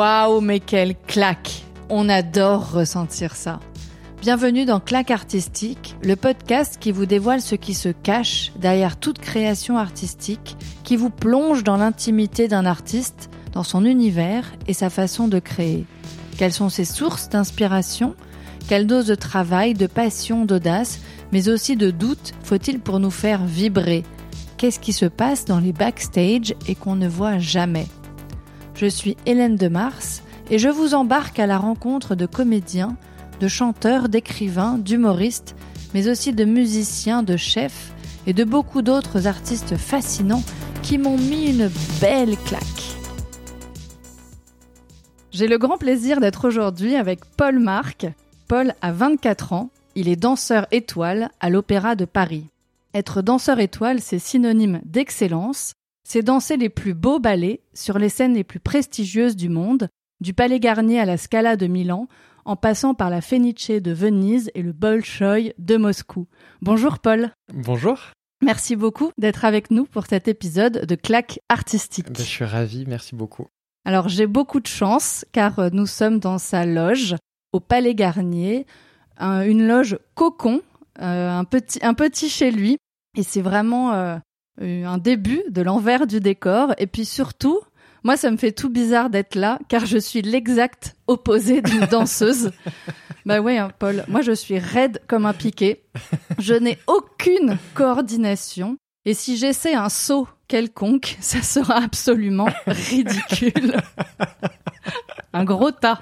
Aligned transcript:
Waouh, 0.00 0.40
mais 0.40 0.60
quelle 0.60 0.94
claque 0.96 1.62
On 1.90 2.08
adore 2.08 2.72
ressentir 2.72 3.36
ça. 3.36 3.60
Bienvenue 4.22 4.64
dans 4.64 4.80
Claque 4.80 5.10
Artistique, 5.10 5.94
le 6.02 6.16
podcast 6.16 6.78
qui 6.80 6.90
vous 6.90 7.04
dévoile 7.04 7.42
ce 7.42 7.54
qui 7.54 7.74
se 7.74 7.90
cache 7.90 8.50
derrière 8.56 8.96
toute 8.96 9.18
création 9.18 9.76
artistique, 9.76 10.56
qui 10.84 10.96
vous 10.96 11.10
plonge 11.10 11.64
dans 11.64 11.76
l'intimité 11.76 12.48
d'un 12.48 12.64
artiste, 12.64 13.28
dans 13.52 13.62
son 13.62 13.84
univers 13.84 14.50
et 14.66 14.72
sa 14.72 14.88
façon 14.88 15.28
de 15.28 15.38
créer. 15.38 15.84
Quelles 16.38 16.54
sont 16.54 16.70
ses 16.70 16.86
sources 16.86 17.28
d'inspiration? 17.28 18.14
Quelle 18.70 18.86
dose 18.86 19.04
de 19.04 19.14
travail, 19.14 19.74
de 19.74 19.86
passion, 19.86 20.46
d'audace, 20.46 21.00
mais 21.30 21.50
aussi 21.50 21.76
de 21.76 21.90
doute 21.90 22.32
faut-il 22.42 22.80
pour 22.80 23.00
nous 23.00 23.10
faire 23.10 23.44
vibrer? 23.44 24.04
Qu'est-ce 24.56 24.80
qui 24.80 24.94
se 24.94 25.04
passe 25.04 25.44
dans 25.44 25.60
les 25.60 25.74
backstage 25.74 26.54
et 26.66 26.74
qu'on 26.74 26.96
ne 26.96 27.06
voit 27.06 27.36
jamais? 27.36 27.86
Je 28.80 28.86
suis 28.86 29.18
Hélène 29.26 29.56
de 29.56 29.68
Mars 29.68 30.22
et 30.50 30.58
je 30.58 30.70
vous 30.70 30.94
embarque 30.94 31.38
à 31.38 31.46
la 31.46 31.58
rencontre 31.58 32.14
de 32.14 32.24
comédiens, 32.24 32.96
de 33.38 33.46
chanteurs, 33.46 34.08
d'écrivains, 34.08 34.78
d'humoristes, 34.78 35.54
mais 35.92 36.08
aussi 36.08 36.32
de 36.32 36.46
musiciens, 36.46 37.22
de 37.22 37.36
chefs 37.36 37.92
et 38.26 38.32
de 38.32 38.42
beaucoup 38.42 38.80
d'autres 38.80 39.26
artistes 39.26 39.76
fascinants 39.76 40.42
qui 40.82 40.96
m'ont 40.96 41.18
mis 41.18 41.50
une 41.50 41.70
belle 42.00 42.38
claque. 42.38 42.62
J'ai 45.30 45.46
le 45.46 45.58
grand 45.58 45.76
plaisir 45.76 46.18
d'être 46.18 46.48
aujourd'hui 46.48 46.96
avec 46.96 47.20
Paul 47.36 47.58
Marc. 47.58 48.06
Paul 48.48 48.72
a 48.80 48.92
24 48.92 49.52
ans, 49.52 49.68
il 49.94 50.08
est 50.08 50.16
danseur 50.16 50.66
étoile 50.70 51.30
à 51.38 51.50
l'Opéra 51.50 51.96
de 51.96 52.06
Paris. 52.06 52.46
Être 52.94 53.20
danseur 53.20 53.60
étoile, 53.60 54.00
c'est 54.00 54.18
synonyme 54.18 54.80
d'excellence, 54.86 55.74
c'est 56.10 56.22
danser 56.22 56.56
les 56.56 56.70
plus 56.70 56.94
beaux 56.94 57.20
ballets 57.20 57.60
sur 57.72 57.96
les 57.96 58.08
scènes 58.08 58.34
les 58.34 58.42
plus 58.42 58.58
prestigieuses 58.58 59.36
du 59.36 59.48
monde, 59.48 59.86
du 60.20 60.34
Palais 60.34 60.58
Garnier 60.58 60.98
à 60.98 61.04
la 61.04 61.16
Scala 61.16 61.54
de 61.54 61.68
Milan, 61.68 62.08
en 62.44 62.56
passant 62.56 62.94
par 62.94 63.10
la 63.10 63.20
Fenice 63.20 63.70
de 63.70 63.92
Venise 63.92 64.50
et 64.56 64.62
le 64.62 64.72
Bolchoï 64.72 65.54
de 65.58 65.76
Moscou. 65.76 66.26
Bonjour 66.62 66.98
Paul. 66.98 67.30
Bonjour. 67.54 68.00
Merci 68.42 68.74
beaucoup 68.74 69.12
d'être 69.18 69.44
avec 69.44 69.70
nous 69.70 69.84
pour 69.84 70.06
cet 70.06 70.26
épisode 70.26 70.84
de 70.84 70.94
Claque 70.96 71.38
artistique. 71.48 72.10
Ben, 72.10 72.24
je 72.24 72.28
suis 72.28 72.44
ravi, 72.44 72.86
merci 72.88 73.14
beaucoup. 73.14 73.46
Alors 73.84 74.08
j'ai 74.08 74.26
beaucoup 74.26 74.58
de 74.58 74.66
chance 74.66 75.24
car 75.30 75.60
euh, 75.60 75.68
nous 75.72 75.86
sommes 75.86 76.18
dans 76.18 76.38
sa 76.38 76.66
loge 76.66 77.14
au 77.52 77.60
Palais 77.60 77.94
Garnier, 77.94 78.66
une 79.20 79.68
loge 79.68 79.96
cocon, 80.16 80.60
euh, 81.00 81.30
un, 81.30 81.44
petit, 81.44 81.78
un 81.86 81.94
petit 81.94 82.28
chez 82.28 82.50
lui. 82.50 82.78
Et 83.16 83.22
c'est 83.22 83.42
vraiment 83.42 83.92
euh, 83.92 84.16
un 84.60 84.98
début 84.98 85.42
de 85.48 85.62
l'envers 85.62 86.06
du 86.06 86.20
décor. 86.20 86.74
Et 86.78 86.86
puis 86.86 87.04
surtout, 87.04 87.60
moi, 88.02 88.16
ça 88.16 88.30
me 88.30 88.36
fait 88.36 88.52
tout 88.52 88.70
bizarre 88.70 89.10
d'être 89.10 89.34
là, 89.34 89.58
car 89.68 89.84
je 89.84 89.98
suis 89.98 90.22
l'exact 90.22 90.96
opposé 91.06 91.60
d'une 91.60 91.86
danseuse. 91.90 92.50
bah 93.26 93.40
ouais, 93.40 93.58
hein, 93.58 93.70
Paul. 93.78 94.04
Moi, 94.08 94.22
je 94.22 94.32
suis 94.32 94.58
raide 94.58 95.00
comme 95.06 95.26
un 95.26 95.34
piqué. 95.34 95.82
Je 96.38 96.54
n'ai 96.54 96.78
aucune 96.86 97.58
coordination. 97.74 98.76
Et 99.04 99.14
si 99.14 99.36
j'essaie 99.36 99.74
un 99.74 99.88
saut 99.88 100.28
quelconque, 100.48 101.16
ça 101.20 101.42
sera 101.42 101.82
absolument 101.82 102.48
ridicule. 102.66 103.74
un 105.32 105.44
gros 105.44 105.70
tas. 105.70 106.00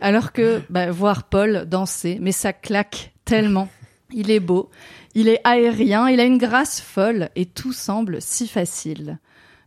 Alors 0.00 0.32
que, 0.32 0.60
bah, 0.70 0.90
voir 0.90 1.24
Paul 1.24 1.66
danser, 1.68 2.18
mais 2.20 2.32
ça 2.32 2.52
claque 2.52 3.12
tellement. 3.24 3.68
Il 4.12 4.30
est 4.30 4.40
beau. 4.40 4.70
Il 5.14 5.28
est 5.28 5.40
aérien, 5.44 6.08
il 6.08 6.20
a 6.20 6.24
une 6.24 6.38
grâce 6.38 6.80
folle 6.80 7.30
et 7.34 7.46
tout 7.46 7.72
semble 7.72 8.22
si 8.22 8.46
facile. 8.46 9.18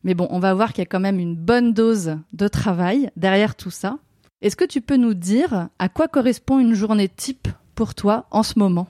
Mais 0.04 0.14
bon, 0.14 0.28
on 0.30 0.40
va 0.40 0.54
voir 0.54 0.72
qu'il 0.72 0.82
y 0.82 0.88
a 0.88 0.90
quand 0.90 1.00
même 1.00 1.20
une 1.20 1.36
bonne 1.36 1.74
dose 1.74 2.18
de 2.32 2.48
travail 2.48 3.10
derrière 3.18 3.56
tout 3.56 3.72
ça. 3.72 3.98
Est-ce 4.42 4.56
que 4.56 4.66
tu 4.66 4.82
peux 4.82 4.98
nous 4.98 5.14
dire 5.14 5.70
à 5.80 5.90
quoi 5.90 6.08
correspond 6.08 6.60
une 6.60 6.74
journée 6.74 7.10
type 7.10 7.48
pour 7.76 7.94
toi 7.94 8.26
en 8.32 8.44
ce 8.44 8.58
moment? 8.58 8.88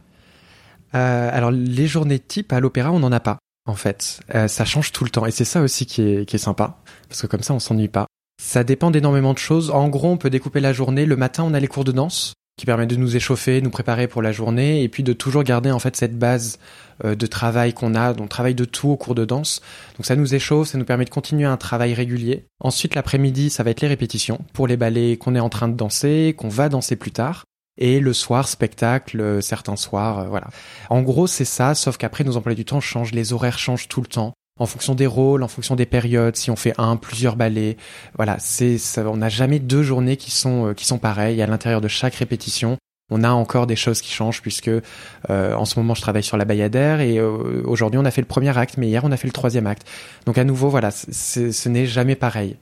Euh, 0.95 1.29
Alors 1.31 1.51
les 1.51 1.87
journées 1.87 2.19
type 2.19 2.53
à 2.53 2.59
l'opéra, 2.59 2.91
on 2.91 2.99
n'en 2.99 3.11
a 3.11 3.19
pas 3.19 3.39
en 3.65 3.75
fait. 3.75 4.19
Euh, 4.35 4.47
ça 4.47 4.65
change 4.65 4.91
tout 4.91 5.03
le 5.03 5.09
temps 5.09 5.25
et 5.25 5.31
c'est 5.31 5.45
ça 5.45 5.61
aussi 5.61 5.85
qui 5.85 6.01
est, 6.01 6.25
qui 6.27 6.35
est 6.35 6.39
sympa 6.39 6.77
parce 7.09 7.21
que 7.21 7.27
comme 7.27 7.43
ça 7.43 7.53
on 7.53 7.59
s'ennuie 7.59 7.87
pas. 7.87 8.05
Ça 8.41 8.63
dépend 8.63 8.91
d'énormément 8.91 9.33
de 9.33 9.37
choses. 9.37 9.69
En 9.69 9.89
gros, 9.89 10.09
on 10.09 10.17
peut 10.17 10.29
découper 10.29 10.59
la 10.59 10.73
journée. 10.73 11.05
Le 11.05 11.15
matin, 11.15 11.43
on 11.43 11.53
a 11.53 11.59
les 11.59 11.67
cours 11.67 11.83
de 11.83 11.91
danse 11.91 12.33
qui 12.57 12.65
permet 12.65 12.85
de 12.85 12.95
nous 12.95 13.15
échauffer, 13.15 13.61
nous 13.61 13.71
préparer 13.71 14.07
pour 14.07 14.21
la 14.21 14.31
journée, 14.31 14.83
et 14.83 14.89
puis 14.89 15.03
de 15.03 15.13
toujours 15.13 15.43
garder 15.43 15.71
en 15.71 15.79
fait 15.79 15.95
cette 15.95 16.17
base 16.17 16.59
euh, 17.03 17.15
de 17.15 17.25
travail 17.25 17.73
qu'on 17.73 17.95
a, 17.95 18.13
on 18.19 18.27
travaille 18.27 18.55
de 18.55 18.65
tout 18.65 18.89
au 18.89 18.97
cours 18.97 19.15
de 19.15 19.25
danse. 19.25 19.61
Donc 19.97 20.05
ça 20.05 20.15
nous 20.15 20.35
échauffe, 20.35 20.67
ça 20.69 20.77
nous 20.77 20.85
permet 20.85 21.05
de 21.05 21.09
continuer 21.09 21.45
un 21.45 21.57
travail 21.57 21.93
régulier. 21.93 22.45
Ensuite 22.59 22.93
l'après-midi, 22.95 23.49
ça 23.49 23.63
va 23.63 23.71
être 23.71 23.81
les 23.81 23.87
répétitions 23.87 24.39
pour 24.53 24.67
les 24.67 24.77
ballets 24.77 25.17
qu'on 25.17 25.35
est 25.35 25.39
en 25.39 25.49
train 25.49 25.67
de 25.67 25.75
danser, 25.75 26.35
qu'on 26.37 26.49
va 26.49 26.69
danser 26.69 26.95
plus 26.95 27.11
tard. 27.11 27.45
Et 27.79 27.99
le 27.99 28.13
soir, 28.13 28.47
spectacle, 28.47 29.19
euh, 29.19 29.41
certains 29.41 29.75
soirs, 29.75 30.19
euh, 30.19 30.27
voilà. 30.27 30.47
En 30.91 31.01
gros, 31.01 31.25
c'est 31.25 31.45
ça, 31.45 31.73
sauf 31.73 31.97
qu'après, 31.97 32.23
nos 32.23 32.37
emplois 32.37 32.53
du 32.53 32.65
temps 32.65 32.79
changent, 32.79 33.13
les 33.13 33.33
horaires 33.33 33.57
changent 33.57 33.87
tout 33.87 34.01
le 34.01 34.07
temps 34.07 34.33
en 34.59 34.65
fonction 34.65 34.93
des 34.93 35.07
rôles, 35.07 35.43
en 35.43 35.47
fonction 35.47 35.75
des 35.75 35.85
périodes, 35.85 36.35
si 36.35 36.51
on 36.51 36.55
fait 36.55 36.73
un, 36.77 36.95
plusieurs 36.95 37.35
ballets. 37.35 37.77
Voilà, 38.15 38.37
c'est 38.39 38.77
on 38.97 39.17
n'a 39.17 39.29
jamais 39.29 39.59
deux 39.59 39.83
journées 39.83 40.17
qui 40.17 40.31
sont 40.31 40.67
euh, 40.67 40.73
qui 40.73 40.85
sont 40.85 40.99
pareilles 40.99 41.41
à 41.41 41.47
l'intérieur 41.47 41.81
de 41.81 41.87
chaque 41.87 42.15
répétition. 42.15 42.77
On 43.11 43.23
a 43.23 43.31
encore 43.31 43.67
des 43.67 43.75
choses 43.75 44.01
qui 44.01 44.11
changent 44.11 44.41
puisque 44.41 44.69
euh, 44.69 45.53
en 45.53 45.65
ce 45.65 45.77
moment 45.79 45.93
je 45.93 46.01
travaille 46.01 46.23
sur 46.23 46.37
la 46.37 46.45
Bayadère 46.45 47.01
et 47.01 47.17
euh, 47.17 47.61
aujourd'hui 47.65 47.99
on 47.99 48.05
a 48.05 48.11
fait 48.11 48.21
le 48.21 48.27
premier 48.27 48.55
acte, 48.57 48.77
mais 48.77 48.87
hier 48.87 49.03
on 49.03 49.11
a 49.11 49.17
fait 49.17 49.27
le 49.27 49.33
troisième 49.33 49.67
acte. 49.67 49.87
Donc 50.25 50.37
à 50.37 50.43
nouveau 50.43 50.69
voilà, 50.69 50.91
ce 50.91 51.69
n'est 51.69 51.85
jamais 51.85 52.15
pareil. 52.15 52.57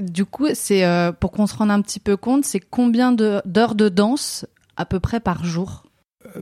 Du 0.00 0.24
coup, 0.24 0.46
c'est 0.54 0.84
pour 1.20 1.32
qu'on 1.32 1.46
se 1.46 1.54
rende 1.54 1.70
un 1.70 1.82
petit 1.82 2.00
peu 2.00 2.16
compte, 2.16 2.46
c'est 2.46 2.60
combien 2.60 3.12
d'heures 3.12 3.74
de 3.74 3.90
danse 3.90 4.46
à 4.78 4.86
peu 4.86 5.00
près 5.00 5.20
par 5.20 5.44
jour? 5.44 5.84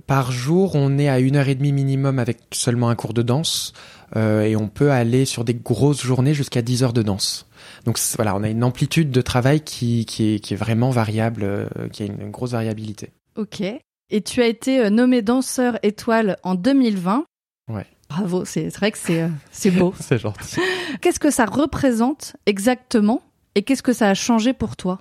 Par 0.06 0.30
jour, 0.30 0.74
on 0.74 0.98
est 0.98 1.08
à 1.08 1.18
une 1.20 1.36
heure 1.36 1.48
et 1.48 1.54
demie 1.54 1.72
minimum 1.72 2.18
avec 2.18 2.38
seulement 2.52 2.90
un 2.90 2.94
cours 2.94 3.14
de 3.14 3.22
danse, 3.22 3.72
et 4.16 4.56
on 4.56 4.68
peut 4.68 4.90
aller 4.90 5.24
sur 5.24 5.44
des 5.44 5.54
grosses 5.54 6.02
journées 6.02 6.34
jusqu'à 6.34 6.62
10 6.62 6.82
heures 6.82 6.92
de 6.92 7.02
danse. 7.02 7.46
Donc 7.84 7.98
voilà, 8.16 8.34
on 8.36 8.42
a 8.42 8.48
une 8.48 8.64
amplitude 8.64 9.10
de 9.10 9.20
travail 9.20 9.60
qui, 9.60 10.04
qui, 10.04 10.34
est, 10.34 10.40
qui 10.40 10.54
est 10.54 10.56
vraiment 10.56 10.90
variable, 10.90 11.42
euh, 11.44 11.66
qui 11.92 12.02
a 12.02 12.06
une, 12.06 12.30
grosse 12.30 12.52
variabilité. 12.52 13.10
Ok. 13.36 13.62
Et 14.10 14.22
tu 14.22 14.42
as 14.42 14.46
été 14.46 14.80
euh, 14.80 14.90
nommé 14.90 15.22
danseur 15.22 15.78
étoile 15.82 16.36
en 16.42 16.54
2020. 16.54 17.24
Ouais. 17.68 17.86
Bravo, 18.08 18.44
c'est 18.44 18.68
vrai 18.68 18.90
que 18.90 18.98
c'est 18.98 19.28
c'est 19.52 19.70
beau. 19.70 19.94
c'est 20.00 20.18
gentil. 20.18 20.60
Qu'est-ce 21.00 21.20
que 21.20 21.30
ça 21.30 21.46
représente 21.46 22.36
exactement? 22.46 23.22
Et 23.54 23.62
qu'est-ce 23.62 23.82
que 23.82 23.92
ça 23.92 24.08
a 24.08 24.14
changé 24.14 24.52
pour 24.52 24.76
toi? 24.76 25.00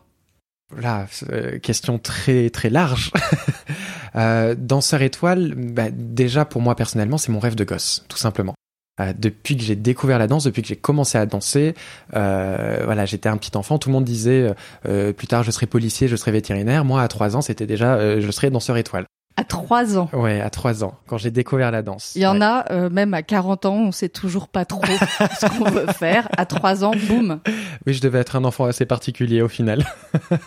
Là, 0.78 1.08
question 1.64 1.98
très 1.98 2.50
très 2.50 2.70
large. 2.70 3.12
Euh, 4.16 4.56
danseur 4.58 5.04
étoile, 5.04 5.54
bah, 5.56 5.92
déjà 5.92 6.44
pour 6.44 6.64
moi 6.64 6.74
personnellement, 6.74 7.20
c'est 7.20 7.32
mon 7.32 7.38
rêve 7.38 7.54
de 7.54 7.64
gosse, 7.64 8.04
tout 8.08 8.18
simplement. 8.18 8.56
Euh, 9.00 9.14
depuis 9.18 9.58
que 9.58 9.64
j'ai 9.64 9.76
découvert 9.76 10.20
la 10.20 10.28
danse, 10.28 10.44
depuis 10.44 10.62
que 10.62 10.68
j'ai 10.68 10.76
commencé 10.76 11.18
à 11.18 11.26
danser, 11.26 11.76
euh, 12.16 12.82
voilà, 12.86 13.06
j'étais 13.06 13.30
un 13.30 13.38
petit 13.38 13.56
enfant. 13.58 13.78
Tout 13.78 13.90
le 13.90 13.94
monde 13.94 14.06
disait 14.06 14.54
plus 14.84 15.28
tard 15.28 15.44
je 15.44 15.52
serai 15.52 15.66
policier, 15.66 16.08
je 16.08 16.16
serai 16.16 16.32
vétérinaire. 16.32 16.86
Moi, 16.86 17.02
à 17.02 17.08
trois 17.08 17.36
ans, 17.36 17.42
c'était 17.42 17.68
déjà 17.68 18.20
je 18.20 18.32
serai 18.32 18.50
danseur 18.50 18.78
étoile. 18.78 19.06
À 19.40 19.46
trois 19.46 19.98
ans. 19.98 20.10
Ouais, 20.12 20.42
à 20.42 20.50
trois 20.50 20.84
ans, 20.84 20.96
quand 21.08 21.18
j'ai 21.18 21.32
découvert 21.32 21.72
la 21.72 21.82
danse. 21.82 22.12
Il 22.16 22.22
y 22.22 22.28
en 22.28 22.42
a, 22.42 22.70
euh, 22.72 22.90
même 22.90 23.14
à 23.14 23.24
40 23.24 23.66
ans, 23.68 23.76
on 23.76 23.94
sait 23.94 24.10
toujours 24.10 24.50
pas 24.50 24.66
trop 24.66 24.82
ce 25.40 25.46
qu'on 25.46 25.70
veut 25.70 25.88
faire. 25.88 26.28
À 26.36 26.46
trois 26.46 26.84
ans, 26.84 26.92
boum. 27.08 27.40
Oui, 27.88 27.94
je 27.94 28.02
devais 28.02 28.20
être 28.20 28.36
un 28.36 28.44
enfant 28.44 28.66
assez 28.66 28.86
particulier 28.86 29.42
au 29.42 29.48
final. 29.48 29.86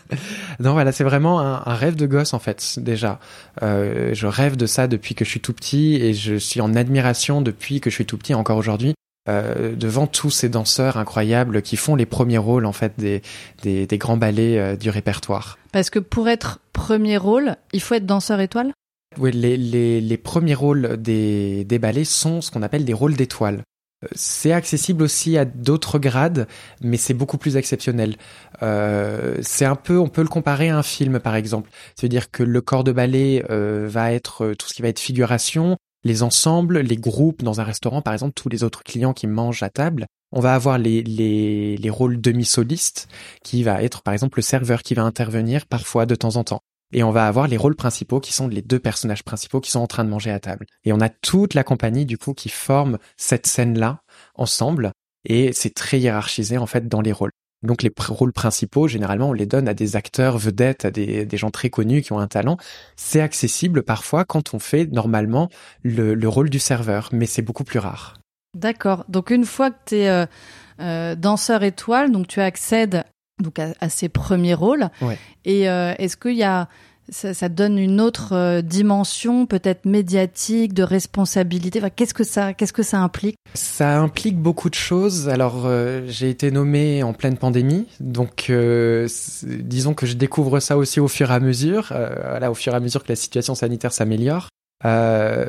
non, 0.60 0.75
voilà, 0.75 0.92
c'est 0.92 1.04
vraiment 1.04 1.41
un, 1.41 1.75
rêve 1.75 1.97
de 1.97 2.04
gosse 2.04 2.34
en 2.34 2.38
fait, 2.38 2.78
déjà. 2.81 3.19
Euh, 3.62 4.10
je 4.12 4.26
rêve 4.26 4.58
de 4.58 4.66
ça 4.66 4.88
depuis 4.88 5.14
que 5.14 5.25
je 5.25 5.31
suis 5.31 5.41
tout 5.41 5.54
petit 5.54 5.94
et 5.94 6.12
je 6.12 6.34
suis 6.34 6.60
en 6.60 6.75
admiration 6.75 7.41
depuis 7.41 7.81
que 7.81 7.88
je 7.88 7.94
suis 7.94 8.04
tout 8.04 8.19
petit, 8.19 8.34
encore 8.34 8.58
aujourd'hui. 8.58 8.92
Euh, 9.28 9.76
devant 9.76 10.08
tous 10.08 10.31
ces 10.31 10.49
danseurs 10.49 10.96
incroyables 10.96 11.62
qui 11.62 11.76
font 11.76 11.94
les 11.94 12.06
premiers 12.06 12.38
rôles 12.38 12.67
en 12.67 12.72
fait 12.72 12.94
des, 12.99 13.22
des, 13.62 13.87
des 13.87 13.96
grands 13.96 14.17
ballets 14.17 14.58
euh, 14.58 14.76
du 14.76 14.90
répertoire. 14.90 15.58
Parce 15.70 15.90
que 15.90 16.00
pour 16.00 16.28
être 16.28 16.58
premier 16.72 17.17
rôle, 17.17 17.55
il 17.72 17.81
faut 17.81 17.94
être 17.94 18.05
danseur 18.05 18.40
étoile? 18.40 18.72
Oui, 19.19 19.32
les, 19.32 19.56
les, 19.56 20.00
les, 20.00 20.17
premiers 20.17 20.55
rôles 20.55 20.97
des, 20.97 21.64
des 21.64 21.79
ballets 21.79 22.05
sont 22.05 22.41
ce 22.41 22.50
qu'on 22.50 22.62
appelle 22.62 22.85
des 22.85 22.93
rôles 22.93 23.14
d'étoiles. 23.14 23.62
Euh, 24.05 24.09
c'est 24.14 24.53
accessible 24.53 25.03
aussi 25.03 25.37
à 25.38 25.44
d'autres 25.44 25.99
grades, 25.99 26.47
mais 26.81 26.97
c'est 26.97 27.14
beaucoup 27.14 27.38
plus 27.38 27.56
exceptionnel. 27.56 28.17
Euh, 28.62 29.37
c'est 29.43 29.64
un 29.64 29.76
peu, 29.76 29.99
on 29.99 30.09
peut 30.09 30.23
le 30.23 30.29
comparer 30.29 30.70
à 30.70 30.79
un 30.79 30.82
film 30.82 31.20
par 31.20 31.37
exemple. 31.37 31.70
C'est-à-dire 31.97 32.31
que 32.31 32.43
le 32.43 32.61
corps 32.61 32.85
de 32.85 32.93
ballet 32.93 33.44
euh, 33.50 33.87
va 33.88 34.12
être 34.12 34.44
euh, 34.44 34.55
tout 34.55 34.69
ce 34.69 34.75
qui 34.75 34.82
va 34.82 34.88
être 34.88 35.00
figuration, 35.00 35.76
les 36.05 36.23
ensembles, 36.23 36.81
les 36.81 36.97
groupes 36.97 37.43
dans 37.43 37.61
un 37.61 37.65
restaurant 37.65 38.03
par 38.03 38.12
exemple, 38.12 38.35
tous 38.35 38.49
les 38.49 38.65
autres 38.65 38.82
clients 38.82 39.12
qui 39.12 39.26
mangent 39.26 39.62
à 39.62 39.70
table. 39.70 40.06
On 40.35 40.41
va 40.41 40.55
avoir 40.55 40.79
les, 40.79 41.03
les, 41.03 41.76
les 41.76 41.91
rôles 41.91 42.20
demi-solistes, 42.20 43.06
qui 43.44 43.62
va 43.62 43.82
être 43.82 44.03
par 44.03 44.15
exemple 44.15 44.38
le 44.38 44.43
serveur 44.43 44.82
qui 44.82 44.94
va 44.94 45.03
intervenir 45.03 45.67
parfois 45.67 46.06
de 46.06 46.15
temps 46.15 46.37
en 46.37 46.44
temps. 46.44 46.62
Et 46.93 47.03
on 47.03 47.11
va 47.11 47.27
avoir 47.27 47.49
les 47.49 47.56
rôles 47.56 47.77
principaux 47.77 48.21
qui 48.21 48.33
sont 48.33 48.49
les 48.49 48.62
deux 48.62 48.79
personnages 48.79 49.23
principaux 49.23 49.61
qui 49.61 49.71
sont 49.71 49.81
en 49.81 49.87
train 49.87 50.05
de 50.05 50.11
manger 50.11 50.31
à 50.31 50.41
table. 50.41 50.67
Et 50.85 50.93
on 50.93 51.00
a 51.00 51.09
toute 51.09 51.55
la 51.55 51.65
compagnie 51.65 52.06
du 52.06 52.19
coup 52.19 52.35
qui 52.35 52.49
forme 52.49 52.99
cette 53.17 53.47
scène-là 53.47 54.03
ensemble. 54.35 54.93
Et 55.25 55.53
c'est 55.53 55.75
très 55.75 56.00
hiérarchisé 56.00 56.59
en 56.59 56.67
fait 56.67 56.89
dans 56.89 57.00
les 57.00 57.12
rôles. 57.12 57.33
Donc 57.62 57.83
les 57.83 57.93
rôles 58.09 58.33
principaux, 58.33 58.89
généralement, 58.89 59.31
on 59.31 59.33
les 59.33 59.47
donne 59.47 59.69
à 59.69 59.75
des 59.75 59.94
acteurs 59.94 60.37
vedettes, 60.37 60.85
à 60.85 60.91
des, 60.91 61.29
gens 61.37 61.50
très 61.50 61.71
connus 61.71 62.03
qui 62.03 62.12
ont 62.12 62.19
un 62.19 62.27
talent. 62.27 62.56
C'est 62.97 63.21
accessible 63.21 63.85
parfois 63.85 64.25
quand 64.25 64.53
on 64.53 64.59
fait 64.59 64.87
normalement 64.87 65.49
le, 65.83 66.15
le 66.15 66.29
rôle 66.29 66.50
du 66.50 66.59
serveur, 66.59 67.09
mais 67.12 67.27
c'est 67.27 67.43
beaucoup 67.43 67.65
plus 67.65 67.79
rare. 67.79 68.19
D'accord. 68.55 69.05
Donc 69.09 69.31
une 69.31 69.44
fois 69.44 69.71
que 69.71 69.79
tu 69.87 69.97
es 69.97 70.09
euh, 70.09 70.27
euh, 70.81 71.15
danseur 71.15 71.62
étoile, 71.62 72.11
donc 72.11 72.27
tu 72.27 72.41
accèdes 72.41 73.05
donc 73.43 73.59
à, 73.59 73.75
à 73.81 73.89
ces 73.89 74.09
premiers 74.09 74.55
rôles. 74.55 74.89
Ouais. 75.00 75.19
Et 75.44 75.69
euh, 75.69 75.94
est-ce 75.99 76.17
qu'il 76.17 76.37
y 76.37 76.44
a 76.44 76.69
ça, 77.11 77.35
ça 77.35 77.49
donne 77.49 77.79
une 77.79 78.00
autre 78.00 78.33
euh, 78.33 78.62
dimension, 78.62 79.44
peut-être 79.44 79.85
médiatique, 79.85 80.73
de 80.73 80.85
responsabilité? 80.85 81.81
Enfin, 81.81 81.91
qu'est-ce 81.91 82.15
que 82.15 82.25
ça, 82.25 82.55
qu'est-ce 82.55 82.73
que 82.73 82.85
ça 82.85 83.00
implique? 83.00 83.37
Ça 83.55 84.00
implique 84.00 84.39
beaucoup 84.39 84.71
de 84.71 84.77
choses. 84.77 85.29
Alors, 85.29 85.65
euh, 85.67 86.03
j'ai 86.06 86.31
été 86.31 86.50
nommé 86.50 87.03
en 87.03 87.12
pleine 87.12 87.37
pandémie, 87.37 87.87
donc 87.99 88.47
euh, 88.50 89.09
disons 89.43 89.94
que 89.94 90.06
je 90.06 90.15
découvre 90.15 90.61
ça 90.61 90.77
aussi 90.77 91.00
au 91.00 91.09
fur 91.09 91.31
et 91.33 91.35
à 91.35 91.41
mesure. 91.41 91.89
Euh, 91.91 92.15
voilà, 92.31 92.50
au 92.50 92.55
fur 92.55 92.73
et 92.73 92.77
à 92.77 92.81
mesure 92.81 93.03
que 93.03 93.09
la 93.11 93.17
situation 93.17 93.55
sanitaire 93.55 93.93
s'améliore. 93.93 94.49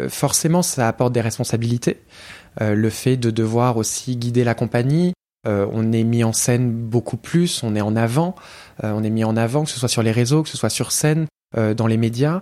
Forcément, 0.10 0.62
ça 0.62 0.88
apporte 0.88 1.13
des 1.13 1.22
responsabilités. 1.22 2.01
Le 2.60 2.90
fait 2.92 3.18
de 3.18 3.31
devoir 3.31 3.78
aussi 3.78 4.16
guider 4.16 4.44
la 4.44 4.54
compagnie. 4.54 5.13
Euh, 5.48 5.68
on 5.72 5.92
est 5.92 6.04
mis 6.04 6.24
en 6.24 6.34
scène 6.34 6.72
beaucoup 6.72 7.18
plus, 7.18 7.63
on 7.63 7.75
est 7.75 7.81
en 7.81 7.95
avant, 7.95 8.36
Euh, 8.84 8.92
on 8.95 9.04
est 9.04 9.10
mis 9.10 9.24
en 9.24 9.38
avant, 9.38 9.66
que 9.66 9.69
ce 9.69 9.80
soit 9.80 9.90
sur 9.90 10.01
les 10.01 10.12
réseaux, 10.12 10.42
que 10.42 10.50
ce 10.50 10.57
soit 10.57 10.69
sur 10.69 10.92
scène, 10.92 11.28
euh, 11.57 11.74
dans 11.74 11.86
les 11.86 11.98
médias. 11.98 12.42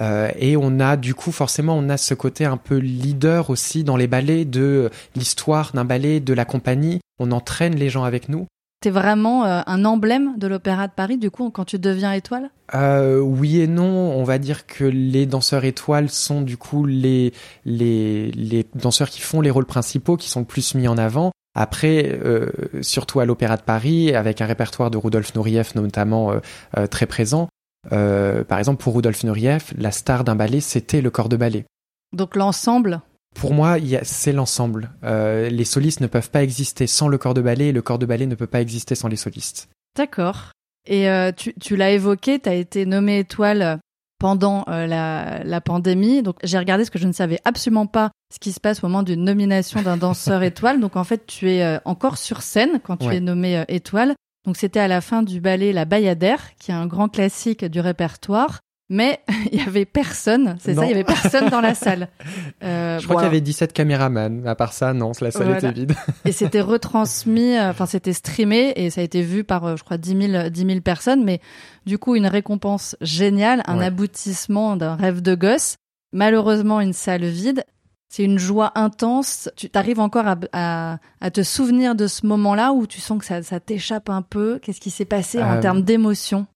Euh, 0.00 0.30
et 0.38 0.56
on 0.56 0.80
a 0.80 0.96
du 0.96 1.14
coup 1.14 1.32
forcément 1.32 1.76
on 1.76 1.88
a 1.88 1.96
ce 1.96 2.14
côté 2.14 2.44
un 2.44 2.56
peu 2.56 2.76
leader 2.76 3.50
aussi 3.50 3.84
dans 3.84 3.96
les 3.96 4.06
ballets 4.06 4.44
de 4.44 4.90
l'histoire 5.16 5.72
d'un 5.72 5.84
ballet, 5.84 6.20
de 6.20 6.34
la 6.34 6.44
compagnie. 6.44 7.00
On 7.18 7.32
entraîne 7.32 7.74
les 7.74 7.90
gens 7.90 8.04
avec 8.04 8.28
nous. 8.28 8.46
T'es 8.80 8.90
vraiment 8.90 9.44
euh, 9.44 9.60
un 9.66 9.84
emblème 9.84 10.38
de 10.38 10.46
l'Opéra 10.46 10.86
de 10.86 10.92
Paris, 10.92 11.18
du 11.18 11.32
coup, 11.32 11.50
quand 11.50 11.64
tu 11.64 11.80
deviens 11.80 12.12
étoile? 12.12 12.50
Euh, 12.74 13.18
oui 13.18 13.60
et 13.60 13.66
non, 13.66 13.84
on 13.84 14.22
va 14.22 14.38
dire 14.38 14.66
que 14.66 14.84
les 14.84 15.26
danseurs 15.26 15.64
étoiles 15.64 16.10
sont 16.10 16.42
du 16.42 16.56
coup 16.56 16.86
les, 16.86 17.32
les, 17.64 18.30
les 18.30 18.66
danseurs 18.76 19.10
qui 19.10 19.20
font 19.20 19.40
les 19.40 19.50
rôles 19.50 19.66
principaux, 19.66 20.16
qui 20.16 20.28
sont 20.28 20.40
le 20.40 20.46
plus 20.46 20.76
mis 20.76 20.86
en 20.86 20.96
avant. 20.96 21.32
Après, 21.60 22.16
euh, 22.24 22.46
surtout 22.82 23.18
à 23.18 23.24
l'Opéra 23.24 23.56
de 23.56 23.62
Paris, 23.62 24.14
avec 24.14 24.40
un 24.40 24.46
répertoire 24.46 24.92
de 24.92 24.96
Rudolf 24.96 25.34
Nureyev 25.34 25.72
notamment 25.74 26.30
euh, 26.30 26.38
euh, 26.76 26.86
très 26.86 27.06
présent. 27.06 27.48
Par 27.90 28.58
exemple, 28.60 28.80
pour 28.80 28.94
Rudolf 28.94 29.24
Nureyev, 29.24 29.72
la 29.76 29.90
star 29.90 30.22
d'un 30.22 30.36
ballet, 30.36 30.60
c'était 30.60 31.00
le 31.00 31.10
corps 31.10 31.28
de 31.28 31.36
ballet. 31.36 31.64
Donc 32.12 32.36
l'ensemble? 32.36 33.00
Pour 33.34 33.54
moi, 33.54 33.76
c'est 34.04 34.32
l'ensemble. 34.32 34.90
Les 35.02 35.64
solistes 35.64 36.00
ne 36.00 36.06
peuvent 36.06 36.30
pas 36.30 36.44
exister 36.44 36.86
sans 36.86 37.08
le 37.08 37.18
corps 37.18 37.34
de 37.34 37.42
ballet, 37.42 37.68
et 37.68 37.72
le 37.72 37.82
corps 37.82 37.98
de 37.98 38.06
ballet 38.06 38.26
ne 38.26 38.36
peut 38.36 38.46
pas 38.46 38.60
exister 38.60 38.94
sans 38.94 39.08
les 39.08 39.16
solistes. 39.16 39.68
D'accord. 39.96 40.52
Et 40.86 41.08
tu, 41.36 41.54
tu 41.54 41.74
l'as 41.74 41.90
évoqué, 41.90 42.38
tu 42.38 42.48
as 42.48 42.54
été 42.54 42.86
nommé 42.86 43.18
étoile 43.18 43.80
pendant 44.18 44.64
euh, 44.68 44.86
la, 44.86 45.42
la 45.44 45.60
pandémie. 45.60 46.22
Donc 46.22 46.36
j'ai 46.42 46.58
regardé 46.58 46.84
ce 46.84 46.90
que 46.90 46.98
je 46.98 47.06
ne 47.06 47.12
savais 47.12 47.40
absolument 47.44 47.86
pas 47.86 48.10
ce 48.32 48.38
qui 48.38 48.52
se 48.52 48.60
passe 48.60 48.82
au 48.82 48.88
moment 48.88 49.02
d'une 49.02 49.24
nomination 49.24 49.80
d'un 49.82 49.96
danseur 49.96 50.42
étoile. 50.52 50.80
Donc 50.80 50.96
en 50.96 51.04
fait, 51.04 51.26
tu 51.26 51.50
es 51.50 51.62
euh, 51.62 51.78
encore 51.84 52.18
sur 52.18 52.42
scène 52.42 52.80
quand 52.82 52.96
tu 52.98 53.06
Ouais. 53.08 53.16
es 53.16 53.20
nommé 53.20 53.58
euh, 53.58 53.64
étoile. 53.68 54.14
Donc 54.46 54.56
c'était 54.56 54.80
à 54.80 54.88
la 54.88 55.00
fin 55.00 55.22
du 55.22 55.40
ballet 55.40 55.72
La 55.72 55.84
Bayadère, 55.84 56.56
qui 56.58 56.70
est 56.70 56.74
un 56.74 56.86
grand 56.86 57.08
classique 57.08 57.64
du 57.64 57.80
répertoire. 57.80 58.60
Mais 58.90 59.20
il 59.52 59.58
y 59.58 59.62
avait 59.66 59.84
personne, 59.84 60.56
c'est 60.60 60.74
ça, 60.74 60.84
il 60.86 60.90
y 60.90 60.94
avait 60.94 61.04
personne 61.04 61.48
dans 61.50 61.60
la 61.60 61.74
salle. 61.74 62.08
Euh, 62.64 62.98
Je 62.98 63.04
crois 63.04 63.14
bon, 63.16 63.20
qu'il 63.20 63.26
y 63.26 63.28
avait 63.30 63.40
17 63.40 63.72
caméramans. 63.72 64.44
À 64.46 64.54
part 64.56 64.72
ça, 64.72 64.92
non, 64.92 65.12
la 65.20 65.30
salle 65.30 65.44
Voilà. 65.44 65.58
était 65.58 65.70
vide. 65.72 65.94
Et 66.24 66.32
c'était 66.32 66.60
retransmis, 66.60 67.56
euh, 67.56 67.70
enfin 67.70 67.86
c'était 67.86 68.12
streamé 68.12 68.72
et 68.76 68.90
ça 68.90 69.00
a 69.00 69.04
été 69.04 69.22
vu 69.22 69.44
par, 69.44 69.64
euh, 69.64 69.76
je 69.76 69.84
crois, 69.84 69.96
10 69.98 70.28
000, 70.30 70.48
10 70.50 70.66
000 70.66 70.80
personnes. 70.80 71.24
Mais 71.24 71.40
du 71.86 71.98
coup, 71.98 72.16
une 72.16 72.26
récompense 72.26 72.96
géniale, 73.00 73.62
un 73.66 73.78
Ouais. 73.78 73.84
aboutissement 73.86 74.76
d'un 74.76 74.96
rêve 74.96 75.22
de 75.22 75.34
gosse. 75.34 75.76
Malheureusement, 76.12 76.80
une 76.80 76.92
salle 76.94 77.24
vide. 77.26 77.64
C'est 78.10 78.24
une 78.24 78.38
joie 78.38 78.72
intense. 78.74 79.50
Tu 79.56 79.68
arrives 79.74 80.00
encore 80.00 80.26
à, 80.26 80.36
à, 80.52 80.98
à 81.20 81.30
te 81.30 81.42
souvenir 81.42 81.94
de 81.94 82.06
ce 82.06 82.26
moment-là 82.26 82.72
où 82.72 82.86
tu 82.86 83.00
sens 83.00 83.18
que 83.18 83.24
ça, 83.26 83.42
ça 83.42 83.60
t'échappe 83.60 84.08
un 84.08 84.22
peu. 84.22 84.58
Qu'est-ce 84.62 84.80
qui 84.80 84.90
s'est 84.90 85.04
passé 85.04 85.42
en 85.42 85.56
Euh, 85.56 85.60
termes 85.60 85.82
d'émotion? 85.82 86.46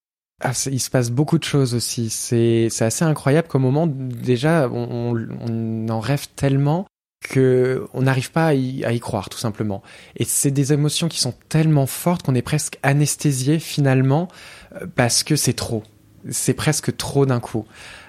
Ah, 0.45 0.53
il 0.67 0.81
se 0.81 0.91
passe 0.91 1.11
beaucoup 1.11 1.39
de 1.39 1.45
choses 1.45 1.75
aussi. 1.75 2.11
C'est 2.11 2.69
assez 2.81 3.05
incroyable 3.05 3.47
comme 3.47 3.63
moment. 3.63 3.87
Déjà, 3.87 4.69
on, 4.69 5.89
en 5.89 6.01
rêve 6.01 6.27
tellement 6.35 6.87
que 7.23 7.87
on 7.95 8.03
n'arrive 8.03 8.33
pas 8.33 8.49
à 8.49 8.55
y, 8.55 8.85
à 8.85 8.93
y 8.93 8.99
croire, 8.99 9.29
tout 9.29 9.39
simplement. 9.39 9.83
Et 10.17 10.25
c'est 10.25 10.51
des 10.51 10.73
émotions 10.73 11.09
qui 11.09 11.21
sont 11.21 11.35
tellement 11.49 11.87
fortes 11.87 12.25
qu'on 12.25 12.35
est 12.35 12.43
presque 12.43 12.79
anesthésié 12.83 13.61
finalement 13.61 14.27
euh, 14.75 14.87
parce 14.97 15.23
que 15.23 15.37
c'est 15.37 15.53
trop. 15.53 15.85
C'est 16.29 16.55
presque 16.55 16.97
trop 16.97 17.25
d'un 17.25 17.39
coup. 17.39 17.65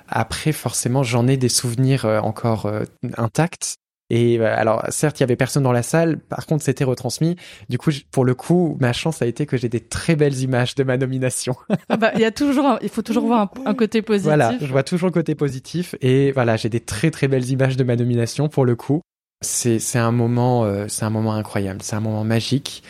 Après, 0.07 0.51
forcément, 0.51 1.03
j'en 1.03 1.27
ai 1.27 1.37
des 1.37 1.49
souvenirs 1.49 2.05
euh, 2.05 2.19
encore 2.19 2.65
euh, 2.65 2.85
intacts. 3.15 3.77
Et 4.15 4.37
euh, 4.39 4.53
alors, 4.55 4.83
certes, 4.89 5.19
il 5.19 5.23
y 5.23 5.25
avait 5.25 5.35
personne 5.35 5.63
dans 5.63 5.71
la 5.71 5.81
salle. 5.81 6.19
Par 6.19 6.45
contre, 6.45 6.63
c'était 6.63 6.83
retransmis. 6.83 7.35
Du 7.69 7.79
coup, 7.79 7.89
pour 8.11 8.25
le 8.25 8.35
coup, 8.35 8.77
ma 8.79 8.93
chance 8.93 9.21
a 9.21 9.25
été 9.25 9.47
que 9.47 9.57
j'ai 9.57 9.69
des 9.69 9.79
très 9.79 10.15
belles 10.15 10.39
images 10.39 10.75
de 10.75 10.83
ma 10.83 10.97
nomination. 10.97 11.55
Ah 11.89 11.97
bah, 11.97 12.11
il 12.13 12.21
y 12.21 12.25
a 12.25 12.31
toujours, 12.31 12.65
un- 12.67 12.79
il 12.83 12.89
faut 12.89 13.01
toujours 13.01 13.25
voir 13.25 13.39
un, 13.65 13.69
un 13.71 13.73
côté 13.73 14.01
positif. 14.03 14.25
Voilà, 14.27 14.53
je 14.61 14.65
vois 14.67 14.83
toujours 14.83 15.07
le 15.07 15.13
côté 15.13 15.33
positif 15.35 15.95
et 16.01 16.31
voilà, 16.31 16.57
j'ai 16.57 16.69
des 16.69 16.79
très 16.79 17.09
très 17.11 17.27
belles 17.27 17.49
images 17.49 17.75
de 17.77 17.83
ma 17.83 17.95
nomination 17.95 18.49
pour 18.49 18.65
le 18.65 18.75
coup. 18.75 19.01
C'est 19.41 19.79
c'est 19.79 19.99
un 19.99 20.11
moment 20.11 20.63
euh, 20.65 20.85
c'est 20.87 21.05
un 21.05 21.09
moment 21.09 21.33
incroyable, 21.33 21.79
c'est 21.81 21.95
un 21.95 21.99
moment 21.99 22.23
magique. 22.23 22.83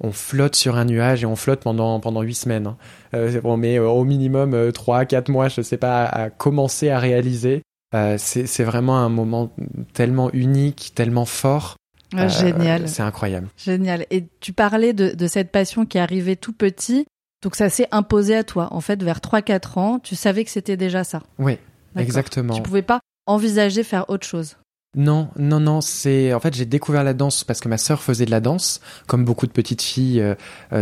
On 0.00 0.12
flotte 0.12 0.54
sur 0.54 0.76
un 0.76 0.84
nuage 0.84 1.24
et 1.24 1.26
on 1.26 1.34
flotte 1.36 1.60
pendant 1.60 1.98
pendant 2.00 2.22
huit 2.22 2.34
semaines. 2.36 2.68
hein. 2.68 2.76
Euh, 3.14 3.40
on 3.44 3.56
met 3.56 3.78
euh, 3.78 3.88
au 3.88 4.04
minimum 4.04 4.54
euh, 4.54 4.70
trois 4.70 5.04
quatre 5.04 5.28
mois, 5.28 5.48
je 5.48 5.60
sais 5.60 5.76
pas, 5.76 6.04
à, 6.04 6.22
à 6.24 6.30
commencer 6.30 6.88
à 6.88 6.98
réaliser. 6.98 7.62
Euh, 7.94 8.16
c'est 8.18 8.64
vraiment 8.64 8.98
un 8.98 9.08
moment 9.08 9.50
tellement 9.94 10.30
unique, 10.32 10.92
tellement 10.94 11.24
fort. 11.24 11.76
Ah, 12.14 12.24
Euh, 12.24 12.28
génial. 12.28 12.88
C'est 12.88 13.02
incroyable. 13.02 13.48
Génial. 13.56 14.06
Et 14.10 14.26
tu 14.40 14.52
parlais 14.52 14.92
de, 14.92 15.10
de 15.14 15.26
cette 15.26 15.50
passion 15.50 15.86
qui 15.86 15.98
arrivait 15.98 16.36
tout 16.36 16.52
petit. 16.52 17.06
Donc 17.42 17.54
ça 17.54 17.70
s'est 17.70 17.88
imposé 17.92 18.34
à 18.36 18.44
toi. 18.44 18.68
En 18.72 18.80
fait, 18.80 19.02
vers 19.02 19.18
3-4 19.20 19.78
ans, 19.78 19.98
tu 19.98 20.16
savais 20.16 20.44
que 20.44 20.50
c'était 20.50 20.76
déjà 20.76 21.04
ça. 21.04 21.22
Oui, 21.38 21.58
exactement. 21.96 22.54
Tu 22.54 22.62
pouvais 22.62 22.82
pas 22.82 23.00
envisager 23.26 23.82
faire 23.84 24.08
autre 24.10 24.26
chose. 24.26 24.56
Non, 24.96 25.28
non, 25.36 25.60
non, 25.60 25.82
c'est 25.82 26.32
en 26.32 26.40
fait 26.40 26.54
j'ai 26.54 26.64
découvert 26.64 27.04
la 27.04 27.12
danse 27.12 27.44
parce 27.44 27.60
que 27.60 27.68
ma 27.68 27.76
sœur 27.76 28.02
faisait 28.02 28.24
de 28.24 28.30
la 28.30 28.40
danse, 28.40 28.80
comme 29.06 29.22
beaucoup 29.24 29.46
de 29.46 29.52
petites 29.52 29.82
filles 29.82 30.20
euh, 30.22 30.34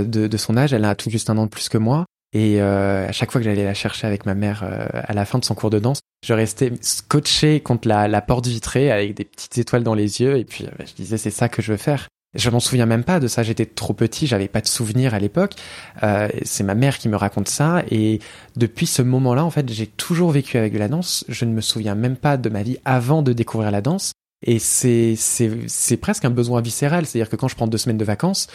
de, 0.05 0.29
de 0.29 0.37
son 0.37 0.57
âge. 0.57 0.73
Elle 0.73 0.85
a 0.85 0.95
tout 0.95 1.11
juste 1.11 1.29
un 1.29 1.37
an 1.39 1.45
de 1.45 1.51
plus 1.51 1.69
que 1.69 1.77
moi. 1.77 2.07
Et 2.33 2.61
euh, 2.61 3.09
à 3.09 3.13
chaque 3.13 3.31
fois 3.31 3.41
que 3.41 3.45
j'allais 3.45 3.65
la 3.65 3.75
chercher 3.75 4.07
avec 4.07 4.27
ma 4.27 4.35
mère 4.35 4.63
euh, 4.63 4.87
à 4.93 5.15
la 5.15 5.25
fin 5.25 5.39
de 5.39 5.45
son 5.45 5.55
cours 5.55 5.71
de 5.71 5.79
danse, 5.79 6.01
je 6.25 6.35
restais 6.35 6.73
scotché 6.81 7.61
contre 7.61 7.89
la, 7.89 8.21
porte 8.21 8.47
vitrée 8.47 8.91
avec 8.91 9.15
des 9.15 9.25
petites 9.25 9.59
étoiles 9.59 9.85
dans 9.85 9.95
les 9.95 10.21
yeux. 10.21 10.37
Et 10.37 10.45
puis 10.45 10.65
euh, 10.65 10.85
je 10.85 10.95
disais 10.95 11.19
c'est 11.19 11.31
ça 11.31 11.49
que 11.49 11.63
je 11.63 11.73
veux 11.73 11.79
faire. 11.79 12.09
Je 12.35 12.51
m'en 12.51 12.61
souviens 12.61 12.87
même 12.87 13.05
pas 13.05 13.21
de 13.21 13.29
ça. 13.29 13.43
J'étais 13.43 13.65
trop 13.65 13.95
petit, 13.95 14.27
j'avais 14.27 14.49
pas 14.49 14.61
de 14.61 14.67
souvenirs 14.67 15.15
à 15.15 15.19
l'époque. 15.19 15.55
Euh, 16.03 16.29
c'est 16.43 16.65
ma 16.65 16.75
mère 16.75 16.99
qui 16.99 17.09
me 17.09 17.17
raconte 17.17 17.49
ça. 17.49 17.83
Et 17.91 18.21
depuis 18.57 18.87
ce 18.87 19.03
moment-là, 19.03 19.45
en 19.45 19.51
fait, 19.51 19.71
j'ai 19.73 19.87
toujours 19.87 20.31
vécu 20.31 20.59
avec 20.59 20.73
de 20.73 20.79
la 20.79 20.89
danse. 20.89 21.25
Je 21.29 21.45
ne 21.45 21.53
me 21.53 21.61
souviens 21.61 21.95
même 21.95 22.17
pas 22.17 22.37
de 22.37 22.49
ma 22.51 22.63
vie 22.63 22.79
avant 22.85 23.23
de 23.23 23.33
découvrir 23.33 23.71
la 23.71 23.81
danse. 23.81 24.13
Et 24.49 24.59
c'est 24.61 25.15
c'est 25.17 25.51
c'est 25.67 25.97
presque 25.97 26.25
un 26.25 26.31
besoin 26.31 26.61
viscéral, 26.61 27.05
c'est-à-dire 27.05 27.29
que 27.29 27.35
quand 27.37 27.49
je 27.49 27.57
prends 27.57 27.67
deux 27.67 27.79
semaines 27.79 27.99
de 27.99 28.05
vacances, 28.05 28.47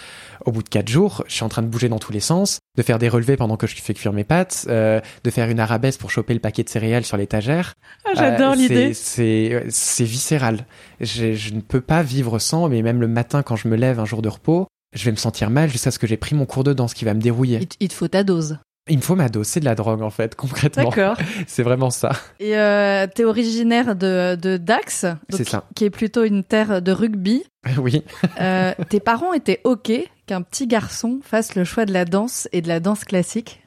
au 0.45 0.51
bout 0.53 0.63
de 0.63 0.69
quatre 0.69 0.87
jours, 0.87 1.23
je 1.27 1.33
suis 1.35 1.43
en 1.43 1.49
train 1.49 1.61
de 1.61 1.67
bouger 1.67 1.89
dans 1.89 1.99
tous 1.99 2.13
les 2.13 2.21
sens, 2.21 2.59
de 2.77 2.81
faire 2.81 2.97
des 2.97 3.09
relevés 3.09 3.35
pendant 3.35 3.57
que 3.57 3.67
je 3.67 3.75
fais 3.75 3.93
cuire 3.93 4.13
mes 4.13 4.23
pâtes, 4.23 4.65
euh, 4.69 5.01
de 5.25 5.29
faire 5.29 5.49
une 5.49 5.59
arabesque 5.59 5.99
pour 5.99 6.09
choper 6.09 6.33
le 6.33 6.39
paquet 6.39 6.63
de 6.63 6.69
céréales 6.69 7.03
sur 7.03 7.17
l'étagère. 7.17 7.73
Ah, 8.05 8.11
J'adore 8.15 8.53
Euh, 8.53 8.55
l'idée. 8.55 8.93
C'est 8.93 9.59
c'est 9.59 9.65
c'est 9.69 10.05
viscéral. 10.05 10.65
Je, 11.01 11.33
je 11.33 11.53
ne 11.53 11.59
peux 11.61 11.81
pas 11.81 12.03
vivre 12.03 12.39
sans, 12.39 12.69
mais 12.69 12.81
même 12.81 13.01
le 13.01 13.07
matin 13.09 13.43
quand 13.43 13.57
je 13.57 13.67
me 13.67 13.75
lève 13.75 13.99
un 13.99 14.05
jour 14.05 14.21
de 14.21 14.29
repos, 14.29 14.67
je 14.95 15.03
vais 15.05 15.11
me 15.11 15.17
sentir 15.17 15.49
mal 15.49 15.69
jusqu'à 15.69 15.91
ce 15.91 15.99
que 15.99 16.07
j'ai 16.07 16.17
pris 16.17 16.35
mon 16.35 16.45
cours 16.45 16.63
de 16.63 16.71
danse 16.73 16.93
qui 16.93 17.03
va 17.05 17.13
me 17.13 17.21
dérouiller. 17.21 17.67
Il 17.81 17.87
te 17.89 17.93
faut 17.93 18.07
ta 18.07 18.23
dose. 18.23 18.57
Il 18.89 18.97
me 18.97 19.01
faut 19.01 19.15
ma 19.15 19.29
dose, 19.29 19.47
c'est 19.47 19.59
de 19.59 19.65
la 19.65 19.75
drogue 19.75 20.01
en 20.01 20.09
fait, 20.09 20.35
concrètement. 20.35 20.89
D'accord. 20.89 21.15
C'est 21.47 21.61
vraiment 21.63 21.91
ça. 21.91 22.11
Et 22.39 22.57
euh, 22.57 23.05
t'es 23.13 23.23
originaire 23.23 23.95
de, 23.95 24.35
de 24.35 24.57
Dax, 24.57 25.03
donc 25.05 25.17
C'est 25.37 25.47
ça. 25.47 25.65
qui 25.75 25.85
est 25.85 25.89
plutôt 25.91 26.23
une 26.23 26.43
terre 26.43 26.81
de 26.81 26.91
rugby. 26.91 27.43
Oui. 27.77 28.03
Euh, 28.39 28.73
tes 28.89 28.99
parents 28.99 29.33
étaient 29.33 29.61
ok 29.65 29.91
qu'un 30.25 30.41
petit 30.41 30.65
garçon 30.65 31.19
fasse 31.23 31.53
le 31.55 31.63
choix 31.63 31.85
de 31.85 31.93
la 31.93 32.05
danse 32.05 32.47
et 32.53 32.61
de 32.63 32.67
la 32.67 32.79
danse 32.79 33.03
classique. 33.05 33.61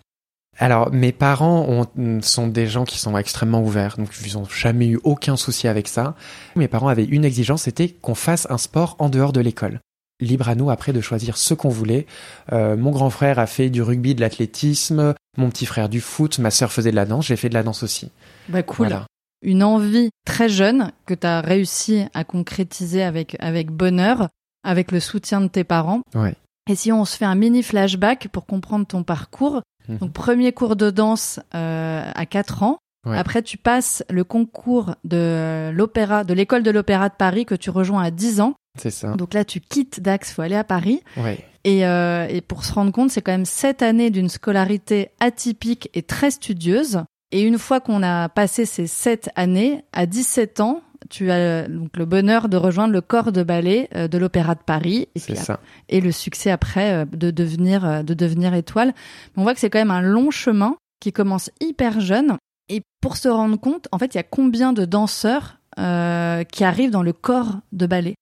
Alors, 0.59 0.93
mes 0.93 1.13
parents 1.13 1.65
ont- 1.97 2.21
sont 2.21 2.49
des 2.49 2.67
gens 2.67 2.85
qui 2.85 2.99
sont 2.99 3.17
extrêmement 3.17 3.63
ouverts, 3.63 3.97
donc 3.99 4.09
ils 4.25 4.37
ont 4.39 4.45
jamais 4.45 4.89
eu 4.89 5.01
aucun 5.05 5.37
souci 5.37 5.69
avec 5.69 5.87
ça. 5.89 6.15
Mes 6.57 6.69
parents 6.69 6.89
avaient 6.89 7.05
une 7.05 7.25
exigence, 7.25 7.63
c'était 7.63 7.89
qu'on 7.89 8.15
fasse 8.17 8.47
un 8.51 8.59
sport 8.59 8.97
en 8.99 9.09
dehors 9.09 9.33
de 9.33 9.41
l'école. 9.41 9.81
Libre 10.21 10.49
à 10.49 10.55
nous 10.55 10.71
après 10.71 10.93
de 10.93 11.01
choisir 11.01 11.37
ce 11.37 11.55
qu'on 11.55 11.69
voulait. 11.69 12.07
Euh, 12.53 12.77
mon 12.77 12.91
grand 12.93 13.11
frère 13.11 13.39
a 13.39 13.47
fait 13.47 13.69
du 13.71 13.83
rugby, 13.83 14.15
de 14.15 14.21
l'athlétisme, 14.21 15.15
mon 15.37 15.51
petit 15.51 15.67
frère 15.67 15.89
du 15.89 16.01
foot, 16.01 16.39
ma 16.39 16.51
sœur 16.51 16.71
faisait 16.73 16.91
de 16.93 16.97
la 16.97 17.05
danse, 17.05 17.27
j'ai 17.27 17.37
fait 17.37 17.49
de 17.49 17.55
la 17.55 17.63
danse 17.63 17.83
aussi. 17.83 18.11
Bah 18.49 18.63
cool. 18.63 18.87
Voilà. 18.89 19.07
Une 19.43 19.63
envie 19.63 20.11
très 20.25 20.49
jeune 20.49 20.93
que 21.07 21.15
t'as 21.15 21.41
réussi 21.41 22.05
à 22.15 22.25
concrétiser 22.25 23.03
avec 23.03 23.37
avec 23.41 23.71
bonheur, 23.71 24.29
avec 24.65 24.93
le 24.93 25.01
soutien 25.01 25.41
de 25.41 25.49
tes 25.49 25.65
parents. 25.65 26.01
Ouais. 26.15 26.35
Et 26.71 26.77
si 26.77 26.93
on 26.93 27.05
se 27.05 27.17
fait 27.17 27.27
un 27.27 27.35
mini 27.35 27.63
flashback 27.63 28.29
pour 28.29 28.47
comprendre 28.47 28.87
ton 28.87 29.03
parcours, 29.03 29.61
Mhm. 29.89 29.99
donc 29.99 30.13
premier 30.13 30.53
cours 30.53 30.77
de 30.77 30.91
danse 30.91 31.41
euh, 31.55 32.11
à 32.15 32.25
4 32.25 32.63
ans. 32.63 32.79
Ouais. 33.07 33.19
Après, 33.19 33.43
tu 33.43 33.59
passes 33.59 34.03
le 34.09 34.25
concours 34.25 34.95
de 35.05 35.71
l'opéra, 35.75 36.25
de 36.25 36.33
l'école 36.33 36.63
de 36.63 36.71
l'opéra 36.71 37.11
de 37.11 37.15
Paris 37.15 37.45
que 37.45 37.55
tu 37.55 37.69
rejoins 37.69 38.03
à 38.03 38.11
10 38.11 38.41
ans. 38.41 38.55
C'est 38.79 38.91
ça. 38.91 39.13
Donc 39.15 39.35
là, 39.35 39.45
tu 39.45 39.61
quittes 39.61 40.01
Dax, 40.01 40.33
faut 40.33 40.43
aller 40.43 40.57
à 40.57 40.65
Paris. 40.65 41.03
Ouais. 41.17 41.39
Et, 41.65 41.87
euh, 41.87 42.27
et 42.29 42.41
pour 42.41 42.65
se 42.65 42.73
rendre 42.73 42.93
compte, 42.93 43.11
c'est 43.11 43.23
quand 43.23 43.33
même 43.33 43.45
sept 43.45 43.83
années 43.83 44.11
d'une 44.11 44.29
scolarité 44.29 45.11
atypique 45.21 45.89
et 45.95 46.03
très 46.03 46.31
studieuse. 46.31 47.03
Et 47.33 47.43
une 47.43 47.59
fois 47.59 47.81
qu'on 47.81 48.03
a 48.03 48.29
passé 48.29 48.67
ces 48.67 48.87
sept 48.87 49.31
années, 49.35 49.85
à 49.93 50.07
17 50.07 50.61
ans, 50.61 50.83
tu 51.11 51.31
as 51.31 51.69
donc 51.69 51.97
le 51.97 52.05
bonheur 52.05 52.49
de 52.49 52.57
rejoindre 52.57 52.93
le 52.93 53.01
corps 53.01 53.33
de 53.33 53.43
ballet 53.43 53.89
euh, 53.95 54.09
de 54.09 54.19
l'Opéra 54.19 54.55
de 54.55 54.63
Paris 54.65 55.09
et, 55.15 55.21
puis, 55.21 55.37
ça. 55.37 55.61
et 55.89 56.01
le 56.01 56.13
succès 56.13 56.51
après 56.51 56.93
euh, 56.93 57.05
de 57.05 57.31
devenir 57.31 58.05
de 58.05 58.15
devenir 58.15 58.55
étoile. 58.55 58.95
Mais 59.35 59.41
on 59.41 59.43
voit 59.43 59.55
que 59.55 59.61
c'est 59.61 59.71
quand 59.71 59.79
même 59.79 59.91
un 59.91 60.03
long 60.03 60.31
chemin 60.31 60.77
qui 61.01 61.13
commence 61.13 61.51
hyper 61.61 62.01
jeune. 62.01 62.37
Et 62.69 62.83
pour 63.01 63.17
se 63.17 63.29
rendre 63.29 63.59
compte, 63.59 63.89
en 63.93 63.99
fait, 63.99 64.15
il 64.15 64.17
y 64.17 64.21
a 64.21 64.25
combien 64.25 64.73
de 64.73 64.85
danseurs 64.85 65.59
euh, 65.79 66.45
qui 66.45 66.65
arrivent 66.65 66.91
dans 66.91 67.03
le 67.03 67.13
corps 67.13 67.59
de 67.73 67.87
ballet? 67.87 68.15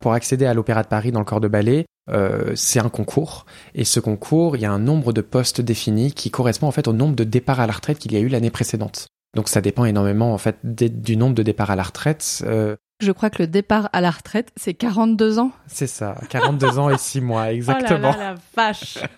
Pour 0.00 0.12
accéder 0.12 0.46
à 0.46 0.54
l'Opéra 0.54 0.82
de 0.82 0.88
Paris 0.88 1.10
dans 1.10 1.18
le 1.18 1.24
corps 1.24 1.40
de 1.40 1.48
ballet, 1.48 1.86
euh, 2.10 2.52
c'est 2.54 2.78
un 2.78 2.88
concours. 2.88 3.46
Et 3.74 3.84
ce 3.84 4.00
concours, 4.00 4.56
il 4.56 4.62
y 4.62 4.64
a 4.64 4.72
un 4.72 4.78
nombre 4.78 5.12
de 5.12 5.20
postes 5.20 5.60
définis 5.60 6.12
qui 6.12 6.30
correspond 6.30 6.68
en 6.68 6.72
fait 6.72 6.88
au 6.88 6.92
nombre 6.92 7.16
de 7.16 7.24
départs 7.24 7.60
à 7.60 7.66
la 7.66 7.72
retraite 7.72 7.98
qu'il 7.98 8.12
y 8.12 8.16
a 8.16 8.20
eu 8.20 8.28
l'année 8.28 8.50
précédente. 8.50 9.08
Donc 9.34 9.48
ça 9.48 9.60
dépend 9.60 9.84
énormément 9.84 10.32
en 10.32 10.38
fait 10.38 10.58
du 10.64 11.16
nombre 11.16 11.34
de 11.34 11.42
départs 11.42 11.70
à 11.70 11.76
la 11.76 11.82
retraite. 11.82 12.42
Euh, 12.46 12.76
Je 13.00 13.12
crois 13.12 13.30
que 13.30 13.40
le 13.40 13.46
départ 13.46 13.88
à 13.92 14.00
la 14.00 14.10
retraite, 14.10 14.50
c'est 14.56 14.74
42 14.74 15.38
ans. 15.38 15.52
c'est 15.68 15.86
ça, 15.86 16.16
42 16.30 16.80
ans 16.80 16.90
et 16.90 16.98
6 16.98 17.20
mois 17.20 17.52
exactement. 17.52 18.10
Oh 18.14 18.18
là 18.18 18.24
là, 18.30 18.34
la 18.34 18.36
vache. 18.56 18.98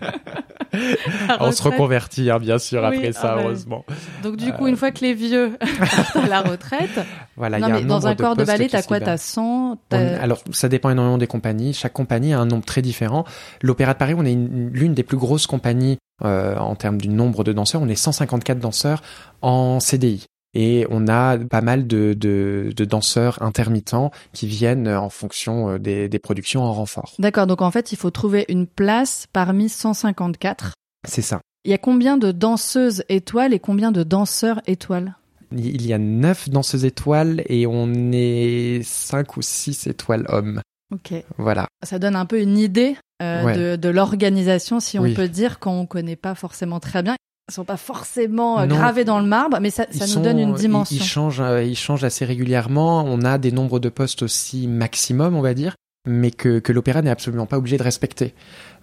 La 1.26 1.42
On 1.42 1.50
se 1.50 1.62
reconvertit 1.64 2.30
hein, 2.30 2.38
bien 2.38 2.58
sûr 2.58 2.80
Oui, 2.88 2.94
après 2.98 3.12
ça, 3.12 3.32
ah 3.32 3.36
bah, 3.36 3.42
heureusement. 3.42 3.84
Donc 4.22 4.36
du 4.36 4.52
coup, 4.52 4.68
une 4.68 4.76
fois 4.76 4.92
que 4.92 5.00
les 5.00 5.14
vieux 5.14 5.56
partent 5.80 6.16
à 6.16 6.28
la 6.28 6.42
retraite, 6.42 7.00
Voilà, 7.36 7.58
non 7.58 7.66
y 7.68 7.70
a 7.70 7.74
mais 7.74 7.82
un 7.82 7.86
dans 7.86 8.06
un 8.06 8.14
corps 8.14 8.36
de 8.36 8.44
ballet, 8.44 8.68
t'as 8.68 8.82
quoi? 8.82 9.00
T'as 9.00 9.16
100 9.16 9.72
On- 9.72 9.76
t'as- 9.88 10.22
alors, 10.22 10.38
ça 10.52 10.68
dépend 10.68 10.90
énormément 10.90 11.18
des 11.18 11.26
compagnies. 11.26 11.72
Chaque 11.74 11.92
compagnie 11.94 12.32
a 12.34 12.38
un 12.38 12.46
nombre 12.46 12.64
très 12.64 12.82
différent. 12.82 13.24
L'Opéra 13.62 13.94
de 13.94 13.98
Paris, 13.98 14.14
on 14.16 14.24
est 14.24 14.32
une- 14.32 14.70
l'une 14.72 14.94
des 14.94 15.02
plus 15.02 15.16
grosses 15.16 15.48
compagnies 15.48 15.98
euh, 16.22 16.56
en 16.56 16.76
termes 16.76 16.98
du 16.98 17.08
nombre 17.08 17.42
de 17.42 17.52
danseurs. 17.52 17.82
On 17.82 17.88
est 17.88 17.96
154 17.96 18.60
danseurs 18.60 19.02
en 19.42 19.80
CDI. 19.80 20.26
Et 20.54 20.86
on 20.90 21.06
a 21.06 21.38
pas 21.38 21.60
mal 21.60 21.86
de, 21.86 22.12
de, 22.14 22.72
de 22.74 22.84
danseurs 22.84 23.40
intermittents 23.42 24.10
qui 24.32 24.46
viennent 24.48 24.88
en 24.88 25.08
fonction 25.08 25.70
euh, 25.70 25.78
des, 25.78 26.08
des 26.08 26.18
productions 26.18 26.62
en 26.62 26.72
renfort. 26.72 27.12
D'accord, 27.20 27.46
donc 27.46 27.62
en 27.62 27.70
fait, 27.70 27.92
il 27.92 27.96
faut 27.96 28.10
trouver 28.10 28.46
une 28.48 28.66
place 28.66 29.26
parmi 29.32 29.68
154. 29.68 30.72
C'est 31.06 31.22
ça. 31.22 31.40
Il 31.64 31.70
y 31.70 31.74
a 31.74 31.78
combien 31.78 32.16
de 32.16 32.32
danseuses 32.32 33.04
étoiles 33.08 33.52
et 33.54 33.58
combien 33.60 33.92
de 33.92 34.02
danseurs 34.02 34.60
étoiles? 34.66 35.14
Il 35.52 35.84
y 35.86 35.92
a 35.92 35.98
neuf 35.98 36.48
danseuses 36.48 36.84
étoiles 36.84 37.42
et 37.46 37.66
on 37.66 38.10
est 38.12 38.80
cinq 38.84 39.36
ou 39.36 39.42
six 39.42 39.86
étoiles 39.86 40.24
hommes. 40.28 40.62
Ok. 40.92 41.12
Voilà. 41.38 41.66
Ça 41.84 41.98
donne 41.98 42.16
un 42.16 42.26
peu 42.26 42.40
une 42.40 42.58
idée 42.58 42.96
euh, 43.22 43.44
Ouais. 43.44 43.56
de, 43.56 43.76
de 43.76 43.88
l'organisation, 43.88 44.80
si 44.80 44.98
on 44.98 45.12
peut 45.14 45.28
dire, 45.28 45.58
quand 45.58 45.72
on 45.72 45.86
connaît 45.86 46.16
pas 46.16 46.34
forcément 46.34 46.80
très 46.80 47.02
bien. 47.02 47.14
Ils 47.50 47.54
sont 47.54 47.64
pas 47.64 47.76
forcément 47.76 48.60
euh, 48.60 48.66
Non. 48.66 48.76
gravés 48.76 49.04
dans 49.04 49.18
le 49.18 49.26
marbre, 49.26 49.58
mais 49.60 49.70
ça, 49.70 49.84
ça 49.90 49.90
Ils 49.92 50.00
nous 50.02 50.06
sont- 50.06 50.20
donne 50.22 50.38
une 50.38 50.50
ils- 50.50 50.54
dimension. 50.54 50.96
Ils, 50.96 51.02
changent, 51.02 51.40
euh, 51.40 51.62
ils 51.64 51.76
changent 51.76 52.04
assez 52.04 52.24
régulièrement. 52.24 53.04
On 53.04 53.22
a 53.24 53.38
des 53.38 53.50
nombres 53.52 53.80
de 53.80 53.88
postes 53.88 54.22
aussi 54.22 54.68
maximum, 54.68 55.34
on 55.34 55.40
va 55.40 55.52
dire, 55.54 55.74
mais 56.08 56.30
que, 56.30 56.60
que 56.60 56.72
l'opéra 56.72 57.02
n'est 57.02 57.10
absolument 57.10 57.46
pas 57.46 57.58
obligé 57.58 57.76
de 57.76 57.82
respecter. 57.82 58.34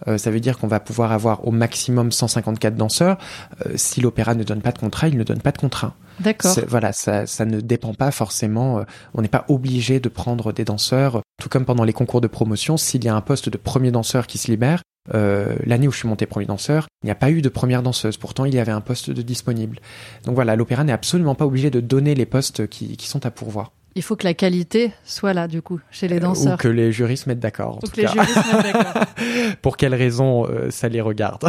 Euh, 0.07 0.17
ça 0.17 0.29
veut 0.31 0.39
dire 0.39 0.57
qu'on 0.59 0.67
va 0.67 0.79
pouvoir 0.79 1.12
avoir 1.13 1.47
au 1.47 1.51
maximum 1.51 2.12
154 2.12 2.75
danseurs. 2.75 3.17
Euh, 3.65 3.71
si 3.75 4.01
l'opéra 4.01 4.36
ne 4.36 4.43
donne 4.43 4.62
pas 4.62 4.71
de 4.74 4.77
contrat, 4.79 5.07
il 5.07 5.17
ne 5.17 5.24
donne 5.24 5.41
pas 5.41 5.51
de 5.51 5.57
contrat. 5.57 5.95
D'accord. 6.19 6.55
Voilà, 6.67 6.91
ça, 6.93 7.25
ça 7.25 7.45
ne 7.45 7.62
dépend 7.62 7.93
pas 7.93 8.12
forcément. 8.12 8.79
euh, 8.79 8.83
on 9.13 9.21
n'est 9.21 9.27
pas 9.27 9.45
obligé 9.50 10.00
de 10.00 10.09
prendre 10.09 10.51
des 10.51 10.65
danseurs. 10.65 11.21
Tout 11.41 11.50
comme 11.50 11.65
pendant 11.65 11.83
les 11.86 11.93
concours 11.93 12.21
de 12.21 12.27
promotion, 12.27 12.75
s'il 12.77 13.03
y 13.05 13.07
a 13.07 13.15
un 13.15 13.21
poste 13.21 13.50
de 13.50 13.57
premier 13.57 13.91
danseur 13.91 14.27
qui 14.27 14.38
se 14.38 14.51
libère, 14.51 14.81
euh, 15.13 15.55
l'année 15.65 15.87
où 15.87 15.91
je 15.91 15.97
suis 15.97 16.07
monté 16.07 16.25
premier 16.25 16.45
danseur, 16.45 16.87
il 17.03 17.07
n'y 17.07 17.11
a 17.11 17.15
pas 17.15 17.31
eu 17.31 17.41
de 17.41 17.49
première 17.49 17.83
danseuse. 17.83 18.17
Pourtant, 18.17 18.45
il 18.45 18.53
y 18.55 18.59
avait 18.59 18.71
un 18.71 18.81
poste 18.81 19.09
de 19.09 19.21
disponible. 19.21 19.79
Donc 20.25 20.35
voilà, 20.35 20.55
l'opéra 20.55 20.83
n'est 20.83 20.91
absolument 20.93 21.35
pas 21.35 21.45
obligé 21.45 21.69
de 21.69 21.79
donner 21.79 22.15
les 22.15 22.25
postes 22.25 22.67
qui, 22.67 22.97
qui 22.97 23.07
sont 23.07 23.25
à 23.25 23.31
pourvoir. 23.31 23.71
Il 23.95 24.03
faut 24.03 24.15
que 24.15 24.25
la 24.25 24.35
qualité 24.35 24.91
soit 25.05 25.33
là, 25.33 25.47
du 25.47 25.63
coup, 25.63 25.79
chez 25.89 26.07
les 26.07 26.17
Euh, 26.17 26.19
danseurs. 26.19 26.53
Ou 26.53 26.57
que 26.57 26.67
les 26.67 26.91
jurys 26.91 27.17
se 27.17 27.27
mettent 27.27 27.39
d'accord. 27.39 27.79
tout 27.83 27.89
que 27.89 28.01
les 28.01 28.07
jurys 28.07 28.27
se 28.27 28.55
mettent 28.55 28.73
d'accord. 28.73 29.03
Pour 29.63 29.75
quelles 29.77 29.95
raisons 29.95 30.45
euh, 30.47 30.69
ça 30.69 30.87
les 30.87 31.01
regarde? 31.01 31.45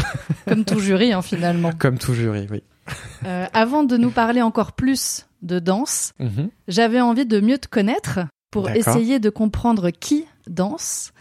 Comme 0.47 0.65
tout 0.65 0.81
jury, 0.81 1.13
hein, 1.13 1.21
finalement. 1.21 1.73
Comme 1.79 1.99
tout 1.99 2.15
jury, 2.15 2.47
oui. 2.51 2.63
Euh, 3.27 3.45
avant 3.53 3.85
de 3.85 3.99
nous 3.99 4.11
parler 4.11 4.41
encore 4.41 4.73
plus 4.73 5.27
de 5.43 5.59
danse, 5.59 6.13
Mhm. 6.21 6.49
j'avais 6.69 7.03
envie 7.03 7.27
de 7.27 7.39
mieux 7.41 7.59
te 7.59 7.69
connaître 7.69 8.21
pour 8.51 8.71
essayer 8.71 9.19
de 9.19 9.29
comprendre 9.29 9.91
qui 9.91 10.25
danse. 10.49 11.13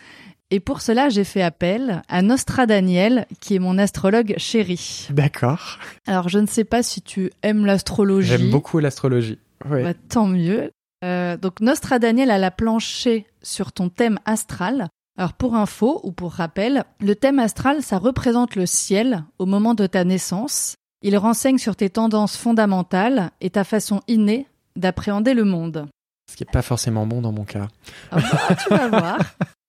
Et 0.49 0.59
pour 0.59 0.81
cela, 0.81 1.09
j'ai 1.09 1.25
fait 1.25 1.41
appel 1.41 2.01
à 2.07 2.21
Nostradaniel, 2.21 3.25
qui 3.41 3.55
est 3.55 3.59
mon 3.59 3.77
astrologue 3.77 4.35
chéri. 4.37 5.07
D'accord. 5.09 5.77
Alors, 6.05 6.29
je 6.29 6.39
ne 6.39 6.47
sais 6.47 6.63
pas 6.63 6.83
si 6.83 7.01
tu 7.01 7.31
aimes 7.43 7.65
l'astrologie. 7.65 8.29
J'aime 8.29 8.49
beaucoup 8.49 8.79
l'astrologie. 8.79 9.39
Oui. 9.69 9.83
Bah, 9.83 9.93
tant 10.09 10.27
mieux. 10.27 10.71
Euh, 11.03 11.37
donc 11.37 11.59
Nostradaniel 11.59 12.31
a 12.31 12.37
la 12.37 12.51
planché 12.51 13.27
sur 13.43 13.71
ton 13.71 13.89
thème 13.89 14.19
astral. 14.25 14.87
Alors 15.17 15.33
pour 15.33 15.55
info 15.55 15.99
ou 16.03 16.11
pour 16.11 16.33
rappel, 16.33 16.83
le 16.99 17.15
thème 17.15 17.39
astral, 17.39 17.81
ça 17.83 17.97
représente 17.97 18.55
le 18.55 18.65
ciel 18.65 19.23
au 19.39 19.45
moment 19.45 19.73
de 19.73 19.87
ta 19.87 20.03
naissance. 20.03 20.75
Il 21.03 21.17
renseigne 21.17 21.57
sur 21.57 21.75
tes 21.75 21.89
tendances 21.89 22.37
fondamentales 22.37 23.31
et 23.41 23.49
ta 23.49 23.63
façon 23.63 24.01
innée 24.07 24.47
d'appréhender 24.75 25.33
le 25.33 25.43
monde. 25.43 25.87
Ce 26.31 26.35
qui 26.35 26.43
n'est 26.43 26.51
pas 26.51 26.61
forcément 26.61 27.05
bon 27.05 27.21
dans 27.21 27.31
mon 27.31 27.45
cas. 27.45 27.67
Ah 28.11 28.17
bah, 28.17 28.55
tu 28.55 28.69
vas 28.69 28.87
voir. 28.89 29.19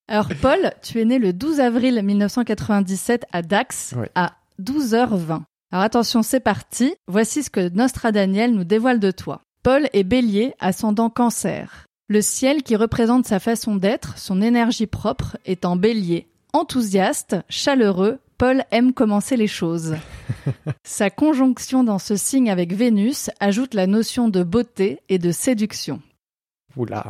Alors 0.08 0.28
Paul, 0.42 0.72
tu 0.82 1.00
es 1.00 1.04
né 1.04 1.18
le 1.18 1.32
12 1.32 1.60
avril 1.60 2.02
1997 2.02 3.26
à 3.32 3.42
Dax 3.42 3.94
Ouais. 3.96 4.10
à 4.14 4.32
12h20. 4.60 5.42
Alors 5.70 5.84
attention, 5.84 6.22
c'est 6.22 6.40
parti. 6.40 6.94
Voici 7.06 7.42
ce 7.42 7.50
que 7.50 7.68
Nostradaniel 7.68 8.54
nous 8.54 8.64
dévoile 8.64 9.00
de 9.00 9.10
toi. 9.10 9.42
Paul 9.62 9.88
est 9.92 10.04
bélier, 10.04 10.54
ascendant 10.60 11.10
cancer. 11.10 11.84
Le 12.08 12.22
ciel 12.22 12.62
qui 12.62 12.74
représente 12.74 13.26
sa 13.26 13.38
façon 13.38 13.76
d'être, 13.76 14.16
son 14.16 14.40
énergie 14.40 14.86
propre, 14.86 15.36
est 15.44 15.66
en 15.66 15.76
bélier. 15.76 16.26
Enthousiaste, 16.54 17.36
chaleureux, 17.50 18.18
Paul 18.38 18.64
aime 18.70 18.94
commencer 18.94 19.36
les 19.36 19.46
choses. 19.48 19.96
Sa 20.84 21.10
conjonction 21.10 21.84
dans 21.84 21.98
ce 21.98 22.16
signe 22.16 22.50
avec 22.50 22.72
Vénus 22.72 23.30
ajoute 23.40 23.74
la 23.74 23.86
notion 23.86 24.28
de 24.28 24.42
beauté 24.44 25.00
et 25.08 25.18
de 25.18 25.32
séduction. 25.32 26.00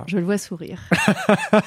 Je 0.07 0.19
le 0.19 0.25
vois 0.25 0.39
sourire. 0.39 0.89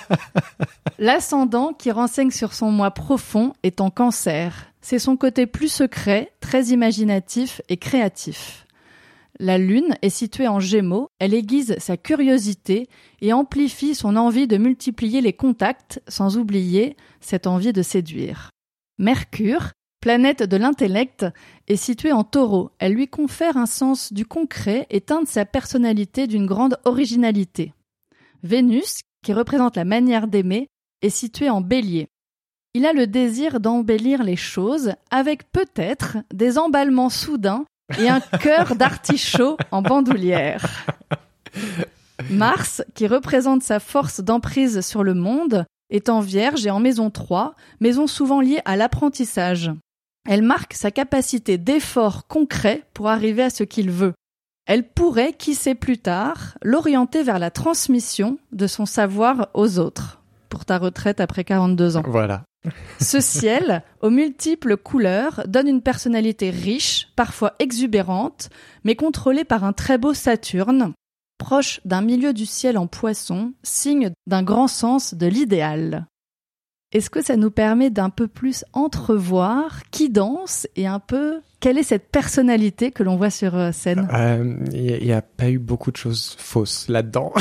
L'ascendant 0.99 1.73
qui 1.73 1.91
renseigne 1.91 2.31
sur 2.31 2.53
son 2.53 2.71
moi 2.71 2.91
profond 2.91 3.53
est 3.63 3.81
en 3.81 3.89
cancer. 3.89 4.67
C'est 4.81 4.99
son 4.99 5.17
côté 5.17 5.45
plus 5.45 5.71
secret, 5.71 6.31
très 6.39 6.65
imaginatif 6.65 7.61
et 7.69 7.77
créatif. 7.77 8.65
La 9.39 9.57
lune 9.57 9.95
est 10.03 10.09
située 10.09 10.47
en 10.47 10.59
gémeaux, 10.59 11.07
elle 11.19 11.33
aiguise 11.33 11.75
sa 11.79 11.97
curiosité 11.97 12.87
et 13.21 13.33
amplifie 13.33 13.95
son 13.95 14.15
envie 14.15 14.47
de 14.47 14.57
multiplier 14.57 15.21
les 15.21 15.33
contacts, 15.33 16.01
sans 16.07 16.37
oublier 16.37 16.95
cette 17.21 17.47
envie 17.47 17.73
de 17.73 17.81
séduire. 17.81 18.51
Mercure, 18.99 19.71
planète 19.99 20.43
de 20.43 20.57
l'intellect, 20.57 21.25
est 21.67 21.75
située 21.75 22.11
en 22.11 22.23
taureau. 22.23 22.69
Elle 22.77 22.93
lui 22.93 23.07
confère 23.07 23.57
un 23.57 23.65
sens 23.65 24.13
du 24.13 24.25
concret 24.27 24.85
et 24.89 25.01
teinte 25.01 25.27
sa 25.27 25.45
personnalité 25.45 26.27
d'une 26.27 26.45
grande 26.45 26.77
originalité. 26.85 27.73
Vénus, 28.43 29.01
qui 29.23 29.33
représente 29.33 29.75
la 29.75 29.85
manière 29.85 30.27
d'aimer, 30.27 30.67
est 31.01 31.09
située 31.09 31.49
en 31.49 31.61
bélier. 31.61 32.07
Il 32.73 32.85
a 32.85 32.93
le 32.93 33.05
désir 33.07 33.59
d'embellir 33.59 34.23
les 34.23 34.35
choses 34.35 34.93
avec 35.09 35.51
peut-être 35.51 36.17
des 36.33 36.57
emballements 36.57 37.09
soudains 37.09 37.65
et 37.99 38.07
un 38.07 38.19
cœur 38.39 38.75
d'artichaut 38.75 39.57
en 39.71 39.81
bandoulière. 39.81 40.85
Mars, 42.29 42.83
qui 42.93 43.07
représente 43.07 43.63
sa 43.63 43.79
force 43.79 44.21
d'emprise 44.21 44.81
sur 44.81 45.03
le 45.03 45.13
monde, 45.13 45.65
est 45.89 46.07
en 46.07 46.21
vierge 46.21 46.65
et 46.65 46.71
en 46.71 46.79
maison 46.79 47.09
3, 47.09 47.55
maison 47.81 48.07
souvent 48.07 48.39
liée 48.39 48.61
à 48.65 48.77
l'apprentissage. 48.77 49.71
Elle 50.29 50.43
marque 50.43 50.73
sa 50.73 50.91
capacité 50.91 51.57
d'effort 51.57 52.27
concret 52.27 52.83
pour 52.93 53.09
arriver 53.09 53.43
à 53.43 53.49
ce 53.49 53.63
qu'il 53.63 53.91
veut. 53.91 54.13
Elle 54.65 54.87
pourrait, 54.87 55.33
qui 55.33 55.55
sait 55.55 55.75
plus 55.75 55.97
tard, 55.97 56.57
l'orienter 56.61 57.23
vers 57.23 57.39
la 57.39 57.51
transmission 57.51 58.37
de 58.51 58.67
son 58.67 58.85
savoir 58.85 59.49
aux 59.53 59.79
autres. 59.79 60.21
Pour 60.49 60.65
ta 60.65 60.77
retraite 60.77 61.19
après 61.19 61.43
42 61.43 61.97
ans. 61.97 62.03
Voilà. 62.05 62.43
Ce 62.99 63.19
ciel, 63.21 63.83
aux 64.01 64.09
multiples 64.09 64.77
couleurs, 64.77 65.41
donne 65.47 65.67
une 65.67 65.81
personnalité 65.81 66.49
riche, 66.49 67.07
parfois 67.15 67.53
exubérante, 67.59 68.49
mais 68.83 68.95
contrôlée 68.95 69.45
par 69.45 69.63
un 69.63 69.73
très 69.73 69.97
beau 69.97 70.13
Saturne, 70.13 70.93
proche 71.37 71.81
d'un 71.85 72.01
milieu 72.01 72.33
du 72.33 72.45
ciel 72.45 72.77
en 72.77 72.85
poisson, 72.85 73.53
signe 73.63 74.11
d'un 74.27 74.43
grand 74.43 74.67
sens 74.67 75.15
de 75.15 75.25
l'idéal. 75.25 76.05
Est-ce 76.91 77.09
que 77.09 77.23
ça 77.23 77.37
nous 77.37 77.51
permet 77.51 77.89
d'un 77.89 78.09
peu 78.09 78.27
plus 78.27 78.65
entrevoir 78.73 79.81
qui 79.91 80.09
danse 80.09 80.67
et 80.75 80.87
un 80.87 80.99
peu 80.99 81.41
quelle 81.61 81.77
est 81.77 81.83
cette 81.83 82.09
personnalité 82.09 82.91
que 82.91 83.03
l'on 83.03 83.15
voit 83.15 83.29
sur 83.29 83.55
euh, 83.55 83.71
scène? 83.71 84.07
Il 84.73 85.03
n'y 85.03 85.13
a 85.13 85.21
pas 85.21 85.49
eu 85.49 85.59
beaucoup 85.59 85.91
de 85.91 85.97
choses 85.97 86.35
fausses 86.37 86.89
là-dedans. 86.89 87.31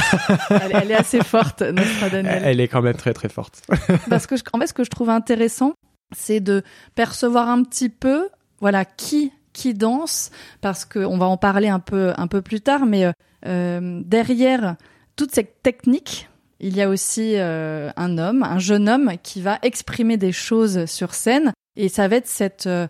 elle, 0.50 0.90
est 0.90 0.95
assez 0.95 1.25
forte, 1.25 1.62
notre 1.62 2.11
Daniel. 2.11 2.42
Elle 2.45 2.61
est 2.61 2.69
quand 2.69 2.83
même 2.83 2.97
très 2.97 3.14
très 3.14 3.28
forte. 3.28 3.62
Parce 4.11 4.26
que 4.26 4.35
en 4.52 4.59
fait, 4.59 4.69
ce 4.69 4.75
que 4.75 4.85
je 4.85 4.90
trouve 4.90 5.11
intéressant, 5.11 5.73
c'est 6.14 6.40
de 6.40 6.62
percevoir 6.95 7.49
un 7.49 7.62
petit 7.62 7.88
peu, 7.88 8.28
voilà, 8.61 8.85
qui 8.85 9.33
qui 9.52 9.75
danse, 9.75 10.30
parce 10.61 10.85
qu'on 10.85 11.19
va 11.19 11.26
en 11.26 11.37
parler 11.37 11.66
un 11.66 11.80
peu 11.80 12.12
un 12.16 12.28
peu 12.28 12.40
plus 12.40 12.61
tard, 12.61 12.87
mais 12.87 13.11
euh, 13.47 14.00
derrière 14.04 14.76
toute 15.16 15.35
cette 15.35 15.61
technique 15.62 16.30
il 16.61 16.76
y 16.76 16.83
a 16.83 16.88
aussi 16.88 17.35
euh, 17.37 17.90
un 17.97 18.19
homme, 18.19 18.43
un 18.43 18.59
jeune 18.59 18.88
homme 18.88 19.12
qui 19.23 19.40
va 19.40 19.59
exprimer 19.62 20.17
des 20.17 20.33
choses 20.33 20.85
sur 20.85 21.14
scène. 21.14 21.52
Et 21.76 21.88
ça 21.88 22.09
va 22.09 22.17
être 22.17 22.26
cette, 22.26 22.67
euh, 22.67 22.87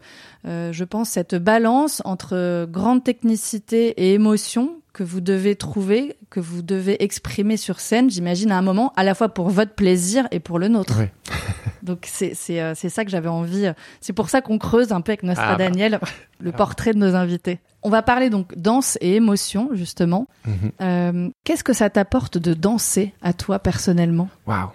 euh, 0.47 0.73
je 0.73 0.85
pense, 0.85 1.11
cette 1.11 1.37
balance 1.37 2.03
entre 2.05 2.67
grande 2.67 3.05
technicité 3.05 3.89
et 3.91 4.15
émotion 4.15 4.81
que 4.93 5.05
vous 5.05 5.21
devez 5.21 5.55
trouver, 5.55 6.17
que 6.31 6.41
vous 6.41 6.63
devez 6.63 7.03
exprimer 7.03 7.57
sur 7.57 7.79
scène, 7.79 8.11
j'imagine, 8.11 8.51
à 8.51 8.59
un 8.59 8.63
moment, 8.63 8.93
à 8.97 9.05
la 9.05 9.15
fois 9.15 9.29
pour 9.29 9.51
votre 9.51 9.75
plaisir 9.75 10.27
et 10.33 10.41
pour 10.41 10.59
le 10.59 10.67
nôtre. 10.67 10.99
Donc 11.83 12.07
c'est 12.07 12.35
c'est 12.35 12.75
ça 12.75 13.05
que 13.05 13.11
j'avais 13.11 13.29
envie. 13.29 13.73
C'est 14.01 14.13
pour 14.13 14.29
ça 14.29 14.41
qu'on 14.41 14.59
creuse 14.59 14.93
un 14.93 15.01
peu 15.01 15.11
avec 15.11 15.23
Nostra 15.23 15.51
ah, 15.51 15.57
bah. 15.57 15.65
Daniel 15.65 16.01
le 16.41 16.53
portrait 16.53 16.93
de 16.93 16.99
nos 16.99 17.15
invités. 17.15 17.61
On 17.83 17.91
va 17.91 18.03
parler 18.03 18.31
donc 18.31 18.57
danse 18.57 18.99
et 19.01 19.15
émotion 19.15 19.71
justement. 19.73 20.27
Mhm. 20.47 20.55
Euh, 20.81 21.29
Qu'est-ce 21.45 21.65
que 21.65 21.73
ça 21.73 21.91
t'apporte 21.91 22.39
de 22.39 22.55
danser 22.55 23.15
à 23.23 23.33
toi 23.33 23.59
personnellement? 23.59 24.29
Waouh 24.47 24.71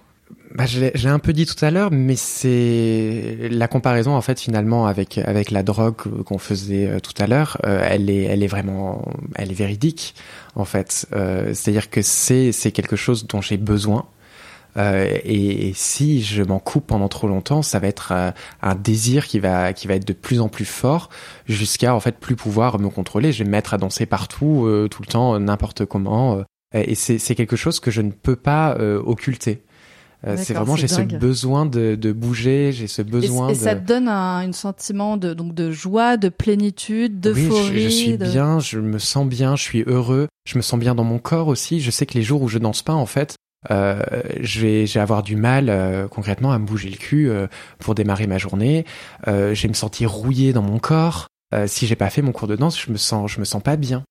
bah, 0.55 0.65
je 0.65 0.79
l'ai 0.79 1.07
un 1.07 1.19
peu 1.19 1.33
dit 1.33 1.45
tout 1.45 1.63
à 1.65 1.69
l'heure, 1.69 1.91
mais 1.91 2.15
c'est 2.15 3.49
la 3.51 3.67
comparaison 3.67 4.15
en 4.15 4.21
fait 4.21 4.39
finalement 4.39 4.87
avec 4.87 5.17
avec 5.17 5.51
la 5.51 5.63
drogue 5.63 6.23
qu'on 6.23 6.37
faisait 6.37 6.87
euh, 6.87 6.99
tout 7.01 7.13
à 7.21 7.27
l'heure. 7.27 7.57
Euh, 7.65 7.85
elle 7.89 8.09
est 8.09 8.23
elle 8.23 8.41
est 8.41 8.47
vraiment 8.47 9.03
elle 9.35 9.51
est 9.51 9.55
véridique 9.55 10.15
en 10.55 10.63
fait. 10.63 11.07
Euh, 11.13 11.53
C'est-à-dire 11.53 11.89
que 11.89 12.01
c'est 12.01 12.53
c'est 12.53 12.71
quelque 12.71 12.95
chose 12.95 13.27
dont 13.27 13.41
j'ai 13.41 13.57
besoin 13.57 14.05
euh, 14.77 15.17
et, 15.23 15.71
si 15.73 16.21
je 16.21 16.43
m'en 16.43 16.59
coupe 16.59 16.87
pendant 16.87 17.07
trop 17.07 17.27
longtemps, 17.27 17.61
ça 17.61 17.79
va 17.79 17.87
être 17.87 18.11
euh, 18.11 18.31
un 18.61 18.75
désir 18.75 19.25
qui 19.27 19.39
va 19.39 19.73
qui 19.73 19.87
va 19.87 19.95
être 19.95 20.07
de 20.07 20.13
plus 20.13 20.41
en 20.41 20.49
plus 20.49 20.65
fort 20.65 21.09
jusqu'à 21.45 21.95
en 21.95 21.99
fait 21.99 22.17
plus 22.17 22.35
pouvoir 22.35 22.79
me 22.79 22.89
contrôler. 22.89 23.31
Je 23.31 23.39
vais 23.39 23.45
me 23.45 23.51
mettre 23.51 23.73
à 23.73 23.77
danser 23.77 24.05
partout, 24.05 24.65
euh, 24.65 24.87
tout 24.89 25.01
le 25.01 25.07
temps, 25.07 25.39
n'importe 25.39 25.85
comment. 25.85 26.43
et 26.73 26.95
c'est 26.95 27.35
quelque 27.35 27.55
chose 27.55 27.79
que 27.79 27.91
je 27.91 28.01
ne 28.01 28.11
peux 28.11 28.35
pas 28.35 28.77
occulter. 29.05 29.63
c'est 30.35 30.53
vraiment 30.53 30.75
j'ai 30.75 30.87
ce 30.87 31.01
besoin 31.01 31.65
de, 31.65 31.95
de 31.95 32.11
bouger, 32.11 32.71
j'ai 32.73 32.87
ce 32.87 33.01
besoin. 33.01 33.49
Et, 33.49 33.51
et 33.53 33.55
ça 33.55 33.75
te 33.75 33.85
donne 33.85 34.09
un, 34.09 34.51
sentiment 34.51 35.15
de 35.15 35.33
donc 35.33 35.53
de 35.53 35.71
joie, 35.71 36.17
de 36.17 36.27
plénitude, 36.27 37.21
d'euphorie. 37.21 37.69
Oui, 37.71 37.75
je, 37.75 37.83
je, 37.83 37.89
suis 37.89 38.17
bien, 38.17 38.59
je 38.59 38.79
me 38.79 38.99
sens 38.99 39.25
bien, 39.25 39.55
je 39.55 39.63
suis 39.63 39.83
heureux, 39.87 40.27
je 40.45 40.57
me 40.57 40.61
sens 40.61 40.79
bien 40.79 40.95
dans 40.95 41.05
mon 41.05 41.19
corps 41.19 41.47
aussi. 41.47 41.79
Je 41.79 41.91
sais 41.91 42.05
que 42.05 42.15
les 42.15 42.23
jours 42.23 42.41
où 42.41 42.49
je 42.49 42.57
danse 42.57 42.81
pas, 42.81 42.93
en 42.93 43.05
fait, 43.05 43.37
euh, 43.71 44.01
je 44.39 44.61
vais, 44.61 44.85
j'ai 44.85 44.99
avoir 44.99 45.23
du 45.23 45.35
mal 45.35 45.69
euh, 45.69 46.07
concrètement 46.07 46.51
à 46.51 46.59
me 46.59 46.65
bouger 46.65 46.89
le 46.89 46.97
cul 46.97 47.29
euh, 47.29 47.47
pour 47.79 47.95
démarrer 47.95 48.27
ma 48.27 48.37
journée. 48.37 48.85
je 49.27 49.61
vais 49.61 49.67
me 49.67 49.73
sentir 49.73 50.11
rouillé 50.11 50.53
dans 50.53 50.61
mon 50.61 50.79
corps. 50.79 51.27
si 51.67 51.87
j'ai 51.87 51.95
pas 51.95 52.09
fait 52.09 52.21
mon 52.21 52.31
cours 52.31 52.47
de 52.47 52.55
danse, 52.55 52.79
je 52.79 52.91
me 52.91 52.97
sens, 52.97 53.31
je 53.31 53.39
me 53.39 53.45
sens 53.45 53.61
pas 53.61 53.75
bien. 53.75 54.03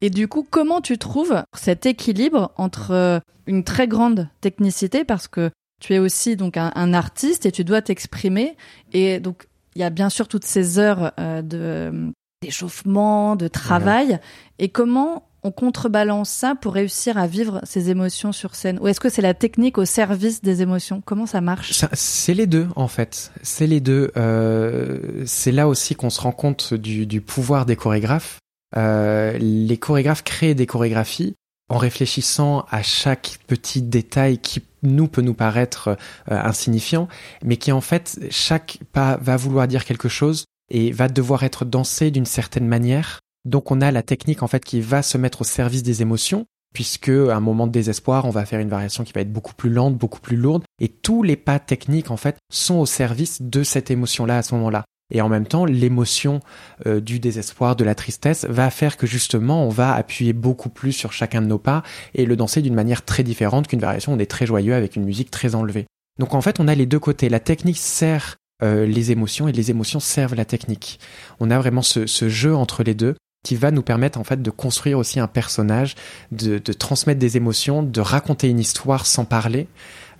Et 0.00 0.10
du 0.10 0.28
coup, 0.28 0.46
comment 0.48 0.80
tu 0.80 0.98
trouves 0.98 1.42
cet 1.54 1.86
équilibre 1.86 2.52
entre 2.56 3.20
une 3.46 3.64
très 3.64 3.88
grande 3.88 4.28
technicité, 4.40 5.04
parce 5.04 5.28
que 5.28 5.50
tu 5.80 5.94
es 5.94 5.98
aussi 5.98 6.36
donc 6.36 6.56
un, 6.56 6.94
artiste 6.94 7.46
et 7.46 7.52
tu 7.52 7.64
dois 7.64 7.82
t'exprimer, 7.82 8.56
et 8.92 9.20
donc 9.20 9.46
il 9.74 9.80
y 9.80 9.84
a 9.84 9.90
bien 9.90 10.10
sûr 10.10 10.28
toutes 10.28 10.44
ces 10.44 10.78
heures 10.78 11.12
de 11.18 12.12
d'échauffement, 12.42 13.36
de 13.36 13.48
travail, 13.48 14.20
et 14.58 14.68
comment 14.68 15.25
on 15.46 15.52
contrebalance 15.52 16.28
ça 16.28 16.56
pour 16.56 16.74
réussir 16.74 17.16
à 17.16 17.28
vivre 17.28 17.60
ces 17.62 17.88
émotions 17.88 18.32
sur 18.32 18.56
scène 18.56 18.78
Ou 18.80 18.88
est-ce 18.88 18.98
que 18.98 19.08
c'est 19.08 19.22
la 19.22 19.32
technique 19.32 19.78
au 19.78 19.84
service 19.84 20.42
des 20.42 20.60
émotions? 20.60 21.00
Comment 21.04 21.26
ça 21.26 21.40
marche? 21.40 21.84
C'est 21.92 22.34
les 22.34 22.46
deux 22.46 22.66
en 22.74 22.88
fait. 22.88 23.30
C'est 23.42 23.68
les 23.68 23.80
deux. 23.80 24.10
Euh, 24.16 25.22
c'est 25.24 25.52
là 25.52 25.68
aussi 25.68 25.94
qu'on 25.94 26.10
se 26.10 26.20
rend 26.20 26.32
compte 26.32 26.74
du, 26.74 27.20
pouvoir 27.20 27.64
des 27.64 27.76
chorégraphes. 27.76 28.40
Euh, 28.76 29.38
les 29.38 29.76
chorégraphes 29.76 30.24
créent 30.24 30.56
des 30.56 30.66
chorégraphies 30.66 31.34
en 31.68 31.78
réfléchissant 31.78 32.66
à 32.70 32.82
chaque 32.82 33.38
petit 33.46 33.82
détail 33.82 34.38
qui 34.38 34.62
nous 34.82 35.06
peut 35.06 35.22
nous 35.22 35.34
paraître 35.34 35.88
euh, 35.88 35.96
insignifiant, 36.42 37.08
mais 37.44 37.56
qui 37.56 37.70
en 37.70 37.80
fait 37.80 38.18
chaque 38.30 38.78
pas 38.92 39.16
va 39.20 39.36
vouloir 39.36 39.68
dire 39.68 39.84
quelque 39.84 40.08
chose 40.08 40.44
et 40.70 40.90
va 40.90 41.08
devoir 41.08 41.44
être 41.44 41.64
dansé 41.64 42.10
d'une 42.10 42.26
certaine 42.26 42.66
manière 42.66 43.20
donc 43.46 43.70
on 43.70 43.80
a 43.80 43.90
la 43.90 44.02
technique 44.02 44.42
en 44.42 44.48
fait 44.48 44.64
qui 44.64 44.80
va 44.80 45.02
se 45.02 45.16
mettre 45.16 45.42
au 45.42 45.44
service 45.44 45.82
des 45.82 46.02
émotions, 46.02 46.46
puisque 46.74 47.08
à 47.08 47.34
un 47.34 47.40
moment 47.40 47.66
de 47.66 47.72
désespoir, 47.72 48.26
on 48.26 48.30
va 48.30 48.44
faire 48.44 48.60
une 48.60 48.68
variation 48.68 49.04
qui 49.04 49.12
va 49.12 49.20
être 49.22 49.32
beaucoup 49.32 49.54
plus 49.54 49.70
lente, 49.70 49.96
beaucoup 49.96 50.20
plus 50.20 50.36
lourde, 50.36 50.64
et 50.80 50.88
tous 50.88 51.22
les 51.22 51.36
pas 51.36 51.58
techniques 51.58 52.10
en 52.10 52.16
fait 52.16 52.36
sont 52.52 52.74
au 52.74 52.86
service 52.86 53.40
de 53.40 53.62
cette 53.62 53.90
émotion-là 53.90 54.38
à 54.38 54.42
ce 54.42 54.54
moment-là. 54.56 54.84
Et 55.14 55.20
en 55.20 55.28
même 55.28 55.46
temps, 55.46 55.64
l'émotion 55.64 56.40
euh, 56.86 57.00
du 57.00 57.20
désespoir, 57.20 57.76
de 57.76 57.84
la 57.84 57.94
tristesse, 57.94 58.44
va 58.46 58.70
faire 58.70 58.96
que 58.96 59.06
justement, 59.06 59.64
on 59.64 59.68
va 59.68 59.94
appuyer 59.94 60.32
beaucoup 60.32 60.68
plus 60.68 60.90
sur 60.90 61.12
chacun 61.12 61.40
de 61.40 61.46
nos 61.46 61.58
pas 61.58 61.84
et 62.14 62.26
le 62.26 62.34
danser 62.34 62.60
d'une 62.60 62.74
manière 62.74 63.04
très 63.04 63.22
différente 63.22 63.68
qu'une 63.68 63.78
variation 63.78 64.12
où 64.12 64.16
on 64.16 64.18
est 64.18 64.30
très 64.30 64.46
joyeux 64.46 64.74
avec 64.74 64.96
une 64.96 65.04
musique 65.04 65.30
très 65.30 65.54
enlevée. 65.54 65.86
Donc 66.18 66.34
en 66.34 66.40
fait, 66.40 66.58
on 66.58 66.66
a 66.66 66.74
les 66.74 66.86
deux 66.86 66.98
côtés. 66.98 67.28
La 67.28 67.38
technique 67.38 67.78
sert 67.78 68.36
euh, 68.64 68.84
les 68.84 69.12
émotions 69.12 69.46
et 69.46 69.52
les 69.52 69.70
émotions 69.70 70.00
servent 70.00 70.34
la 70.34 70.44
technique. 70.44 70.98
On 71.38 71.52
a 71.52 71.58
vraiment 71.58 71.82
ce 71.82 72.28
jeu 72.28 72.56
entre 72.56 72.82
les 72.82 72.94
deux 72.94 73.14
qui 73.46 73.54
va 73.54 73.70
nous 73.70 73.82
permettre 73.82 74.18
en 74.18 74.24
fait 74.24 74.42
de 74.42 74.50
construire 74.50 74.98
aussi 74.98 75.20
un 75.20 75.28
personnage, 75.28 75.94
de, 76.32 76.58
transmettre 76.58 77.20
des 77.20 77.36
émotions, 77.36 77.84
de 77.84 78.00
raconter 78.00 78.48
une 78.48 78.58
histoire 78.58 79.06
sans 79.06 79.24
parler. 79.24 79.68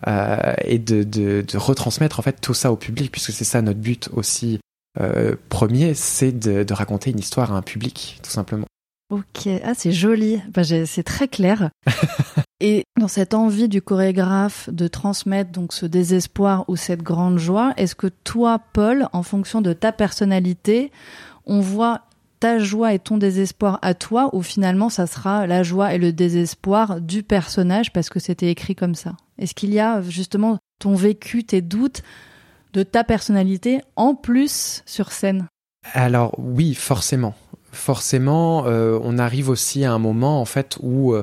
Euh, 0.06 0.52
et 0.62 0.78
de, 0.78 1.44
retransmettre 1.56 2.20
en 2.20 2.22
fait 2.22 2.38
tout 2.40 2.54
ça 2.54 2.70
au 2.70 2.76
public 2.76 3.10
puisque 3.10 3.32
c'est 3.32 3.44
ça 3.44 3.62
notre 3.62 3.80
but 3.80 4.10
aussi 4.12 4.60
euh, 5.00 5.34
premier 5.48 5.94
c'est 5.94 6.32
de, 6.32 6.70
raconter 6.70 7.10
une 7.10 7.18
histoire 7.18 7.52
à 7.52 7.56
un 7.56 7.62
public 7.62 8.20
tout 8.22 8.30
simplement. 8.30 8.66
Ok. 9.10 9.48
Ah 9.64 9.72
c'est 9.74 9.92
joli. 9.92 10.40
Bah, 10.52 10.62
c'est 10.64 11.02
très 11.02 11.28
clair. 11.28 11.70
Et 12.60 12.84
dans 13.00 13.08
cette 13.08 13.34
envie 13.34 13.68
du 13.68 13.82
chorégraphe 13.82 14.68
de 14.70 14.86
transmettre 14.86 15.50
donc 15.50 15.72
ce 15.72 15.86
désespoir 15.86 16.64
ou 16.68 16.76
cette 16.76 17.02
grande 17.02 17.38
joie 17.38 17.72
est-ce 17.76 17.96
que 17.96 18.06
toi 18.06 18.60
Paul 18.72 19.08
en 19.12 19.22
fonction 19.22 19.62
de 19.62 19.72
ta 19.72 19.92
personnalité 19.92 20.92
on 21.46 21.60
voit 21.60 22.02
ta 22.40 22.58
joie 22.58 22.94
et 22.94 22.98
ton 22.98 23.16
désespoir 23.16 23.78
à 23.82 23.94
toi 23.94 24.30
ou 24.32 24.42
finalement 24.42 24.88
ça 24.88 25.06
sera 25.06 25.46
la 25.46 25.62
joie 25.62 25.94
et 25.94 25.98
le 25.98 26.12
désespoir 26.12 27.00
du 27.00 27.22
personnage 27.22 27.92
parce 27.92 28.08
que 28.08 28.20
c'était 28.20 28.50
écrit 28.50 28.74
comme 28.74 28.94
ça 28.94 29.16
Est-ce 29.38 29.54
qu'il 29.54 29.72
y 29.72 29.80
a 29.80 30.02
justement 30.02 30.58
ton 30.78 30.94
vécu, 30.94 31.44
tes 31.44 31.62
doutes 31.62 32.02
de 32.72 32.82
ta 32.82 33.04
personnalité 33.04 33.80
en 33.96 34.14
plus 34.14 34.82
sur 34.86 35.12
scène? 35.12 35.46
Alors 35.92 36.34
oui, 36.38 36.74
forcément. 36.74 37.34
Forcément, 37.72 38.66
euh, 38.66 38.98
on 39.02 39.18
arrive 39.18 39.48
aussi 39.48 39.84
à 39.84 39.92
un 39.92 39.98
moment 39.98 40.40
en 40.40 40.44
fait 40.44 40.78
où 40.80 41.12
euh, 41.12 41.22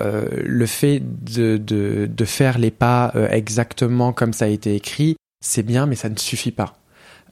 euh, 0.00 0.28
le 0.44 0.66
fait 0.66 1.02
de, 1.02 1.56
de, 1.56 2.24
faire 2.24 2.58
les 2.58 2.70
pas 2.70 3.12
exactement 3.30 4.12
comme 4.12 4.32
ça 4.32 4.44
a 4.44 4.48
été 4.48 4.74
écrit, 4.74 5.16
c'est 5.40 5.62
bien, 5.62 5.86
mais 5.86 5.96
ça 5.96 6.08
ne 6.08 6.16
suffit 6.16 6.52
pas. 6.52 6.76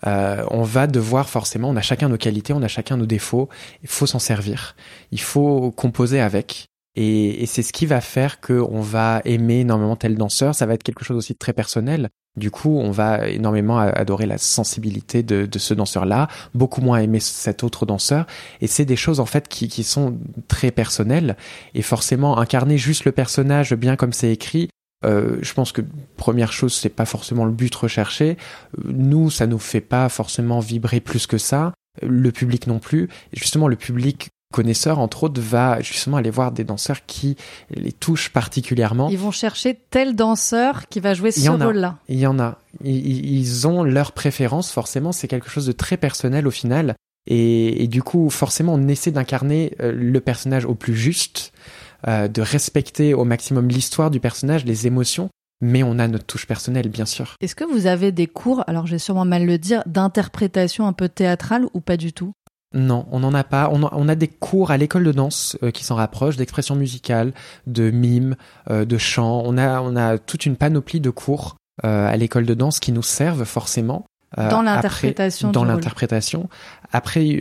Euh, 0.07 0.45
on 0.51 0.63
va 0.63 0.87
devoir 0.87 1.29
forcément, 1.29 1.71
on 1.71 1.77
a 1.77 1.83
chacun 1.83 2.09
nos 2.09 2.19
qualités, 2.19 2.53
on 2.53 2.63
a 2.63 2.69
chacun 2.69 2.97
nos 2.97 3.07
défauts, 3.07 3.49
il 3.83 3.89
faut 3.89 4.07
s'en 4.07 4.19
servir, 4.19 4.77
il 5.11 5.21
faut 5.21 5.71
composer 5.71 6.21
avec. 6.21 6.67
Et, 6.97 7.45
c'est 7.47 7.63
ce 7.63 7.73
qui 7.73 7.85
va 7.87 8.01
faire 8.01 8.41
qu'on 8.41 8.81
va 8.81 9.21
aimer 9.25 9.61
énormément 9.61 9.97
tel 9.97 10.17
danseur. 10.17 10.55
Ça 10.55 10.65
va 10.65 10.75
être 10.75 10.83
quelque 10.83 11.05
chose 11.05 11.17
aussi 11.17 11.35
de 11.35 11.39
très 11.39 11.53
personnel. 11.53 12.09
Du 12.37 12.51
coup, 12.51 12.79
on 12.79 12.91
va 12.91 13.29
énormément 13.29 13.79
adorer 13.79 14.27
la 14.27 14.39
sensibilité 14.39 15.23
de, 15.23 15.49
ce 15.59 15.75
danseur-là, 15.75 16.29
beaucoup 16.55 16.81
moins 16.81 16.99
aimer 16.99 17.21
cet 17.21 17.65
autre 17.65 17.87
danseur. 17.87 18.27
Et 18.61 18.67
c'est 18.67 18.85
des 18.85 18.97
choses 18.97 19.21
en 19.21 19.27
fait 19.27 19.49
qui, 19.49 19.69
qui 19.69 19.85
sont 19.85 20.19
très 20.49 20.71
personnelles. 20.71 21.37
Et 21.75 21.83
forcément, 21.83 22.39
incarner 22.39 22.79
juste 22.79 23.05
le 23.05 23.13
personnage 23.13 23.75
bien 23.75 23.97
comme 23.97 24.13
c'est 24.13 24.33
écrit, 24.33 24.69
euh, 25.07 25.39
je 25.41 25.53
pense 25.55 25.73
que 25.73 25.83
première 26.17 26.53
chose, 26.53 26.75
c'est 26.75 26.89
pas 26.89 27.05
forcément 27.05 27.45
le 27.45 27.53
but 27.53 27.75
recherché. 27.75 28.37
Nous, 28.85 29.31
ça 29.31 29.47
nous 29.47 29.59
fait 29.59 29.81
pas 29.81 30.09
forcément 30.09 30.61
vibrer 30.61 31.01
plus 31.01 31.27
que 31.27 31.39
ça. 31.39 31.73
Le 32.03 32.31
public 32.31 32.67
non 32.67 32.79
plus. 32.79 33.05
Et 33.33 33.39
justement, 33.39 33.69
le 33.69 33.77
public 33.77 34.29
connaisseur, 34.53 34.99
entre 34.99 35.25
autres, 35.25 35.41
va 35.41 35.81
justement 35.81 36.17
aller 36.19 36.31
voir 36.31 36.53
des 36.53 36.65
danseurs 36.65 37.07
qui 37.07 37.37
les 37.71 37.93
touchent 37.93 38.31
particulièrement. 38.31 39.09
Ils 39.09 39.19
vont 39.19 39.31
chercher 39.31 39.79
tel 39.91 40.15
danseur 40.15 40.89
qui 40.89 41.01
va 41.01 41.15
jouer 41.15 41.31
ce 41.31 41.49
rôle-là. 41.49 41.99
Il 42.09 42.19
y 42.19 42.27
en 42.27 42.39
a. 42.39 42.59
Ils 42.85 43.67
ont 43.67 43.83
leur 43.83 44.13
préférence, 44.13 44.71
forcément. 44.71 45.13
C'est 45.13 45.29
quelque 45.29 45.51
chose 45.51 45.67
de 45.67 45.73
très 45.73 45.97
personnel 45.97 46.47
au 46.47 46.51
final. 46.51 46.95
Et, 47.29 47.83
et 47.83 47.89
du 47.89 48.03
coup, 48.03 48.31
forcément, 48.31 48.75
on 48.75 48.89
essaie 48.89 49.11
d'incarner 49.11 49.75
euh, 49.81 49.93
le 49.93 50.21
personnage 50.21 50.65
au 50.65 50.75
plus 50.75 50.95
juste. 50.95 51.53
Euh, 52.09 52.29
de 52.29 52.41
respecter 52.41 53.15
au 53.15 53.25
maximum 53.25 53.69
l'histoire 53.69 54.11
du 54.11 54.21
personnage, 54.21 54.65
les 54.65 54.87
émotions, 54.87 55.29
mais 55.61 55.83
on 55.83 55.99
a 55.99 56.07
notre 56.07 56.27
touche 56.27 56.47
personnelle, 56.47 56.89
bien 56.89 57.07
sûr. 57.07 57.35
Est-ce 57.41 57.55
que 57.55 57.65
vous 57.65 57.87
avez 57.87 58.13
des 58.13 58.27
cours, 58.27 58.63
alors 58.67 58.87
j'ai 58.87 58.99
sûrement 58.99 59.25
mal 59.25 59.45
le 59.45 59.59
dire, 59.59 59.83
d'interprétation 59.87 60.87
un 60.87 60.93
peu 60.93 61.09
théâtrale 61.09 61.67
ou 61.75 61.81
pas 61.81 61.97
du 61.97 62.13
tout? 62.13 62.33
Non, 62.75 63.07
on 63.11 63.21
n'en 63.21 63.33
a 63.33 63.45
pas. 63.45 63.71
On 63.73 64.09
a, 64.09 64.15
des 64.15 64.29
cours 64.29 64.71
à 64.71 64.77
l'école 64.77 65.05
de 65.05 65.13
danse 65.13 65.57
euh, 65.63 65.71
qui 65.71 65.85
s'en 65.85 65.95
rapprochent, 65.95 66.37
d'expression 66.37 66.75
musicale, 66.75 67.33
de 67.67 67.91
mime, 67.91 68.37
euh, 68.71 68.85
de 68.85 68.99
chant. 68.99 69.43
On 69.45 69.57
a, 69.57 69.81
on 69.81 69.97
a 69.97 70.19
toute 70.19 70.47
une 70.47 70.57
panoplie 70.57 71.01
de 71.01 71.11
cours 71.11 71.57
euh, 71.85 72.09
à 72.09 72.17
l'école 72.17 72.45
de 72.45 72.55
danse 72.55 72.79
qui 72.81 72.93
nous 72.93 73.03
servent 73.03 73.45
forcément. 73.45 74.05
Dans 74.37 74.63
l'interprétation. 74.63 75.51
Dans 75.51 75.65
l'interprétation. 75.65 76.49
Après, 76.93 77.41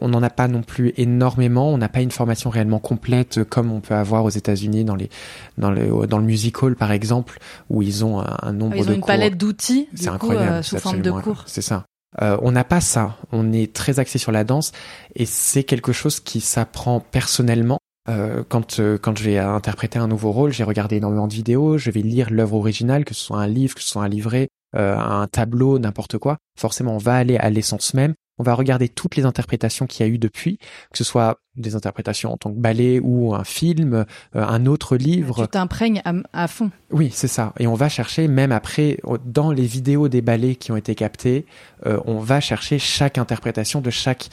on 0.00 0.08
n'en 0.08 0.22
a 0.22 0.30
pas 0.30 0.48
non 0.48 0.62
plus 0.62 0.92
énormément. 0.96 1.72
On 1.72 1.78
n'a 1.78 1.88
pas 1.88 2.00
une 2.00 2.10
formation 2.10 2.50
réellement 2.50 2.78
complète 2.78 3.44
comme 3.44 3.72
on 3.72 3.80
peut 3.80 3.94
avoir 3.94 4.24
aux 4.24 4.30
États-Unis 4.30 4.84
dans 4.84 4.96
les 4.96 5.10
dans 5.58 5.70
le 5.70 6.06
dans 6.06 6.18
le 6.18 6.24
music 6.24 6.62
hall 6.62 6.76
par 6.76 6.92
exemple 6.92 7.38
où 7.70 7.82
ils 7.82 8.04
ont 8.04 8.20
un, 8.20 8.52
nombre 8.52 8.76
ils 8.76 8.88
ont 8.88 8.92
une 8.92 9.00
palette 9.00 9.36
d'outils. 9.36 9.88
C'est 9.94 10.08
incroyable. 10.08 10.64
sous 10.64 10.78
forme 10.78 11.02
de 11.02 11.10
cours. 11.10 11.44
C'est 11.46 11.62
ça. 11.62 11.84
Euh, 12.20 12.36
on 12.42 12.52
n'a 12.52 12.64
pas 12.64 12.80
ça. 12.80 13.16
On 13.30 13.52
est 13.52 13.72
très 13.72 13.98
axé 13.98 14.18
sur 14.18 14.32
la 14.32 14.44
danse 14.44 14.72
et 15.14 15.24
c'est 15.24 15.64
quelque 15.64 15.92
chose 15.92 16.20
qui 16.20 16.40
s'apprend 16.40 17.00
personnellement. 17.00 17.78
Euh, 18.08 18.42
quand 18.48 18.80
euh, 18.80 18.98
quand 18.98 19.16
je 19.16 19.24
vais 19.24 19.38
interpréter 19.38 19.98
un 19.98 20.08
nouveau 20.08 20.32
rôle, 20.32 20.52
j'ai 20.52 20.64
regardé 20.64 20.96
énormément 20.96 21.28
de 21.28 21.34
vidéos, 21.34 21.78
je 21.78 21.90
vais 21.90 22.02
lire 22.02 22.30
l'œuvre 22.30 22.56
originale, 22.56 23.04
que 23.04 23.14
ce 23.14 23.24
soit 23.24 23.38
un 23.38 23.46
livre, 23.46 23.74
que 23.74 23.82
ce 23.82 23.88
soit 23.88 24.02
un 24.02 24.08
livret, 24.08 24.48
un 24.74 25.26
tableau, 25.30 25.78
n'importe 25.78 26.16
quoi. 26.16 26.38
Forcément, 26.58 26.94
on 26.94 26.98
va 26.98 27.14
aller 27.14 27.36
à 27.36 27.50
l'essence 27.50 27.92
même 27.92 28.14
on 28.38 28.42
va 28.42 28.54
regarder 28.54 28.88
toutes 28.88 29.16
les 29.16 29.24
interprétations 29.24 29.86
qu'il 29.86 30.04
y 30.04 30.08
a 30.08 30.12
eu 30.12 30.18
depuis, 30.18 30.58
que 30.90 30.98
ce 30.98 31.04
soit 31.04 31.38
des 31.54 31.74
interprétations 31.74 32.32
en 32.32 32.36
tant 32.36 32.50
que 32.50 32.58
ballet 32.58 32.98
ou 33.02 33.34
un 33.34 33.44
film, 33.44 33.94
euh, 33.94 34.04
un 34.34 34.66
autre 34.66 34.96
livre. 34.96 35.42
Tu 35.42 35.48
t'imprègnes 35.48 36.02
à, 36.32 36.48
fond. 36.48 36.70
Oui, 36.90 37.10
c'est 37.12 37.28
ça. 37.28 37.52
Et 37.58 37.66
on 37.66 37.74
va 37.74 37.88
chercher, 37.88 38.26
même 38.26 38.50
après, 38.50 38.98
dans 39.24 39.52
les 39.52 39.66
vidéos 39.66 40.08
des 40.08 40.22
ballets 40.22 40.56
qui 40.56 40.72
ont 40.72 40.76
été 40.76 40.94
captés, 40.94 41.46
euh, 41.86 42.00
on 42.06 42.18
va 42.18 42.40
chercher 42.40 42.78
chaque 42.78 43.18
interprétation 43.18 43.80
de 43.80 43.90
chaque 43.90 44.28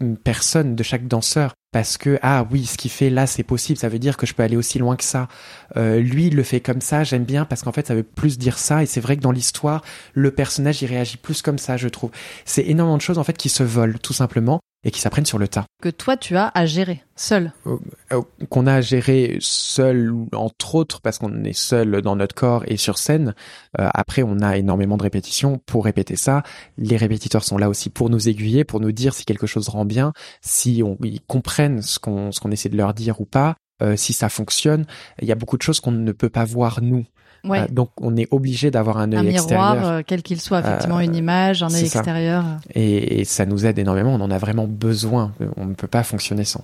mm, 0.00 0.14
personne, 0.14 0.74
de 0.74 0.82
chaque 0.82 1.06
danseur 1.06 1.54
parce 1.72 1.96
que 1.96 2.18
ah 2.22 2.46
oui 2.50 2.66
ce 2.66 2.78
qu'il 2.78 2.90
fait 2.90 3.10
là 3.10 3.26
c'est 3.26 3.42
possible 3.42 3.78
ça 3.78 3.88
veut 3.88 3.98
dire 3.98 4.16
que 4.16 4.26
je 4.26 4.34
peux 4.34 4.42
aller 4.42 4.56
aussi 4.56 4.78
loin 4.78 4.96
que 4.96 5.04
ça. 5.04 5.28
Euh, 5.76 5.98
lui 6.00 6.26
il 6.26 6.36
le 6.36 6.42
fait 6.42 6.60
comme 6.60 6.80
ça 6.80 7.02
j'aime 7.02 7.24
bien 7.24 7.44
parce 7.44 7.62
qu'en 7.62 7.72
fait 7.72 7.86
ça 7.86 7.94
veut 7.94 8.02
plus 8.02 8.38
dire 8.38 8.58
ça 8.58 8.82
et 8.82 8.86
c'est 8.86 9.00
vrai 9.00 9.16
que 9.16 9.22
dans 9.22 9.32
l'histoire 9.32 9.82
le 10.12 10.30
personnage 10.30 10.82
il 10.82 10.86
réagit 10.86 11.16
plus 11.16 11.42
comme 11.42 11.58
ça 11.58 11.76
je 11.76 11.88
trouve. 11.88 12.10
C'est 12.44 12.66
énormément 12.66 12.98
de 12.98 13.02
choses 13.02 13.18
en 13.18 13.24
fait 13.24 13.36
qui 13.36 13.48
se 13.48 13.62
volent 13.62 13.98
tout 14.00 14.12
simplement 14.12 14.60
et 14.84 14.90
qui 14.90 15.00
s'apprennent 15.00 15.26
sur 15.26 15.38
le 15.38 15.48
tas. 15.48 15.66
Que 15.80 15.88
toi, 15.88 16.16
tu 16.16 16.36
as 16.36 16.50
à 16.54 16.66
gérer, 16.66 17.02
seul. 17.14 17.52
Euh, 17.66 17.76
euh, 18.12 18.22
qu'on 18.48 18.66
a 18.66 18.74
à 18.74 18.80
gérer 18.80 19.36
seul, 19.40 20.12
entre 20.34 20.74
autres, 20.74 21.00
parce 21.00 21.18
qu'on 21.18 21.44
est 21.44 21.52
seul 21.52 22.02
dans 22.02 22.16
notre 22.16 22.34
corps 22.34 22.64
et 22.66 22.76
sur 22.76 22.98
scène. 22.98 23.34
Euh, 23.78 23.88
après, 23.94 24.22
on 24.22 24.40
a 24.40 24.56
énormément 24.56 24.96
de 24.96 25.02
répétitions 25.02 25.60
pour 25.66 25.84
répéter 25.84 26.16
ça. 26.16 26.42
Les 26.78 26.96
répétiteurs 26.96 27.44
sont 27.44 27.58
là 27.58 27.68
aussi 27.68 27.90
pour 27.90 28.10
nous 28.10 28.28
aiguiller, 28.28 28.64
pour 28.64 28.80
nous 28.80 28.92
dire 28.92 29.14
si 29.14 29.24
quelque 29.24 29.46
chose 29.46 29.68
rend 29.68 29.84
bien, 29.84 30.12
si 30.40 30.82
on, 30.84 30.98
ils 31.02 31.20
comprennent 31.20 31.82
ce 31.82 31.98
qu'on 31.98 32.32
ce 32.32 32.40
qu'on 32.40 32.50
essaie 32.50 32.68
de 32.68 32.76
leur 32.76 32.94
dire 32.94 33.20
ou 33.20 33.24
pas. 33.24 33.56
si 33.96 34.12
ça 34.12 34.28
fonctionne, 34.28 34.86
il 35.20 35.26
y 35.26 35.32
a 35.32 35.34
beaucoup 35.34 35.56
de 35.56 35.62
choses 35.62 35.80
qu'on 35.80 35.90
ne 35.90 36.12
peut 36.12 36.28
pas 36.28 36.44
voir 36.44 36.82
nous. 36.82 37.04
Ouais. 37.44 37.66
donc 37.68 37.90
on 38.00 38.16
est 38.16 38.28
obligé 38.30 38.70
d'avoir 38.70 38.98
un 38.98 39.12
œil 39.12 39.28
extérieur. 39.28 39.62
Un 39.62 39.74
miroir, 39.74 40.02
quel 40.06 40.22
qu'il 40.22 40.40
soit, 40.40 40.60
effectivement, 40.60 41.00
une 41.00 41.16
image, 41.16 41.62
un 41.62 41.74
œil 41.74 41.84
extérieur. 41.84 42.44
Et, 42.74 43.20
et, 43.20 43.24
ça 43.24 43.46
nous 43.46 43.66
aide 43.66 43.78
énormément. 43.78 44.14
On 44.14 44.20
en 44.20 44.30
a 44.30 44.38
vraiment 44.38 44.66
besoin. 44.66 45.32
On 45.56 45.66
ne 45.66 45.74
peut 45.74 45.88
pas 45.88 46.04
fonctionner 46.04 46.44
sans. 46.44 46.62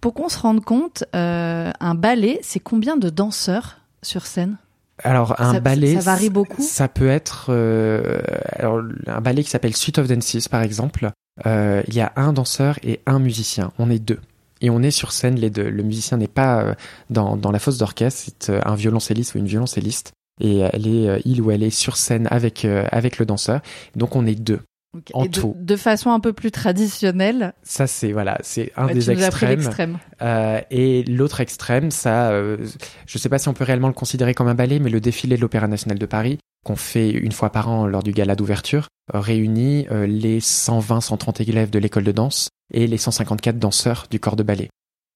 Pour 0.00 0.14
qu'on 0.14 0.28
se 0.28 0.38
rende 0.38 0.64
compte, 0.64 1.04
euh, 1.14 1.70
un 1.78 1.94
ballet, 1.94 2.38
c'est 2.42 2.60
combien 2.60 2.96
de 2.96 3.10
danseurs 3.10 3.78
sur 4.02 4.26
scène? 4.26 4.56
Alors 5.02 5.40
un 5.40 5.60
ballet, 5.60 5.94
ça 5.94 6.00
varie 6.00 6.30
beaucoup? 6.30 6.62
Ça 6.62 6.88
peut 6.88 7.08
être 7.08 7.46
euh, 7.48 8.20
alors 8.52 8.82
un 9.06 9.20
ballet 9.20 9.42
qui 9.42 9.50
s'appelle 9.50 9.74
Suite 9.74 9.98
of 9.98 10.08
Dances 10.08 10.48
par 10.48 10.62
exemple. 10.62 11.10
Euh, 11.46 11.82
il 11.88 11.94
y 11.94 12.00
a 12.00 12.12
un 12.16 12.34
danseur 12.34 12.78
et 12.82 13.00
un 13.06 13.18
musicien. 13.18 13.72
On 13.78 13.90
est 13.90 13.98
deux 13.98 14.20
et 14.60 14.70
on 14.70 14.82
est 14.82 14.90
sur 14.90 15.12
scène 15.12 15.36
les 15.36 15.50
deux. 15.50 15.68
Le 15.68 15.82
musicien 15.82 16.18
n'est 16.18 16.28
pas 16.28 16.62
euh, 16.62 16.74
dans, 17.08 17.36
dans 17.36 17.50
la 17.50 17.58
fosse 17.58 17.78
d'orchestre, 17.78 18.22
c'est 18.38 18.50
euh, 18.50 18.60
un 18.64 18.74
violoncelliste 18.74 19.34
ou 19.34 19.38
une 19.38 19.46
violoncelliste 19.46 20.12
et 20.40 20.60
elle 20.60 20.86
est 20.86 21.20
il 21.26 21.42
ou 21.42 21.50
elle 21.50 21.62
est 21.62 21.70
sur 21.70 21.98
scène 21.98 22.26
avec 22.30 22.64
avec 22.64 23.18
le 23.18 23.26
danseur. 23.26 23.60
Donc 23.94 24.16
on 24.16 24.26
est 24.26 24.34
deux. 24.34 24.60
En 25.14 25.26
tout. 25.26 25.54
De, 25.56 25.76
façon 25.76 26.10
un 26.10 26.18
peu 26.18 26.32
plus 26.32 26.50
traditionnelle. 26.50 27.52
Ça 27.62 27.86
c'est 27.86 28.10
voilà, 28.10 28.38
c'est 28.42 28.72
un 28.76 28.88
des 28.88 29.10
extrêmes. 29.10 29.98
Euh, 30.20 30.60
et 30.70 31.04
l'autre 31.04 31.40
extrême, 31.40 31.92
ça, 31.92 32.30
euh, 32.32 32.56
je 33.06 33.18
sais 33.18 33.28
pas 33.28 33.38
si 33.38 33.48
on 33.48 33.54
peut 33.54 33.62
réellement 33.62 33.86
le 33.86 33.94
considérer 33.94 34.34
comme 34.34 34.48
un 34.48 34.54
ballet, 34.54 34.80
mais 34.80 34.90
le 34.90 35.00
défilé 35.00 35.36
de 35.36 35.40
l'Opéra 35.40 35.68
national 35.68 35.98
de 35.98 36.06
Paris, 36.06 36.38
qu'on 36.64 36.74
fait 36.74 37.10
une 37.10 37.30
fois 37.30 37.50
par 37.50 37.68
an 37.68 37.86
lors 37.86 38.02
du 38.02 38.10
gala 38.10 38.34
d'ouverture, 38.34 38.88
euh, 39.14 39.20
réunit 39.20 39.86
euh, 39.92 40.08
les 40.08 40.40
120-130 40.40 41.48
élèves 41.48 41.70
de 41.70 41.78
l'école 41.78 42.04
de 42.04 42.12
danse 42.12 42.48
et 42.72 42.86
les 42.86 42.98
154 42.98 43.58
danseurs 43.58 44.06
du 44.10 44.20
corps 44.20 44.36
de 44.36 44.42
ballet. 44.42 44.68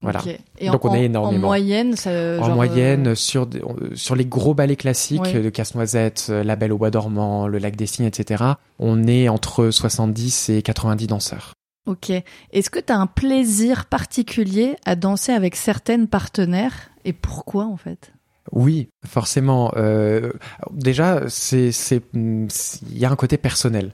Voilà. 0.02 0.22
Et 0.58 0.68
Donc 0.68 0.84
en, 0.84 0.90
on 0.90 0.94
est 0.94 1.04
énormément. 1.04 1.46
En 1.46 1.50
moyenne, 1.50 1.96
ça, 1.96 2.10
en 2.40 2.50
moyenne 2.50 3.08
euh, 3.08 3.14
sur 3.14 3.48
sur 3.94 4.14
les 4.14 4.26
gros 4.26 4.52
ballets 4.52 4.76
classiques 4.76 5.34
de 5.34 5.48
Casse-Noisette, 5.48 6.26
euh, 6.28 6.44
La 6.44 6.56
Belle 6.56 6.72
au 6.72 6.78
bois 6.78 6.90
dormant, 6.90 7.46
Le 7.46 7.58
Lac 7.58 7.76
des 7.76 7.86
Cygnes, 7.86 8.06
etc. 8.06 8.44
On 8.78 9.06
est 9.06 9.28
entre 9.28 9.70
70 9.70 10.50
et 10.50 10.62
90 10.62 11.06
danseurs. 11.06 11.54
Ok. 11.86 12.10
Est-ce 12.10 12.70
que 12.70 12.80
tu 12.80 12.92
as 12.92 12.98
un 12.98 13.06
plaisir 13.06 13.86
particulier 13.86 14.76
à 14.84 14.94
danser 14.94 15.32
avec 15.32 15.56
certaines 15.56 16.06
partenaires 16.06 16.90
et 17.04 17.12
pourquoi 17.12 17.64
en 17.64 17.76
fait? 17.76 18.12
Oui, 18.52 18.90
forcément. 19.06 19.72
Euh, 19.76 20.32
déjà, 20.70 21.22
c'est 21.28 21.72
c'est 21.72 22.02
il 22.14 22.98
y 22.98 23.04
a 23.04 23.10
un 23.10 23.16
côté 23.16 23.36
personnel. 23.38 23.92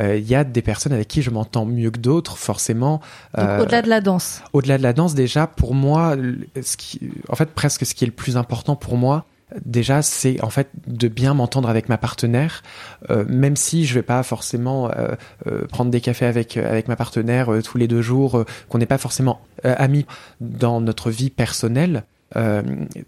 Euh, 0.00 0.16
il 0.16 0.28
y 0.28 0.34
a 0.34 0.44
des 0.44 0.62
personnes 0.62 0.92
avec 0.92 1.08
qui 1.08 1.22
je 1.22 1.30
m'entends 1.30 1.66
mieux 1.66 1.90
que 1.90 1.98
d'autres, 1.98 2.36
forcément. 2.36 3.00
Euh, 3.38 3.60
au-delà 3.60 3.82
de 3.82 3.88
la 3.88 4.00
danse. 4.00 4.42
Au-delà 4.52 4.78
de 4.78 4.82
la 4.82 4.92
danse, 4.92 5.14
déjà 5.14 5.46
pour 5.46 5.74
moi, 5.74 6.16
ce 6.60 6.76
qui, 6.76 7.00
en 7.28 7.36
fait, 7.36 7.50
presque 7.50 7.86
ce 7.86 7.94
qui 7.94 8.04
est 8.04 8.08
le 8.08 8.12
plus 8.12 8.36
important 8.36 8.74
pour 8.74 8.96
moi, 8.96 9.24
déjà 9.64 10.02
c'est 10.02 10.42
en 10.42 10.50
fait 10.50 10.68
de 10.86 11.08
bien 11.08 11.34
m'entendre 11.34 11.68
avec 11.68 11.88
ma 11.88 11.98
partenaire 11.98 12.62
euh, 13.10 13.24
même 13.28 13.56
si 13.56 13.84
je 13.84 13.94
vais 13.94 14.02
pas 14.02 14.22
forcément 14.22 14.90
euh, 14.90 15.14
euh, 15.46 15.66
prendre 15.66 15.90
des 15.90 16.00
cafés 16.00 16.26
avec 16.26 16.56
avec 16.56 16.88
ma 16.88 16.96
partenaire 16.96 17.50
tous 17.64 17.78
les 17.78 17.88
deux 17.88 18.02
jours 18.02 18.44
qu'on 18.68 18.78
n'est 18.78 18.86
pas 18.86 18.98
forcément 18.98 19.40
amis 19.62 20.06
dans 20.40 20.80
notre 20.80 21.10
vie 21.10 21.30
personnelle 21.30 22.04
euh, 22.36 22.62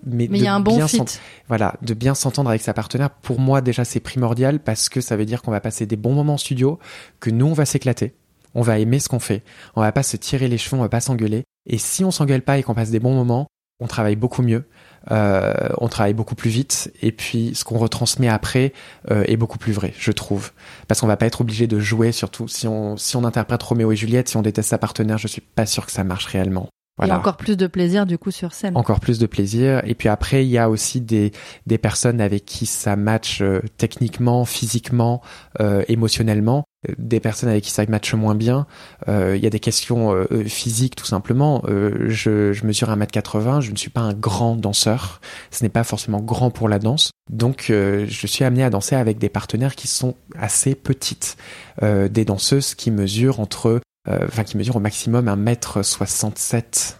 mais, 0.05 0.25
il 0.25 0.37
y 0.37 0.47
a 0.47 0.55
un 0.55 0.61
bon 0.61 0.87
fit. 0.87 1.03
Voilà, 1.49 1.75
de 1.83 1.95
bien 1.95 2.15
s'entendre 2.15 2.51
avec 2.51 2.63
sa 2.63 2.75
partenaire. 2.75 3.11
Pour 3.11 3.41
moi, 3.41 3.61
déjà, 3.61 3.85
c'est 3.85 4.01
primordial 4.01 4.61
parce 4.61 4.89
que 4.89 5.01
ça 5.01 5.17
veut 5.17 5.25
dire 5.25 5.43
qu'on 5.43 5.51
va 5.51 5.61
passer 5.61 5.87
des 5.87 5.97
bons 5.97 6.15
moments 6.15 6.35
en 6.35 6.39
studio, 6.39 6.79
que 7.21 7.31
nous, 7.31 7.47
on 7.47 7.55
va 7.55 7.65
s'éclater. 7.65 8.15
On 8.55 8.63
va 8.63 8.79
aimer 8.79 8.99
ce 9.01 9.09
qu'on 9.09 9.19
fait. 9.19 9.43
On 9.75 9.81
va 9.81 9.93
pas 9.93 10.03
se 10.03 10.17
tirer 10.17 10.49
les 10.49 10.59
cheveux, 10.59 10.77
on 10.77 10.83
va 10.83 10.89
pas 10.89 11.01
s'engueuler. 11.01 11.45
Et 11.67 11.79
si 11.79 12.05
on 12.05 12.11
s'engueule 12.11 12.43
pas 12.43 12.59
et 12.59 12.63
qu'on 12.63 12.75
passe 12.75 12.91
des 12.91 13.01
bons 13.01 13.15
moments, 13.15 13.49
on 13.81 13.87
travaille 13.87 14.17
beaucoup 14.17 14.43
mieux, 14.43 14.65
euh, 15.11 15.53
on 15.79 15.89
travaille 15.89 16.15
beaucoup 16.15 16.37
plus 16.37 16.51
vite, 16.51 16.93
et 17.03 17.11
puis 17.11 17.53
ce 17.55 17.65
qu'on 17.65 17.77
retransmet 17.77 18.29
après 18.29 18.73
euh, 19.11 19.25
est 19.27 19.37
beaucoup 19.37 19.59
plus 19.59 19.73
vrai, 19.73 19.93
je 19.99 20.13
trouve, 20.13 20.53
parce 20.87 21.01
qu'on 21.01 21.09
va 21.09 21.17
pas 21.17 21.27
être 21.27 21.41
obligé 21.41 21.67
de 21.67 21.81
jouer, 21.81 22.13
surtout 22.13 22.47
si 22.47 22.69
on 22.69 22.97
si 22.97 23.17
on 23.17 23.25
interprète 23.25 23.63
Roméo 23.63 23.91
et 23.91 23.97
Juliette, 23.97 24.29
si 24.29 24.37
on 24.37 24.43
déteste 24.43 24.71
sa 24.71 24.79
partenaire, 24.79 25.19
je 25.19 25.27
suis 25.27 25.41
pas 25.41 25.67
sûr 25.67 25.87
que 25.87 25.93
ça 25.93 26.05
marche 26.05 26.27
réellement. 26.27 26.69
Et 27.03 27.11
encore 27.11 27.37
plus 27.37 27.57
de 27.57 27.67
plaisir 27.67 28.07
du 28.07 28.19
coup 28.19 28.31
sur 28.31 28.53
scène. 28.53 28.77
Encore 28.77 29.01
plus 29.01 29.19
de 29.19 29.27
plaisir. 29.27 29.83
Et 29.85 29.95
puis 29.95 30.09
après, 30.09 30.45
il 30.47 30.51
y 30.51 30.59
a 30.59 30.71
aussi 30.71 31.01
des, 31.01 31.33
des 31.67 31.77
personnes 31.77 32.21
avec 32.21 32.45
qui 32.45 32.67
ça 32.67 32.95
match 32.95 33.41
euh, 33.41 33.61
techniquement, 33.79 34.45
physiquement, 34.45 35.21
euh, 35.61 35.83
émotionnellement. 35.89 36.65
Euh, 36.89 36.95
des 36.97 37.19
personnes 37.19 37.49
avec 37.49 37.65
qui 37.65 37.73
ça 37.73 37.85
match 37.87 38.15
moins 38.15 38.37
bien. 38.37 38.67
Il 39.09 39.37
y 39.37 39.47
a 39.47 39.51
des 39.51 39.61
questions 39.61 40.15
physiques 40.47 40.97
tout 40.97 41.05
simplement. 41.07 41.63
je, 41.67 42.53
je 42.53 42.67
mesure 42.67 42.89
1m80, 42.89 43.61
je 43.61 43.73
ne 43.73 43.77
suis 43.77 43.91
pas 43.91 44.03
un 44.03 44.13
grand 44.13 44.55
danseur. 44.55 45.21
Ce 45.51 45.63
n'est 45.63 45.71
pas 45.71 45.85
forcément 45.85 46.21
grand 46.21 46.51
pour 46.51 46.69
la 46.69 46.79
danse. 46.79 47.11
Donc 47.31 47.67
je 47.69 48.27
suis 48.27 48.45
amené 48.45 48.63
à 48.63 48.71
danser 48.71 48.95
avec 48.97 49.19
des 49.19 49.29
partenaires 49.29 49.75
qui 49.75 49.89
sont 49.89 50.15
assez 50.39 50.75
petites. 50.75 51.37
des 51.83 52.25
danseuses 52.25 52.75
qui 52.75 52.91
mesurent 52.91 53.41
entre 53.41 53.69
euh, 53.69 53.81
enfin 54.07 54.45
qui 54.45 54.57
mesure 54.57 54.77
au 54.77 54.81
maximum 54.81 55.27
1m67, 55.27 56.97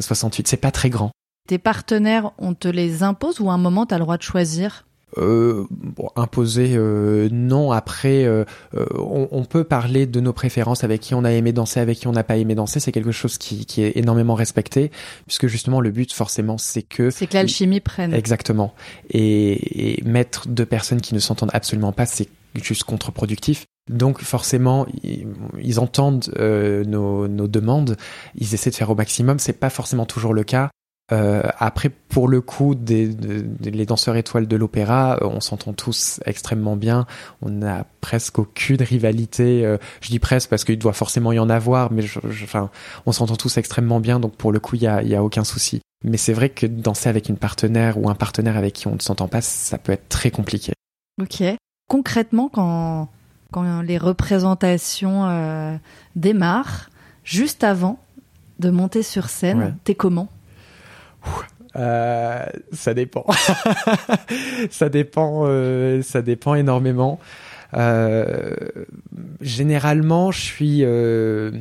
68. 0.00 0.48
C'est 0.48 0.56
pas 0.56 0.70
très 0.70 0.90
grand. 0.90 1.10
Tes 1.48 1.58
partenaires, 1.58 2.32
on 2.38 2.54
te 2.54 2.68
les 2.68 3.02
impose 3.02 3.40
ou 3.40 3.50
à 3.50 3.54
un 3.54 3.58
moment 3.58 3.86
tu 3.86 3.94
as 3.94 3.98
le 3.98 4.04
droit 4.04 4.18
de 4.18 4.22
choisir? 4.22 4.84
Euh, 5.16 5.64
bon, 5.70 6.10
imposer 6.16 6.74
euh, 6.76 7.30
non. 7.32 7.72
Après 7.72 8.24
euh, 8.24 8.44
euh, 8.74 8.84
on, 8.94 9.28
on, 9.30 9.44
peut 9.44 9.64
parler 9.64 10.04
de 10.04 10.20
nos 10.20 10.34
préférences 10.34 10.84
avec 10.84 11.00
qui 11.00 11.14
on 11.14 11.24
a 11.24 11.32
aimé 11.32 11.52
danser 11.52 11.80
avec 11.80 11.98
qui 11.98 12.06
on 12.08 12.12
n'a 12.12 12.24
pas 12.24 12.36
aimé 12.36 12.54
danser. 12.54 12.78
C'est 12.78 12.92
quelque 12.92 13.12
chose 13.12 13.38
qui, 13.38 13.64
qui, 13.64 13.80
est 13.80 13.96
énormément 13.96 14.34
respecté 14.34 14.90
puisque 15.26 15.46
justement 15.46 15.80
le 15.80 15.90
but 15.90 16.12
forcément 16.12 16.58
c'est 16.58 16.82
que 16.82 17.08
c'est 17.08 17.26
que 17.26 17.34
l'alchimie 17.34 17.80
prenne. 17.80 18.12
Exactement. 18.12 18.74
Et, 19.08 19.96
et 19.98 20.04
mettre 20.04 20.46
deux 20.46 20.66
personnes 20.66 21.00
qui 21.00 21.14
ne 21.14 21.20
s'entendent 21.20 21.52
absolument 21.54 21.92
pas 21.92 22.04
c'est 22.04 22.28
juste 22.62 22.84
contre-productif 22.84 23.64
donc 23.88 24.20
forcément, 24.20 24.86
ils, 25.02 25.80
entendent 25.80 26.32
euh, 26.38 26.84
nos, 26.84 27.28
nos, 27.28 27.48
demandes, 27.48 27.96
ils 28.34 28.54
essaient 28.54 28.70
de 28.70 28.74
faire 28.74 28.90
au 28.90 28.94
maximum. 28.94 29.38
C'est 29.38 29.52
pas 29.54 29.70
forcément 29.70 30.06
toujours 30.06 30.34
le 30.34 30.44
cas. 30.44 30.70
Euh, 31.10 31.42
après, 31.58 31.88
pour 31.88 32.28
le 32.28 32.42
coup, 32.42 32.74
des, 32.74 33.08
les 33.62 33.86
danseurs 33.86 34.16
étoiles 34.16 34.46
de 34.46 34.56
l'opéra, 34.56 35.18
on 35.22 35.40
s'entend 35.40 35.72
tous 35.72 36.20
extrêmement 36.26 36.76
bien. 36.76 37.06
On 37.40 37.48
n'a 37.48 37.86
presque 38.02 38.38
aucune 38.38 38.82
rivalité. 38.82 39.76
je 40.00 40.08
dis 40.08 40.18
presque 40.18 40.50
parce 40.50 40.64
qu'il 40.64 40.78
doit 40.78 40.92
forcément 40.92 41.32
y 41.32 41.38
en 41.38 41.48
avoir, 41.48 41.90
mais 41.90 42.02
je, 42.02 42.18
enfin, 42.42 42.70
on 43.06 43.12
s'entend 43.12 43.36
tous 43.36 43.56
extrêmement 43.56 44.00
bien. 44.00 44.20
Donc 44.20 44.36
pour 44.36 44.52
le 44.52 44.60
coup, 44.60 44.76
il 44.76 44.82
y 44.82 44.86
a, 44.86 45.02
y 45.02 45.14
a 45.14 45.24
aucun 45.24 45.44
souci. 45.44 45.80
Mais 46.04 46.16
c'est 46.16 46.32
vrai 46.32 46.50
que 46.50 46.66
danser 46.66 47.08
avec 47.08 47.28
une 47.28 47.36
partenaire 47.36 47.98
ou 47.98 48.08
un 48.08 48.14
partenaire 48.14 48.56
avec 48.56 48.74
qui 48.74 48.86
on 48.86 48.94
ne 48.94 49.00
s'entend 49.00 49.28
pas, 49.28 49.40
ça 49.40 49.78
peut 49.78 49.92
être 49.92 50.08
très 50.08 50.30
compliqué. 50.30 50.72
Ok. 51.20 51.42
Concrètement, 51.88 52.48
quand, 52.48 53.08
quand 53.52 53.82
les 53.82 53.98
représentations 53.98 55.26
euh, 55.26 55.76
démarrent, 56.16 56.90
juste 57.24 57.64
avant 57.64 57.98
de 58.58 58.70
monter 58.70 59.02
sur 59.02 59.28
scène, 59.28 59.76
t'es 59.84 59.94
comment? 59.94 60.28
Euh, 61.76 62.44
Ça 62.72 62.94
dépend. 62.94 63.26
ça 64.70 64.88
dépend. 64.88 65.44
Euh, 65.46 66.02
ça 66.02 66.22
dépend 66.22 66.54
énormément. 66.54 67.20
généralement, 69.40 70.30
je 70.30 70.40
suis, 70.40 70.80
je 70.80 71.52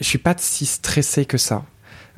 suis 0.00 0.18
pas 0.18 0.34
si 0.38 0.66
stressé 0.66 1.24
que 1.24 1.38
ça. 1.38 1.64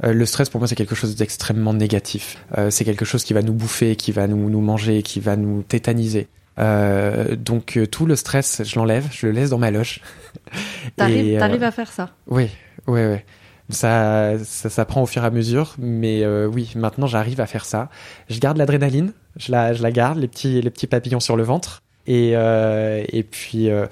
Le 0.03 0.27
stress 0.27 0.51
pour 0.51 0.59
moi 0.59 0.67
c'est 0.67 0.75
quelque 0.75 0.97
chose 0.97 1.15
d'extrêmement 1.15 1.75
négatif. 1.75 2.45
C'est 2.71 2.85
quelque 2.85 3.05
chose 3.05 3.25
qui 3.25 3.35
va 3.35 3.43
nous 3.43 3.53
bouffer, 3.53 3.95
qui 3.97 4.11
va 4.11 4.27
nous, 4.27 4.51
nous 4.51 4.61
manger, 4.61 5.03
qui 5.03 5.21
va 5.21 5.37
nous 5.37 5.63
tétaniser. 5.63 6.29
Euh, 6.59 7.37
donc 7.37 7.79
tout 7.91 8.07
le 8.07 8.17
stress, 8.17 8.63
je 8.65 8.79
l'enlève, 8.79 9.07
je 9.11 9.27
le 9.27 9.33
laisse 9.33 9.51
dans 9.51 9.59
ma 9.59 9.71
loge. 9.71 10.01
T'arrives 10.97 11.63
à 11.63 11.71
faire 11.71 11.91
ça 11.91 12.11
Oui, 12.27 12.51
oui, 12.87 13.01
oui. 13.05 13.19
Ça, 13.71 14.33
ça, 14.45 14.69
ça, 14.69 14.85
prend 14.85 15.03
au 15.03 15.07
fur 15.07 15.23
et 15.23 15.27
à 15.27 15.31
mesure, 15.31 15.77
mais 15.79 16.27
oui, 16.47 16.73
maintenant 16.77 17.07
j'arrive 17.07 17.41
à 17.41 17.47
faire 17.47 17.65
ça. 17.65 17.89
Je 18.29 18.39
garde 18.39 18.59
l'adrénaline, 18.59 19.13
je 19.37 19.51
la, 19.51 19.73
je 19.73 19.83
la 19.83 19.91
garde, 19.91 20.19
les 20.19 20.29
petits, 20.29 20.61
les 20.61 20.71
petits 20.71 20.87
papillons 20.87 21.21
sur 21.21 21.37
le 21.37 21.43
ventre. 21.43 21.83
Et, 22.07 22.33
euh, 22.35 23.05
et 23.09 23.23
puis, 23.23 23.71
euh, 23.71 23.87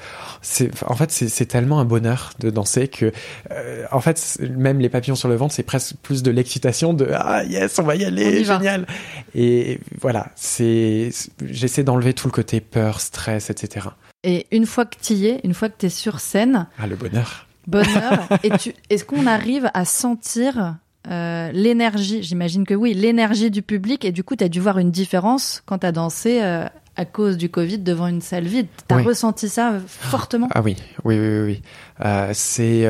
en 0.87 0.97
fait, 0.97 1.13
c'est 1.13 1.47
tellement 1.47 1.79
un 1.79 1.85
bonheur 1.85 2.33
de 2.41 2.51
danser 2.51 2.89
que, 2.89 3.13
euh, 3.53 3.85
en 3.93 4.01
fait, 4.01 4.39
même 4.41 4.81
les 4.81 4.89
papillons 4.89 5.15
sur 5.15 5.29
le 5.29 5.37
ventre, 5.37 5.55
c'est 5.55 5.63
presque 5.63 5.95
plus 6.03 6.23
de 6.23 6.31
l'excitation 6.31 6.93
de 6.93 7.09
ah 7.15 7.45
yes, 7.45 7.79
on 7.79 7.85
va 7.85 7.95
y 7.95 8.05
aller, 8.05 8.45
génial. 8.45 8.87
Et 9.35 9.79
voilà, 10.01 10.33
c'est, 10.35 11.11
j'essaie 11.45 11.85
d'enlever 11.85 12.13
tout 12.13 12.27
le 12.27 12.33
côté 12.33 12.61
peur, 12.61 13.01
stress, 13.01 13.51
etc. 13.51 13.89
Et 14.25 14.47
une 14.51 14.67
fois 14.67 14.87
que 14.87 14.97
tu 15.01 15.15
y 15.15 15.27
es, 15.27 15.41
une 15.45 15.55
fois 15.55 15.69
que 15.69 15.79
tu 15.79 15.87
es 15.87 15.91
sur 15.91 16.19
scène, 16.21 16.67
ah 16.79 16.87
le 16.87 16.97
bonheur. 16.97 17.47
Bonheur. 17.67 18.29
est-ce 18.91 19.05
qu'on 19.05 19.27
arrive 19.27 19.71
à 19.73 19.85
sentir 19.85 20.75
euh, 21.09 21.51
l'énergie, 21.53 22.23
j'imagine 22.23 22.67
que 22.67 22.75
oui, 22.75 22.93
l'énergie 22.93 23.51
du 23.51 23.63
public, 23.63 24.05
et 24.05 24.13
du 24.13 24.23
coup, 24.23 24.37
tu 24.37 24.45
as 24.45 24.49
dû 24.49 24.61
voir 24.61 24.79
une 24.79 24.91
différence 24.91 25.63
quand 25.65 25.79
tu 25.79 25.87
as 25.87 25.93
dansé 25.93 26.41
euh, 26.43 26.67
à 27.01 27.05
cause 27.07 27.37
du 27.37 27.49
Covid 27.49 27.79
devant 27.79 28.07
une 28.07 28.21
salle 28.21 28.47
vide. 28.47 28.67
Tu 28.89 28.95
as 28.95 28.99
ressenti 28.99 29.49
ça 29.49 29.75
fortement? 29.87 30.49
Ah 30.55 30.61
oui, 30.61 30.77
oui, 31.05 31.19
oui, 31.19 31.41
oui. 31.41 31.63
Euh, 32.05 32.31
c'est 32.35 32.87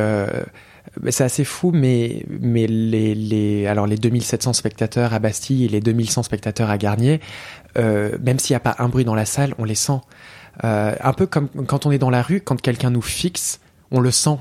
c'est 1.08 1.22
assez 1.22 1.44
fou, 1.44 1.70
mais, 1.72 2.24
mais 2.28 2.66
les, 2.66 3.14
les, 3.14 3.66
alors 3.68 3.86
les 3.86 3.96
2700 3.96 4.54
spectateurs 4.54 5.14
à 5.14 5.20
Bastille 5.20 5.64
et 5.64 5.68
les 5.68 5.80
2100 5.80 6.24
spectateurs 6.24 6.68
à 6.68 6.78
Garnier, 6.78 7.20
même 7.76 8.38
s'il 8.40 8.54
n'y 8.54 8.56
a 8.56 8.60
pas 8.60 8.74
un 8.78 8.88
bruit 8.88 9.04
dans 9.04 9.14
la 9.14 9.26
salle, 9.26 9.54
on 9.58 9.64
les 9.64 9.76
sent. 9.76 10.00
un 10.62 11.12
peu 11.12 11.26
comme 11.26 11.48
quand 11.66 11.86
on 11.86 11.92
est 11.92 11.98
dans 11.98 12.10
la 12.10 12.22
rue, 12.22 12.40
quand 12.40 12.60
quelqu'un 12.60 12.90
nous 12.90 13.02
fixe, 13.02 13.60
on 13.92 14.00
le 14.00 14.10
sent, 14.10 14.38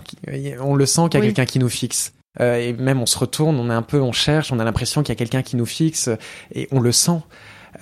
on 0.59 0.75
le 0.75 0.85
sent 0.85 1.03
qu'il 1.11 1.19
y 1.19 1.23
a 1.23 1.25
quelqu'un 1.25 1.45
qui 1.45 1.59
nous 1.59 1.69
fixe. 1.69 2.13
Euh, 2.39 2.57
et 2.57 2.73
même 2.73 3.01
on 3.01 3.05
se 3.05 3.17
retourne, 3.17 3.59
on 3.59 3.69
est 3.69 3.73
un 3.73 3.81
peu, 3.81 3.99
on 3.99 4.11
cherche, 4.11 4.51
on 4.51 4.59
a 4.59 4.63
l'impression 4.63 5.01
qu'il 5.01 5.09
y 5.09 5.13
a 5.13 5.15
quelqu'un 5.17 5.41
qui 5.41 5.55
nous 5.55 5.65
fixe 5.65 6.09
et 6.53 6.67
on 6.71 6.79
le 6.79 6.91
sent. 6.91 7.21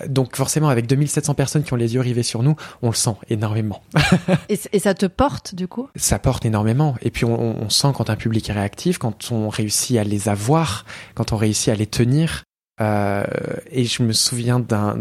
Donc 0.07 0.35
forcément, 0.35 0.69
avec 0.69 0.87
2700 0.87 1.33
personnes 1.33 1.63
qui 1.63 1.73
ont 1.73 1.77
les 1.77 1.95
yeux 1.95 2.01
rivés 2.01 2.23
sur 2.23 2.43
nous, 2.43 2.55
on 2.81 2.89
le 2.89 2.95
sent 2.95 3.15
énormément. 3.29 3.81
et, 4.49 4.79
ça 4.79 4.93
te 4.93 5.05
porte 5.05 5.55
du 5.55 5.67
coup? 5.67 5.89
Ça 5.95 6.19
porte 6.19 6.45
énormément. 6.45 6.95
Et 7.01 7.11
puis 7.11 7.25
on, 7.25 7.63
on, 7.63 7.69
sent 7.69 7.89
quand 7.95 8.09
un 8.09 8.15
public 8.15 8.49
est 8.49 8.53
réactif, 8.53 8.97
quand 8.97 9.31
on 9.31 9.49
réussit 9.49 9.97
à 9.97 10.03
les 10.03 10.29
avoir, 10.29 10.85
quand 11.15 11.33
on 11.33 11.37
réussit 11.37 11.69
à 11.69 11.75
les 11.75 11.87
tenir. 11.87 12.43
Euh, 12.79 13.23
et 13.71 13.85
je 13.85 14.03
me 14.03 14.13
souviens 14.13 14.59
d'un 14.59 14.97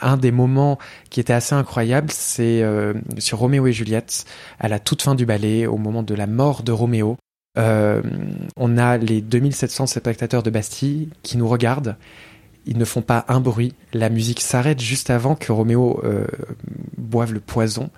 un 0.00 0.16
des 0.16 0.32
moments 0.32 0.78
qui 1.10 1.20
était 1.20 1.32
assez 1.32 1.54
incroyable, 1.54 2.10
c'est 2.10 2.62
euh, 2.62 2.94
sur 3.18 3.38
Roméo 3.38 3.66
et 3.66 3.72
Juliette, 3.72 4.24
à 4.58 4.68
la 4.68 4.80
toute 4.80 5.02
fin 5.02 5.14
du 5.14 5.24
ballet, 5.24 5.66
au 5.66 5.76
moment 5.76 6.02
de 6.02 6.14
la 6.14 6.26
mort 6.26 6.62
de 6.62 6.72
Roméo. 6.72 7.16
Euh, 7.58 8.02
on 8.56 8.78
a 8.78 8.96
les 8.96 9.20
2700 9.20 9.86
spectateurs 9.86 10.42
de 10.42 10.50
Bastille 10.50 11.10
qui 11.22 11.36
nous 11.36 11.48
regardent. 11.48 11.96
Ils 12.66 12.78
ne 12.78 12.84
font 12.84 13.02
pas 13.02 13.24
un 13.28 13.40
bruit. 13.40 13.74
La 13.92 14.08
musique 14.08 14.40
s'arrête 14.40 14.80
juste 14.80 15.10
avant 15.10 15.34
que 15.34 15.52
Roméo 15.52 16.00
euh, 16.04 16.26
boive 16.96 17.32
le 17.32 17.40
poison. 17.40 17.90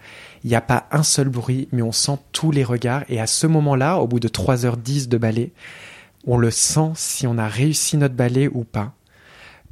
Il 0.42 0.50
n'y 0.50 0.56
a 0.56 0.60
pas 0.60 0.86
un 0.90 1.02
seul 1.02 1.28
bruit, 1.28 1.68
mais 1.72 1.82
on 1.82 1.92
sent 1.92 2.18
tous 2.32 2.50
les 2.50 2.64
regards. 2.64 3.04
Et 3.08 3.20
à 3.20 3.26
ce 3.26 3.46
moment-là, 3.46 3.98
au 3.98 4.06
bout 4.06 4.20
de 4.20 4.28
3h10 4.28 5.08
de 5.08 5.18
ballet, 5.18 5.52
on 6.26 6.38
le 6.38 6.50
sent 6.50 6.92
si 6.94 7.26
on 7.26 7.38
a 7.38 7.48
réussi 7.48 7.96
notre 7.96 8.14
ballet 8.14 8.48
ou 8.48 8.64
pas 8.64 8.94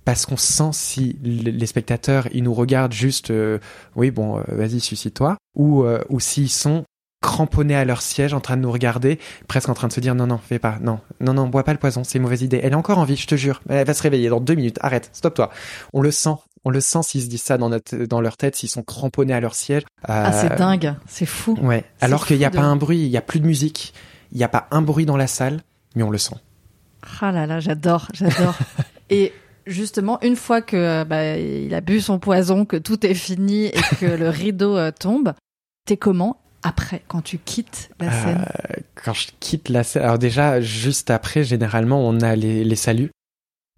parce 0.04 0.26
qu'on 0.26 0.36
sent 0.36 0.70
si 0.72 1.16
les 1.22 1.66
spectateurs 1.66 2.26
ils 2.32 2.42
nous 2.42 2.52
regardent 2.52 2.92
juste 2.92 3.30
euh, 3.30 3.60
oui 3.94 4.10
bon 4.10 4.42
vas-y 4.48 4.80
suicide-toi 4.80 5.36
ou 5.54 5.84
ou 6.08 6.18
s'ils 6.18 6.50
sont 6.50 6.84
cramponnés 7.22 7.76
à 7.76 7.86
leur 7.86 8.02
siège 8.02 8.34
en 8.34 8.40
train 8.40 8.58
de 8.58 8.62
nous 8.62 8.70
regarder, 8.70 9.18
presque 9.48 9.70
en 9.70 9.74
train 9.74 9.88
de 9.88 9.92
se 9.94 10.00
dire 10.00 10.14
non, 10.14 10.26
non, 10.26 10.38
fais 10.38 10.58
pas, 10.58 10.76
non, 10.82 11.00
non, 11.20 11.32
non, 11.32 11.48
bois 11.48 11.64
pas 11.64 11.72
le 11.72 11.78
poison, 11.78 12.04
c'est 12.04 12.18
une 12.18 12.22
mauvaise 12.22 12.42
idée. 12.42 12.60
Elle 12.62 12.72
est 12.72 12.76
encore 12.76 12.98
en 12.98 13.04
vie, 13.04 13.16
je 13.16 13.26
te 13.26 13.36
jure. 13.36 13.62
Elle 13.70 13.86
va 13.86 13.94
se 13.94 14.02
réveiller 14.02 14.28
dans 14.28 14.40
deux 14.40 14.54
minutes. 14.54 14.76
Arrête, 14.82 15.08
stop-toi. 15.14 15.50
On 15.94 16.02
le 16.02 16.10
sent. 16.10 16.34
On 16.64 16.70
le 16.70 16.80
sent 16.80 17.02
s'ils 17.02 17.22
se 17.22 17.26
disent 17.26 17.42
ça 17.42 17.58
dans, 17.58 17.70
notre, 17.70 17.96
dans 17.96 18.20
leur 18.20 18.36
tête, 18.36 18.54
s'ils 18.54 18.68
sont 18.68 18.82
cramponnés 18.82 19.32
à 19.32 19.40
leur 19.40 19.54
siège. 19.54 19.82
ah, 20.04 20.30
c'est 20.32 20.52
euh, 20.52 20.56
dingue, 20.56 20.94
c'est 21.06 21.26
fou. 21.26 21.56
Ouais. 21.60 21.84
Alors 22.00 22.26
qu'il 22.26 22.38
n'y 22.38 22.44
a 22.44 22.50
pas 22.50 22.60
un 22.60 22.76
bruit, 22.76 23.00
il 23.00 23.10
n'y 23.10 23.16
a 23.16 23.22
plus 23.22 23.40
de 23.40 23.46
musique, 23.46 23.94
il 24.30 24.38
n'y 24.38 24.44
a 24.44 24.48
pas 24.48 24.68
un 24.70 24.82
bruit 24.82 25.06
dans 25.06 25.16
la 25.16 25.26
salle, 25.26 25.62
mais 25.96 26.02
on 26.02 26.10
le 26.10 26.18
sent. 26.18 26.36
Ah 27.20 27.32
là 27.32 27.46
là, 27.46 27.58
j'adore, 27.58 28.06
j'adore. 28.12 28.54
Et 29.10 29.32
justement, 29.66 30.20
une 30.22 30.36
fois 30.36 30.62
que 30.62 31.02
bah, 31.04 31.36
il 31.36 31.74
a 31.74 31.80
bu 31.80 32.00
son 32.00 32.18
poison, 32.20 32.64
que 32.64 32.76
tout 32.76 33.04
est 33.04 33.14
fini 33.14 33.66
et 33.66 33.96
que 34.00 34.06
le 34.06 34.28
rideau 34.28 34.76
euh, 34.76 34.92
tombe, 34.92 35.34
t'es 35.84 35.96
comment 35.96 36.41
après, 36.62 37.02
quand 37.08 37.22
tu 37.22 37.38
quittes 37.38 37.90
la 38.00 38.06
euh, 38.06 38.24
scène 38.24 38.44
Quand 38.94 39.12
je 39.12 39.28
quitte 39.40 39.68
la 39.68 39.84
scène, 39.84 40.02
alors 40.02 40.18
déjà, 40.18 40.60
juste 40.60 41.10
après, 41.10 41.44
généralement, 41.44 42.06
on 42.06 42.20
a 42.20 42.36
les, 42.36 42.64
les 42.64 42.76
saluts. 42.76 43.10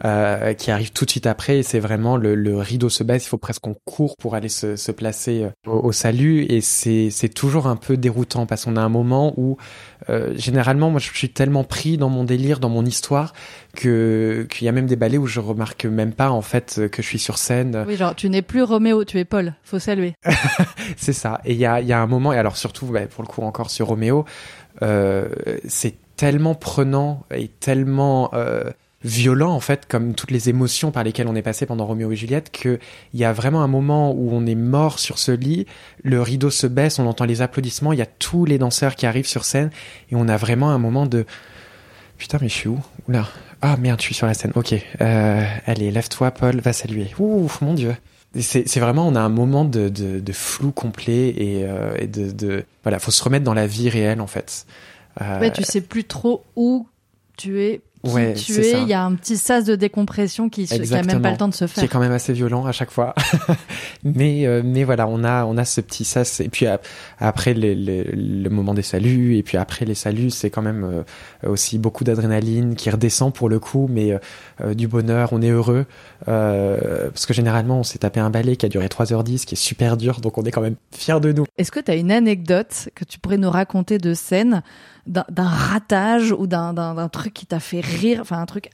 Euh, 0.05 0.53
qui 0.53 0.71
arrivent 0.71 0.93
tout 0.93 1.07
de 1.07 1.11
suite 1.11 1.27
après. 1.27 1.59
Et 1.59 1.63
c'est 1.63 1.79
vraiment 1.79 2.19
le, 2.19 2.35
le, 2.35 2.59
rideau 2.59 2.91
se 2.91 3.03
baisse. 3.03 3.25
Il 3.25 3.29
faut 3.29 3.39
presque 3.39 3.63
qu'on 3.63 3.77
court 3.87 4.19
pour 4.19 4.35
aller 4.35 4.51
se, 4.51 4.77
se 4.77 4.93
placer 4.93 5.45
euh, 5.45 5.71
au, 5.71 5.93
salut. 5.93 6.45
Et 6.51 6.61
c'est 6.61 7.29
toujours 7.35 7.69
un 7.69 7.77
peu 7.77 7.97
déroutant 7.97 8.45
parce 8.45 8.67
qu'on 8.67 8.77
a 8.77 8.83
un 8.83 8.91
moment 8.91 9.33
où 9.39 9.57
euh, 10.11 10.35
généralement 10.37 10.91
moi 10.91 11.01
je 11.01 11.11
suis 11.11 11.31
tellement 11.31 11.65
pris 11.65 11.97
dans 11.97 12.11
mon 12.11 12.25
délire 12.25 12.61
dans 12.61 12.69
mon 12.69 12.85
histoire 12.85 13.33
que 13.75 14.47
qu'il 14.51 14.67
y 14.67 14.69
a 14.69 14.73
même 14.73 14.87
des 14.87 14.97
ballets 14.97 15.17
où 15.17 15.27
je 15.27 15.41
remarque 15.41 15.87
même 15.87 16.13
pas 16.13 16.31
en 16.31 16.43
fait 16.43 16.83
que 16.93 17.01
je 17.01 17.07
suis 17.07 17.19
sur 17.19 17.39
scène. 17.39 17.87
Oui 17.89 17.97
genre 17.97 18.15
tu 18.15 18.29
n'es 18.29 18.43
plus 18.43 18.63
Roméo 18.63 19.05
tu 19.05 19.19
es 19.19 19.25
Paul. 19.25 19.55
Faut 19.63 19.79
saluer. 19.79 20.13
C'est 20.99 21.15
ça. 21.15 21.41
Et 21.47 21.53
il 21.53 21.59
y 21.59 21.65
a 21.65 21.81
y 21.81 21.95
a 21.95 21.99
un 21.99 22.07
moment 22.07 22.35
et 22.35 22.39
alors 22.39 22.59
surtout 22.59 22.87
bah, 22.87 23.07
pour 23.07 23.23
le 23.23 23.29
coup 23.29 23.41
encore 23.41 23.71
sur 23.71 23.87
Roméo 23.87 24.27
euh, 24.83 25.29
c'est 25.67 25.95
tellement 26.17 26.55
prenant 26.55 27.25
et 27.35 27.49
tellement 27.49 28.31
euh, 28.35 28.71
violent 29.05 29.53
en 29.53 29.61
fait 29.61 29.87
comme 29.87 30.15
toutes 30.15 30.31
les 30.31 30.49
émotions 30.49 30.91
par 30.91 31.05
lesquelles 31.05 31.29
on 31.29 31.37
est 31.37 31.43
passé 31.43 31.67
pendant 31.67 31.85
Roméo 31.85 32.11
et 32.11 32.17
Juliette 32.17 32.51
que 32.51 32.79
il 33.13 33.21
y 33.21 33.25
a 33.25 33.33
vraiment 33.33 33.63
un 33.63 33.69
moment 33.69 34.13
où 34.13 34.31
on 34.33 34.47
est 34.47 34.55
mort 34.55 34.99
sur 34.99 35.19
ce 35.19 35.31
lit 35.31 35.67
le 36.03 36.23
rideau 36.23 36.51
se 36.51 36.67
baisse 36.67 36.99
on 36.99 37.07
entend 37.07 37.27
les 37.27 37.43
applaudissements 37.43 37.93
il 37.93 37.99
y 37.99 38.03
a 38.03 38.07
tous 38.07 38.47
les 38.47 38.57
danseurs 38.57 38.97
qui 38.97 39.05
arrivent 39.05 39.27
sur 39.27 39.45
scène 39.45 39.71
et 40.11 40.17
on 40.17 40.27
a 40.27 40.39
vraiment 40.39 40.71
un 40.71 40.79
moment 40.79 41.07
de 41.07 41.27
putain 42.17 42.39
mais 42.41 42.49
je 42.49 42.55
suis 42.55 42.69
où? 42.69 42.81
Oula 43.09 43.29
ah 43.61 43.77
merde 43.77 44.01
je 44.01 44.07
suis 44.07 44.15
sur 44.15 44.27
la 44.27 44.35
scène. 44.35 44.53
Ok. 44.55 44.75
Euh, 45.01 45.45
allez 45.67 45.91
lève-toi 45.91 46.31
Paul 46.31 46.61
va 46.61 46.73
saluer 46.73 47.11
ouh 47.19 47.51
mon 47.61 47.75
dieu. 47.75 47.95
C'est 48.41 48.81
vraiment 48.81 49.07
on 49.07 49.15
a 49.15 49.21
un 49.21 49.29
moment 49.29 49.65
de, 49.65 49.89
de, 49.89 50.19
de 50.19 50.33
flou 50.33 50.73
complet 50.73 51.29
et, 51.29 51.65
euh, 51.65 51.95
et 51.99 52.07
de, 52.07 52.33
de 52.33 52.65
voilà 52.83 52.99
faut 52.99 53.11
se 53.11 53.23
remettre 53.23 53.45
dans 53.45 53.55
la 53.55 53.67
vie 53.67 53.91
réelle 53.91 54.21
en 54.21 54.27
fait. 54.27 54.67
Euh, 55.21 55.51
tu 55.51 55.63
sais 55.63 55.81
plus 55.81 56.05
trop 56.05 56.43
où 56.57 56.89
tu 57.37 57.63
es 57.63 57.81
ouais, 58.05 58.35
tu 58.35 58.53
es, 58.61 58.83
il 58.83 58.89
y 58.89 58.93
a 58.93 59.03
un 59.03 59.15
petit 59.15 59.37
sas 59.37 59.65
de 59.65 59.77
décompression 59.77 60.49
qui 60.49 60.69
n'a 60.91 61.03
même 61.03 61.23
pas 61.23 61.31
le 61.31 61.37
temps 61.37 61.49
de 61.49 61.55
se 61.55 61.67
faire. 61.67 61.83
Qui 61.83 61.87
est 61.87 61.89
quand 61.89 62.01
même 62.01 62.13
assez 62.13 62.33
violent 62.33 62.67
à 62.67 62.73
chaque 62.73 62.91
fois. 62.91 63.15
mais 64.05 64.47
euh, 64.47 64.63
mais 64.65 64.85
voilà, 64.85 65.07
on 65.09 65.25
a 65.25 65.45
on 65.45 65.57
a 65.57 65.65
ce 65.65 65.81
petit 65.81 66.05
sas 66.05 66.41
et 66.41 66.49
puis 66.49 66.67
après 67.19 67.55
les, 67.55 67.75
le 67.75 68.49
moment 68.51 68.75
des 68.75 68.83
saluts 68.83 69.37
et 69.37 69.43
puis 69.43 69.57
après 69.57 69.85
les 69.85 69.95
saluts, 69.95 70.31
c'est 70.31 70.51
quand 70.51 70.63
même 70.63 70.85
euh, 70.85 71.03
aussi 71.47 71.79
beaucoup 71.79 72.05
d'adrénaline 72.05 72.75
qui 72.75 72.91
redescend 72.91 73.33
pour 73.33 73.49
le 73.49 73.59
coup, 73.59 73.89
mais 73.91 74.19
euh, 74.61 74.75
du 74.75 74.89
bonheur, 74.89 75.33
on 75.33 75.43
est 75.43 75.51
heureux 75.51 75.87
parce 76.27 77.27
que 77.27 77.35
généralement 77.35 77.81
on 77.81 77.83
s'est 77.83 77.99
tapé 77.99 78.21
un 78.21 78.31
ballet 78.31 78.57
qui 78.57 78.67
a 78.67 78.69
duré 78.69 78.87
3h10 78.87 79.45
qui 79.45 79.55
est 79.55 79.59
super 79.59 79.97
dur, 79.97 80.21
donc 80.21 80.39
on 80.39 80.43
est 80.43 80.51
quand 80.51 80.63
même 80.63 80.77
fier 80.93 81.21
de 81.21 81.33
nous. 81.33 81.45
Est-ce 81.59 81.71
que 81.71 81.81
tu 81.81 81.91
as 81.91 81.97
une 81.97 82.13
anecdote 82.13 82.89
que 82.95 83.05
tu 83.05 83.19
pourrais 83.19 83.39
nous 83.39 83.51
raconter 83.51 83.99
de 83.99 84.15
scène 84.15 84.63
d'un 85.07 85.25
ratage 85.39 86.33
ou 86.33 86.47
d'un 86.47 87.09
truc 87.09 87.35
qui 87.35 87.47
t'a 87.47 87.61
fait 87.61 87.81
rire, 87.81 88.21
enfin 88.21 88.39
un 88.39 88.47
truc 88.47 88.71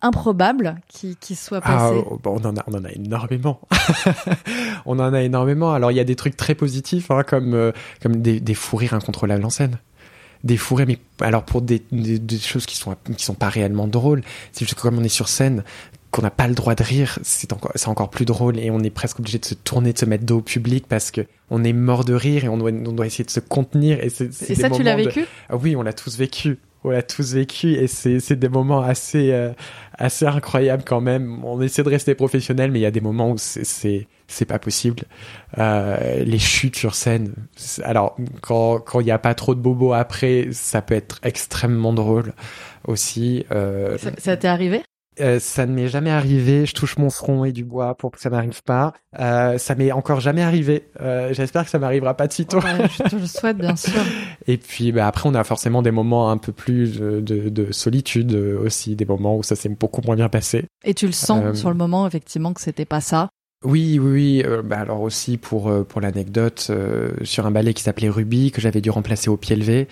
improbables 0.00 0.76
qui, 0.88 1.16
qui 1.16 1.34
soient 1.34 1.60
Ah, 1.62 1.90
passés 1.90 2.04
oh, 2.08 2.18
bon, 2.22 2.38
on, 2.42 2.48
en 2.48 2.56
a, 2.56 2.64
on 2.66 2.74
en 2.74 2.84
a 2.84 2.90
énormément. 2.90 3.60
on 4.86 4.98
en 4.98 5.12
a 5.12 5.22
énormément. 5.22 5.72
Alors, 5.72 5.90
il 5.90 5.96
y 5.96 6.00
a 6.00 6.04
des 6.04 6.16
trucs 6.16 6.36
très 6.36 6.54
positifs, 6.54 7.10
hein, 7.10 7.22
comme, 7.22 7.54
euh, 7.54 7.72
comme 8.02 8.16
des, 8.16 8.40
des 8.40 8.54
fous 8.54 8.76
rires 8.76 8.94
incontrôlables 8.94 9.44
en 9.44 9.50
scène. 9.50 9.78
Des 10.44 10.56
fous 10.56 10.76
rires, 10.76 10.86
mais 10.86 10.98
alors 11.20 11.44
pour 11.44 11.62
des, 11.62 11.82
des, 11.90 12.18
des 12.18 12.38
choses 12.38 12.64
qui 12.66 12.76
sont, 12.76 12.94
qui 13.16 13.24
sont 13.24 13.34
pas 13.34 13.48
réellement 13.48 13.88
drôles. 13.88 14.22
C'est 14.52 14.64
juste 14.64 14.74
que 14.76 14.80
comme 14.82 14.98
on 14.98 15.02
est 15.04 15.08
sur 15.08 15.28
scène, 15.28 15.64
qu'on 16.10 16.22
n'a 16.22 16.30
pas 16.30 16.46
le 16.48 16.54
droit 16.54 16.74
de 16.74 16.82
rire, 16.82 17.18
c'est 17.22 17.52
encore, 17.52 17.72
c'est 17.74 17.88
encore 17.88 18.08
plus 18.08 18.24
drôle 18.24 18.58
et 18.58 18.70
on 18.70 18.80
est 18.80 18.90
presque 18.90 19.18
obligé 19.18 19.38
de 19.38 19.44
se 19.44 19.54
tourner, 19.54 19.92
de 19.92 19.98
se 19.98 20.04
mettre 20.06 20.24
dos 20.24 20.38
au 20.38 20.42
public 20.42 20.86
parce 20.88 21.10
que 21.10 21.22
on 21.50 21.64
est 21.64 21.72
mort 21.72 22.04
de 22.04 22.14
rire 22.14 22.44
et 22.44 22.48
on 22.48 22.56
doit, 22.56 22.70
on 22.70 22.92
doit 22.92 23.06
essayer 23.06 23.24
de 23.24 23.30
se 23.30 23.40
contenir. 23.40 24.02
Et, 24.02 24.08
c'est, 24.08 24.32
c'est 24.32 24.52
Et 24.52 24.54
ça, 24.54 24.70
tu 24.70 24.82
l'as 24.82 24.96
de- 24.96 25.02
vécu? 25.02 25.26
Ah 25.50 25.56
oui, 25.56 25.74
on 25.76 25.82
l'a 25.82 25.92
tous 25.92 26.16
vécu. 26.16 26.58
On 26.84 26.90
l'a 26.90 27.02
tous 27.02 27.34
vécu 27.34 27.72
et 27.74 27.88
c'est 27.88 28.20
c'est 28.20 28.36
des 28.36 28.48
moments 28.48 28.80
assez 28.82 29.32
euh, 29.32 29.50
assez 29.98 30.24
incroyables 30.26 30.84
quand 30.86 31.00
même. 31.00 31.44
On 31.44 31.60
essaie 31.60 31.82
de 31.82 31.88
rester 31.88 32.14
professionnel, 32.14 32.70
mais 32.70 32.78
il 32.78 32.82
y 32.82 32.86
a 32.86 32.92
des 32.92 33.00
moments 33.00 33.32
où 33.32 33.36
c'est 33.36 33.64
c'est 33.64 34.06
c'est 34.28 34.44
pas 34.44 34.58
possible. 34.60 35.02
Euh, 35.58 36.22
les 36.22 36.38
chutes 36.38 36.76
sur 36.76 36.94
scène. 36.94 37.34
Alors 37.82 38.16
quand 38.42 38.78
quand 38.78 39.00
il 39.00 39.06
y 39.06 39.10
a 39.10 39.18
pas 39.18 39.34
trop 39.34 39.54
de 39.54 39.60
bobos 39.60 39.92
après, 39.94 40.48
ça 40.52 40.82
peut 40.82 40.94
être 40.94 41.18
extrêmement 41.22 41.92
drôle 41.92 42.32
aussi. 42.86 43.44
Euh, 43.50 43.98
Ça, 43.98 44.10
ça 44.18 44.36
t'est 44.36 44.48
arrivé? 44.48 44.82
euh, 45.20 45.40
ça 45.40 45.66
ne 45.66 45.72
m'est 45.72 45.88
jamais 45.88 46.10
arrivé. 46.10 46.64
Je 46.64 46.74
touche 46.74 46.96
mon 46.96 47.10
front 47.10 47.44
et 47.44 47.50
du 47.50 47.64
bois 47.64 47.96
pour 47.96 48.12
que 48.12 48.20
ça 48.20 48.30
m'arrive 48.30 48.62
pas. 48.62 48.92
Euh, 49.18 49.58
ça 49.58 49.74
m'est 49.74 49.90
encore 49.90 50.20
jamais 50.20 50.42
arrivé. 50.42 50.86
Euh, 51.00 51.32
J'espère 51.34 51.64
que 51.64 51.70
ça 51.70 51.80
m'arrivera 51.80 52.14
pas 52.14 52.28
de 52.28 52.32
sitôt. 52.32 52.58
Ouais, 52.60 52.88
Je 52.96 53.02
te 53.02 53.16
le 53.16 53.26
souhaite, 53.26 53.58
bien 53.58 53.74
sûr. 53.74 54.00
Et 54.46 54.58
puis 54.58 54.92
bah, 54.92 55.08
après, 55.08 55.28
on 55.28 55.34
a 55.34 55.42
forcément 55.42 55.82
des 55.82 55.90
moments 55.90 56.30
un 56.30 56.36
peu 56.38 56.52
plus 56.52 57.00
de, 57.00 57.18
de, 57.20 57.48
de 57.48 57.72
solitude 57.72 58.32
aussi, 58.32 58.94
des 58.94 59.06
moments 59.06 59.36
où 59.36 59.42
ça 59.42 59.56
s'est 59.56 59.68
beaucoup 59.68 60.02
moins 60.02 60.14
bien 60.14 60.28
passé. 60.28 60.66
Et 60.84 60.94
tu 60.94 61.06
le 61.06 61.12
sens 61.12 61.58
sur 61.58 61.70
le 61.70 61.76
moment, 61.76 62.06
effectivement, 62.06 62.52
que 62.52 62.60
c'était 62.60 62.84
pas 62.84 63.00
ça. 63.00 63.28
Oui, 63.64 63.98
oui, 63.98 64.10
oui. 64.12 64.42
euh, 64.46 64.62
bah, 64.62 64.78
alors 64.78 65.00
aussi 65.00 65.36
pour 65.36 65.68
euh, 65.68 65.82
pour 65.82 66.00
l'anecdote, 66.00 66.68
euh, 66.70 67.10
sur 67.24 67.44
un 67.44 67.50
ballet 67.50 67.74
qui 67.74 67.82
s'appelait 67.82 68.08
Ruby 68.08 68.52
que 68.52 68.60
j'avais 68.60 68.80
dû 68.80 68.90
remplacer 68.90 69.30
au 69.30 69.36
pied 69.36 69.56
levé. 69.56 69.88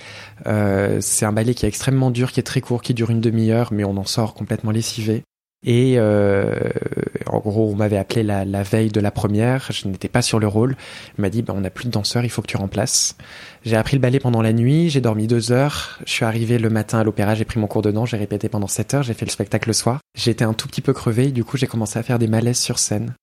Euh, 0.47 0.99
c'est 1.01 1.27
un 1.27 1.33
ballet 1.33 1.53
qui 1.53 1.67
est 1.67 1.69
extrêmement 1.69 2.13
dur, 2.13 2.31
qui 2.31 2.39
est 2.39 2.45
très 2.45 2.61
court, 2.61 2.81
qui 2.81 2.95
dure 2.95 3.11
une 3.11 3.21
demi-heure, 3.21 3.73
mais 3.73 3.83
on 3.83 3.97
en 3.97 4.05
sort 4.05 4.35
complètement 4.35 4.71
lessivé. 4.71 5.25
Et 5.65 5.99
en 5.99 7.39
gros, 7.41 7.73
on 7.73 7.75
m'avait 7.75 7.97
appelé 7.97 8.23
la, 8.23 8.45
la 8.45 8.63
veille 8.63 8.91
de 8.91 9.01
la 9.01 9.11
première. 9.11 9.67
Je 9.73 9.89
n'étais 9.89 10.07
pas 10.07 10.23
sur 10.23 10.39
le 10.39 10.47
rôle. 10.47 10.77
On 11.19 11.23
m'a 11.23 11.31
dit, 11.31 11.43
bah, 11.43 11.55
on 11.57 11.63
n'a 11.63 11.71
plus 11.71 11.87
de 11.87 11.91
danseur, 11.91 12.23
il 12.25 12.31
faut 12.31 12.41
que 12.41 12.47
tu 12.47 12.57
remplaces. 12.57 13.17
J'ai 13.65 13.75
appris 13.75 13.97
le 13.97 14.01
ballet 14.01 14.21
pendant 14.21 14.43
la 14.43 14.53
nuit. 14.53 14.91
J'ai 14.91 15.01
dormi 15.01 15.27
deux 15.27 15.51
heures. 15.51 15.99
Je 16.07 16.13
suis 16.13 16.25
arrivé 16.25 16.59
le 16.59 16.71
matin 16.71 17.01
à 17.01 17.05
l'opéra. 17.05 17.35
J'ai 17.35 17.45
pris 17.45 17.59
mon 17.59 17.67
cours 17.67 17.83
de 17.83 17.91
danse. 17.91 18.11
J'ai 18.11 18.17
répété 18.17 18.49
pendant 18.49 18.69
sept 18.69 18.95
heures. 18.95 19.03
J'ai 19.03 19.15
fait 19.15 19.27
le 19.27 19.31
spectacle 19.33 19.69
le 19.69 19.73
soir. 19.73 19.99
J'étais 20.17 20.45
un 20.45 20.53
tout 20.53 20.69
petit 20.69 20.83
peu 20.83 20.93
crevé. 20.93 21.33
Du 21.33 21.43
coup, 21.43 21.57
j'ai 21.57 21.67
commencé 21.67 21.99
à 21.99 22.05
faire 22.05 22.21
des 22.21 22.29
malaises 22.29 22.59
sur 22.61 22.79
scène. 22.79 23.15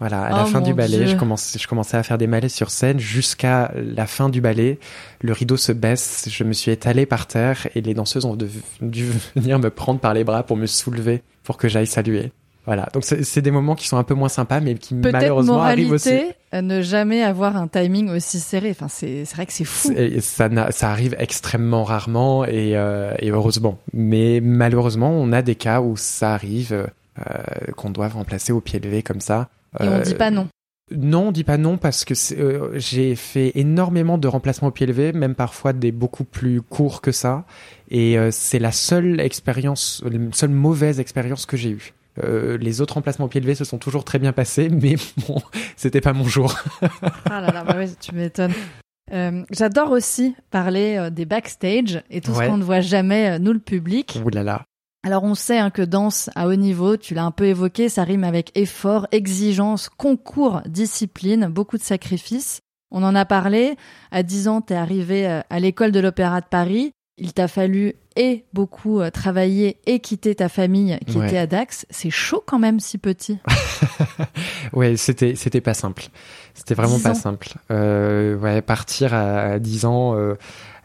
Voilà, 0.00 0.22
à 0.24 0.30
la 0.30 0.42
Oh 0.42 0.46
fin 0.46 0.60
du 0.60 0.74
ballet, 0.74 0.98
Dieu. 0.98 1.06
je 1.06 1.16
commençais, 1.16 1.58
je 1.58 1.68
commençais 1.68 1.96
à 1.96 2.02
faire 2.02 2.18
des 2.18 2.26
malaises 2.26 2.52
sur 2.52 2.70
scène 2.70 2.98
jusqu'à 2.98 3.72
la 3.76 4.06
fin 4.06 4.28
du 4.28 4.40
ballet. 4.40 4.78
Le 5.22 5.32
rideau 5.32 5.56
se 5.56 5.70
baisse, 5.72 6.26
je 6.28 6.42
me 6.44 6.52
suis 6.52 6.72
étalé 6.72 7.06
par 7.06 7.26
terre 7.26 7.68
et 7.74 7.80
les 7.80 7.94
danseuses 7.94 8.24
ont 8.24 8.36
dû 8.80 9.06
venir 9.36 9.58
me 9.58 9.70
prendre 9.70 10.00
par 10.00 10.12
les 10.12 10.24
bras 10.24 10.42
pour 10.42 10.56
me 10.56 10.66
soulever 10.66 11.22
pour 11.44 11.56
que 11.56 11.68
j'aille 11.68 11.86
saluer. 11.86 12.32
Voilà, 12.66 12.88
donc 12.94 13.04
c'est 13.04 13.42
des 13.42 13.50
moments 13.50 13.74
qui 13.74 13.86
sont 13.86 13.98
un 13.98 14.04
peu 14.04 14.14
moins 14.14 14.30
sympas, 14.30 14.60
mais 14.60 14.74
qui 14.76 14.94
malheureusement 14.94 15.60
arrivent 15.62 15.92
aussi. 15.92 16.22
euh, 16.54 16.62
ne 16.62 16.80
jamais 16.80 17.22
avoir 17.22 17.56
un 17.58 17.68
timing 17.68 18.08
aussi 18.08 18.40
serré. 18.40 18.70
Enfin, 18.70 18.88
c'est 18.88 19.24
vrai 19.34 19.44
que 19.44 19.52
c'est 19.52 19.66
fou. 19.66 19.92
Et 19.94 20.20
ça, 20.22 20.48
arrive 20.80 21.14
extrêmement 21.18 21.84
rarement 21.84 22.46
et, 22.46 22.74
euh, 22.74 23.12
et 23.18 23.30
heureusement. 23.30 23.78
Mais 23.92 24.40
malheureusement, 24.42 25.10
on 25.10 25.30
a 25.32 25.42
des 25.42 25.56
cas 25.56 25.82
où 25.82 25.98
ça 25.98 26.32
arrive, 26.32 26.72
euh, 26.72 27.72
qu'on 27.76 27.90
doit 27.90 28.08
remplacer 28.08 28.52
au 28.54 28.62
pied 28.62 28.80
levé 28.80 29.02
comme 29.02 29.20
ça. 29.20 29.50
Et 29.80 29.84
on 29.88 29.92
Euh, 29.92 30.00
dit 30.02 30.14
pas 30.14 30.30
non. 30.30 30.48
Non, 30.94 31.28
on 31.28 31.32
dit 31.32 31.44
pas 31.44 31.56
non 31.56 31.78
parce 31.78 32.04
que 32.04 32.12
euh, 32.38 32.78
j'ai 32.78 33.16
fait 33.16 33.52
énormément 33.54 34.18
de 34.18 34.28
remplacements 34.28 34.68
au 34.68 34.70
pied 34.70 34.86
levé, 34.86 35.12
même 35.14 35.34
parfois 35.34 35.72
des 35.72 35.92
beaucoup 35.92 36.24
plus 36.24 36.60
courts 36.60 37.00
que 37.00 37.10
ça. 37.10 37.44
Et 37.90 38.18
euh, 38.18 38.28
c'est 38.30 38.58
la 38.58 38.70
seule 38.70 39.18
expérience, 39.20 40.02
la 40.04 40.18
seule 40.32 40.50
mauvaise 40.50 41.00
expérience 41.00 41.46
que 41.46 41.56
j'ai 41.56 41.70
eue. 41.70 41.94
Euh, 42.22 42.58
les 42.58 42.80
autres 42.80 42.94
remplacements 42.94 43.24
au 43.24 43.28
pied 43.28 43.40
levé 43.40 43.54
se 43.54 43.64
sont 43.64 43.78
toujours 43.78 44.04
très 44.04 44.18
bien 44.18 44.32
passés, 44.32 44.68
mais 44.82 44.96
bon, 45.26 45.40
c'était 45.76 46.02
pas 46.02 46.12
mon 46.12 46.24
jour. 46.26 46.54
Ah 47.30 47.40
là 47.40 47.50
là, 47.50 47.64
bah 47.64 47.76
ouais, 47.76 47.88
tu 47.98 48.14
m'étonnes. 48.14 48.52
Euh, 49.12 49.42
J'adore 49.50 49.90
aussi 49.90 50.34
parler 50.50 50.96
euh, 50.98 51.10
des 51.10 51.24
backstage 51.24 52.02
et 52.10 52.20
tout 52.20 52.32
Ouais. 52.32 52.44
ce 52.44 52.50
qu'on 52.50 52.56
ne 52.58 52.64
voit 52.64 52.80
jamais, 52.82 53.30
euh, 53.30 53.38
nous 53.38 53.52
le 53.54 53.58
public. 53.58 54.18
Ouh 54.24 54.28
là 54.28 54.42
là. 54.42 54.64
Alors 55.04 55.22
on 55.24 55.34
sait 55.34 55.58
hein, 55.58 55.70
que 55.70 55.82
danse 55.82 56.30
à 56.34 56.48
haut 56.48 56.54
niveau, 56.54 56.96
tu 56.96 57.12
l'as 57.14 57.24
un 57.24 57.30
peu 57.30 57.44
évoqué, 57.44 57.88
ça 57.90 58.04
rime 58.04 58.24
avec 58.24 58.50
effort, 58.56 59.06
exigence, 59.12 59.90
concours, 59.90 60.62
discipline, 60.66 61.46
beaucoup 61.46 61.76
de 61.76 61.82
sacrifices. 61.82 62.60
On 62.90 63.02
en 63.02 63.14
a 63.14 63.24
parlé. 63.24 63.76
À 64.10 64.22
10 64.22 64.48
ans, 64.48 64.60
t'es 64.62 64.74
arrivé 64.74 65.26
euh, 65.28 65.40
à 65.50 65.60
l'école 65.60 65.92
de 65.92 66.00
l'Opéra 66.00 66.40
de 66.40 66.46
Paris. 66.46 66.92
Il 67.18 67.32
t'a 67.32 67.48
fallu 67.48 67.94
et 68.16 68.44
beaucoup 68.52 69.00
euh, 69.00 69.10
travailler 69.10 69.78
et 69.86 70.00
quitter 70.00 70.34
ta 70.36 70.48
famille 70.48 70.98
qui 71.06 71.18
Ouais. 71.18 71.26
était 71.28 71.38
à 71.38 71.46
Dax. 71.46 71.86
C'est 71.90 72.10
chaud 72.10 72.42
quand 72.46 72.58
même 72.58 72.80
si 72.80 72.96
petit. 72.98 73.38
Ouais, 74.72 74.96
c'était 74.96 75.34
c'était 75.36 75.60
pas 75.60 75.74
simple. 75.74 76.04
C'était 76.54 76.74
vraiment 76.74 76.96
10 76.96 77.02
pas 77.02 77.14
simple. 77.14 77.54
Euh, 77.70 78.36
ouais, 78.36 78.62
partir 78.62 79.14
à, 79.14 79.40
à 79.52 79.58
10 79.58 79.84
ans. 79.84 80.14
euh, 80.16 80.34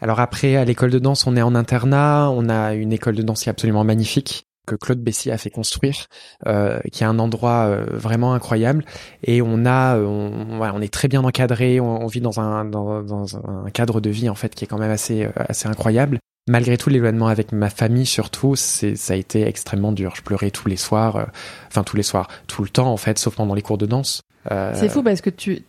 Alors 0.00 0.20
après, 0.20 0.56
à 0.56 0.64
l'école 0.64 0.90
de 0.90 0.98
danse, 0.98 1.26
on 1.26 1.36
est 1.36 1.42
en 1.42 1.54
internat. 1.54 2.30
On 2.30 2.48
a 2.48 2.74
une 2.74 2.92
école 2.92 3.16
de 3.16 3.22
danse 3.22 3.42
qui 3.42 3.48
est 3.48 3.52
absolument 3.52 3.84
magnifique 3.84 4.46
que 4.66 4.74
Claude 4.76 5.00
Bessy 5.00 5.30
a 5.32 5.38
fait 5.38 5.50
construire, 5.50 6.06
euh, 6.46 6.78
qui 6.92 7.02
est 7.02 7.06
un 7.06 7.18
endroit 7.18 7.66
euh, 7.66 7.86
vraiment 7.90 8.34
incroyable. 8.34 8.84
Et 9.24 9.42
on 9.42 9.66
a, 9.66 9.96
euh, 9.96 10.04
on, 10.04 10.60
on 10.60 10.80
est 10.80 10.92
très 10.92 11.08
bien 11.08 11.24
encadré. 11.24 11.80
On, 11.80 12.06
vit 12.06 12.20
dans 12.20 12.38
un 12.40 12.64
dans 12.64 13.36
un 13.36 13.70
cadre 13.70 14.00
de 14.00 14.10
vie 14.10 14.28
en 14.28 14.34
fait 14.34 14.54
qui 14.54 14.64
est 14.64 14.68
quand 14.68 14.78
même 14.78 14.90
assez 14.90 15.24
euh, 15.24 15.30
assez 15.48 15.66
incroyable. 15.66 16.20
Malgré 16.48 16.76
tout, 16.76 16.90
l'éloignement 16.90 17.28
avec 17.28 17.52
ma 17.52 17.70
famille, 17.70 18.06
surtout, 18.06 18.56
c'est 18.56 18.96
ça 18.96 19.12
a 19.12 19.16
été 19.16 19.46
extrêmement 19.46 19.92
dur. 19.92 20.14
Je 20.16 20.22
pleurais 20.22 20.50
tous 20.50 20.68
les 20.68 20.76
soirs, 20.76 21.16
euh, 21.16 21.24
enfin 21.68 21.84
tous 21.84 21.96
les 21.96 22.02
soirs, 22.02 22.28
tout 22.46 22.62
le 22.62 22.68
temps 22.68 22.90
en 22.90 22.96
fait, 22.96 23.18
sauf 23.18 23.36
pendant 23.36 23.54
les 23.54 23.62
cours 23.62 23.78
de 23.78 23.86
danse. 23.86 24.22
Euh, 24.50 24.72
C'est 24.74 24.88
fou 24.88 25.02
parce 25.02 25.20
que 25.20 25.30
tu, 25.30 25.62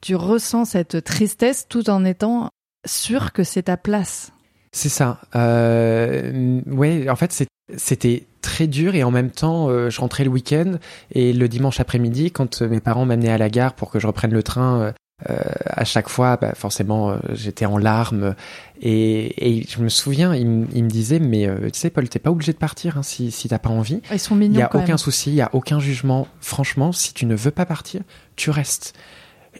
tu 0.00 0.16
ressens 0.16 0.64
cette 0.64 1.04
tristesse 1.04 1.66
tout 1.68 1.90
en 1.90 2.04
étant 2.04 2.48
sûr 2.86 3.32
que 3.32 3.44
c'est 3.44 3.64
ta 3.64 3.76
place. 3.76 4.32
C'est 4.72 4.88
ça. 4.88 5.20
Euh, 5.34 6.60
ouais, 6.66 7.08
en 7.08 7.16
fait, 7.16 7.46
c'était 7.76 8.26
très 8.42 8.66
dur 8.66 8.94
et 8.94 9.02
en 9.02 9.10
même 9.10 9.30
temps, 9.30 9.68
euh, 9.68 9.90
je 9.90 10.00
rentrais 10.00 10.24
le 10.24 10.30
week-end 10.30 10.74
et 11.12 11.32
le 11.32 11.48
dimanche 11.48 11.80
après-midi, 11.80 12.30
quand 12.30 12.62
euh, 12.62 12.68
mes 12.68 12.80
parents 12.80 13.04
m'amenaient 13.04 13.32
à 13.32 13.38
la 13.38 13.48
gare 13.50 13.74
pour 13.74 13.90
que 13.90 13.98
je 13.98 14.06
reprenne 14.06 14.32
le 14.32 14.42
train, 14.42 14.92
euh, 15.30 15.36
à 15.64 15.84
chaque 15.84 16.08
fois, 16.08 16.36
bah, 16.36 16.52
forcément, 16.54 17.16
j'étais 17.32 17.64
en 17.64 17.78
larmes 17.78 18.34
et, 18.80 19.48
et 19.58 19.66
je 19.66 19.80
me 19.80 19.88
souviens, 19.88 20.34
ils, 20.34 20.46
me 20.46 20.88
disaient, 20.88 21.18
mais 21.20 21.48
tu 21.72 21.80
sais, 21.80 21.90
Paul, 21.90 22.08
t'es 22.08 22.18
pas 22.18 22.30
obligé 22.30 22.52
de 22.52 22.58
partir 22.58 22.98
hein, 22.98 23.02
si, 23.02 23.30
si 23.30 23.48
t'as 23.48 23.58
pas 23.58 23.70
envie. 23.70 24.02
Ils 24.12 24.18
sont 24.20 24.34
Il 24.36 24.40
mignons 24.40 24.60
y 24.60 24.62
a 24.62 24.68
aucun 24.74 24.86
même. 24.86 24.98
souci, 24.98 25.30
il 25.30 25.36
y 25.36 25.40
a 25.40 25.50
aucun 25.54 25.80
jugement. 25.80 26.28
Franchement, 26.40 26.92
si 26.92 27.14
tu 27.14 27.24
ne 27.24 27.34
veux 27.34 27.50
pas 27.50 27.64
partir, 27.64 28.02
tu 28.36 28.50
restes. 28.50 28.94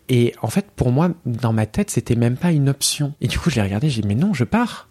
Et 0.08 0.34
en 0.42 0.48
fait, 0.48 0.66
pour 0.76 0.92
moi, 0.92 1.10
dans 1.24 1.52
ma 1.52 1.66
tête, 1.66 1.90
c'était 1.90 2.14
même 2.16 2.36
pas 2.36 2.52
une 2.52 2.68
option. 2.68 3.14
Et 3.20 3.26
du 3.28 3.38
coup, 3.38 3.50
je 3.50 3.56
l'ai 3.56 3.62
regardé, 3.62 3.88
j'ai 3.90 4.02
dit, 4.02 4.08
mais 4.08 4.14
non, 4.14 4.32
je 4.34 4.44
pars. 4.44 4.88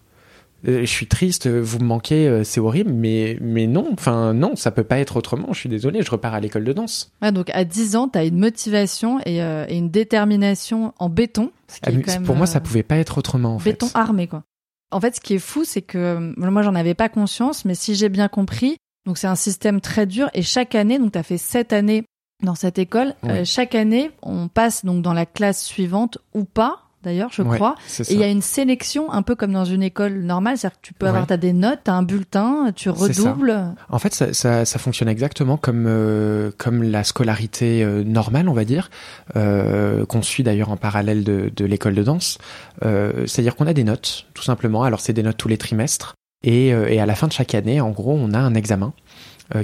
Euh, 0.66 0.80
je 0.80 0.86
suis 0.86 1.06
triste, 1.06 1.46
vous 1.48 1.78
me 1.78 1.84
manquez, 1.84 2.26
euh, 2.26 2.42
c'est 2.42 2.60
horrible, 2.60 2.90
mais, 2.92 3.38
mais 3.40 3.66
non, 3.66 3.88
enfin, 3.92 4.32
non, 4.34 4.56
ça 4.56 4.70
peut 4.70 4.84
pas 4.84 4.98
être 4.98 5.16
autrement. 5.16 5.52
Je 5.52 5.60
suis 5.60 5.68
désolé, 5.68 6.02
je 6.02 6.10
repars 6.10 6.34
à 6.34 6.40
l'école 6.40 6.64
de 6.64 6.72
danse. 6.72 7.12
Ouais, 7.22 7.30
donc 7.30 7.50
à 7.50 7.64
10 7.64 7.94
ans, 7.96 8.08
tu 8.08 8.18
as 8.18 8.24
une 8.24 8.38
motivation 8.38 9.20
et, 9.26 9.42
euh, 9.42 9.66
et 9.68 9.76
une 9.76 9.90
détermination 9.90 10.92
en 10.98 11.08
béton. 11.08 11.50
ce 11.68 11.74
qui 11.74 11.80
Ah, 11.84 11.90
est 11.90 11.96
mais 11.96 12.02
quand 12.02 12.12
même, 12.12 12.22
pour 12.24 12.36
moi, 12.36 12.46
ça 12.46 12.60
pouvait 12.60 12.82
pas 12.82 12.96
être 12.96 13.18
autrement, 13.18 13.56
en 13.56 13.58
béton 13.58 13.86
fait. 13.86 13.98
armé 13.98 14.26
quoi. 14.26 14.42
En 14.90 15.00
fait, 15.00 15.16
ce 15.16 15.20
qui 15.20 15.34
est 15.34 15.38
fou, 15.38 15.64
c'est 15.64 15.82
que 15.82 16.32
moi, 16.38 16.62
j'en 16.62 16.74
avais 16.74 16.94
pas 16.94 17.08
conscience, 17.08 17.64
mais 17.64 17.74
si 17.74 17.94
j'ai 17.94 18.08
bien 18.08 18.28
compris, 18.28 18.76
donc 19.04 19.18
c'est 19.18 19.26
un 19.26 19.34
système 19.36 19.80
très 19.80 20.06
dur 20.06 20.30
et 20.32 20.42
chaque 20.42 20.74
année, 20.74 20.98
donc 20.98 21.12
tu 21.12 21.18
as 21.18 21.22
fait 21.22 21.38
sept 21.38 21.72
années 21.72 22.04
dans 22.42 22.54
cette 22.54 22.78
école, 22.78 23.14
euh, 23.24 23.44
chaque 23.44 23.74
année, 23.74 24.10
on 24.22 24.48
passe 24.48 24.84
donc 24.84 25.02
dans 25.02 25.14
la 25.14 25.26
classe 25.26 25.64
suivante 25.64 26.18
ou 26.34 26.44
pas, 26.44 26.80
d'ailleurs, 27.02 27.30
je 27.32 27.40
Ouais, 27.42 27.56
crois. 27.56 27.76
Et 28.00 28.14
il 28.14 28.18
y 28.18 28.24
a 28.24 28.28
une 28.28 28.42
sélection 28.42 29.10
un 29.12 29.22
peu 29.22 29.34
comme 29.36 29.52
dans 29.52 29.64
une 29.64 29.82
école 29.82 30.20
normale, 30.22 30.58
c'est-à-dire 30.58 30.76
que 30.80 30.86
tu 30.86 30.92
peux 30.92 31.06
avoir 31.06 31.22
Ouais. 31.22 31.28
t'as 31.28 31.36
des 31.36 31.52
notes, 31.52 31.80
t'as 31.84 31.92
un 31.94 32.02
bulletin, 32.02 32.72
tu 32.74 32.90
redoubles. 32.90 33.74
En 33.88 33.98
fait, 33.98 34.12
ça, 34.12 34.34
ça, 34.34 34.64
ça 34.64 34.78
fonctionne 34.78 35.08
exactement 35.08 35.56
comme 35.56 35.86
euh, 35.86 36.50
comme 36.58 36.82
la 36.82 37.04
scolarité 37.04 37.82
euh, 37.84 38.02
normale, 38.04 38.48
on 38.48 38.54
va 38.54 38.64
dire, 38.64 38.90
qu'on 39.34 40.22
suit 40.22 40.42
d'ailleurs 40.42 40.70
en 40.70 40.76
parallèle 40.76 41.24
de, 41.24 41.50
de 41.54 41.64
l'école 41.64 41.94
de 41.94 42.02
danse. 42.02 42.38
C'est-à-dire 42.82 43.56
qu'on 43.56 43.66
a 43.66 43.72
des 43.72 43.84
notes, 43.84 44.26
tout 44.34 44.42
simplement. 44.42 44.82
Alors 44.82 45.00
c'est 45.00 45.12
des 45.12 45.22
notes 45.22 45.36
tous 45.38 45.48
les 45.48 45.58
trimestres, 45.58 46.14
et, 46.44 46.68
et 46.68 47.00
à 47.00 47.06
la 47.06 47.14
fin 47.14 47.28
de 47.28 47.32
chaque 47.32 47.54
année, 47.54 47.80
en 47.80 47.90
gros, 47.90 48.12
on 48.14 48.32
a 48.34 48.38
un 48.38 48.54
examen 48.54 48.92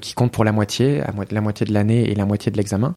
qui 0.01 0.15
compte 0.15 0.33
pour 0.33 0.45
la 0.45 0.53
moitié, 0.53 1.03
la 1.31 1.41
moitié 1.41 1.67
de 1.67 1.73
l'année 1.73 2.11
et 2.11 2.15
la 2.15 2.25
moitié 2.25 2.53
de 2.53 2.57
l'examen. 2.57 2.95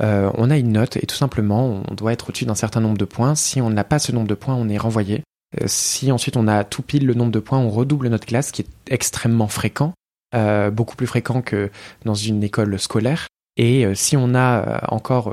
Euh, 0.00 0.30
on 0.34 0.50
a 0.50 0.56
une 0.56 0.72
note 0.72 0.96
et 0.96 1.06
tout 1.06 1.14
simplement, 1.14 1.82
on 1.88 1.94
doit 1.94 2.12
être 2.12 2.28
au-dessus 2.28 2.46
d'un 2.46 2.54
certain 2.54 2.80
nombre 2.80 2.98
de 2.98 3.04
points. 3.04 3.34
Si 3.34 3.60
on 3.60 3.70
n'a 3.70 3.84
pas 3.84 3.98
ce 3.98 4.12
nombre 4.12 4.26
de 4.26 4.34
points, 4.34 4.54
on 4.54 4.68
est 4.68 4.78
renvoyé. 4.78 5.22
Euh, 5.60 5.64
si 5.66 6.10
ensuite 6.10 6.36
on 6.36 6.48
a 6.48 6.64
tout 6.64 6.82
pile 6.82 7.06
le 7.06 7.14
nombre 7.14 7.32
de 7.32 7.38
points, 7.38 7.58
on 7.58 7.70
redouble 7.70 8.08
notre 8.08 8.26
classe, 8.26 8.50
qui 8.50 8.62
est 8.62 8.92
extrêmement 8.92 9.48
fréquent. 9.48 9.92
beaucoup 10.72 10.96
plus 10.96 11.06
fréquent 11.06 11.42
que 11.42 11.70
dans 12.04 12.14
une 12.14 12.42
école 12.42 12.78
scolaire. 12.78 13.28
Et 13.56 13.86
si 13.94 14.16
on 14.16 14.34
a 14.34 14.92
encore 14.92 15.32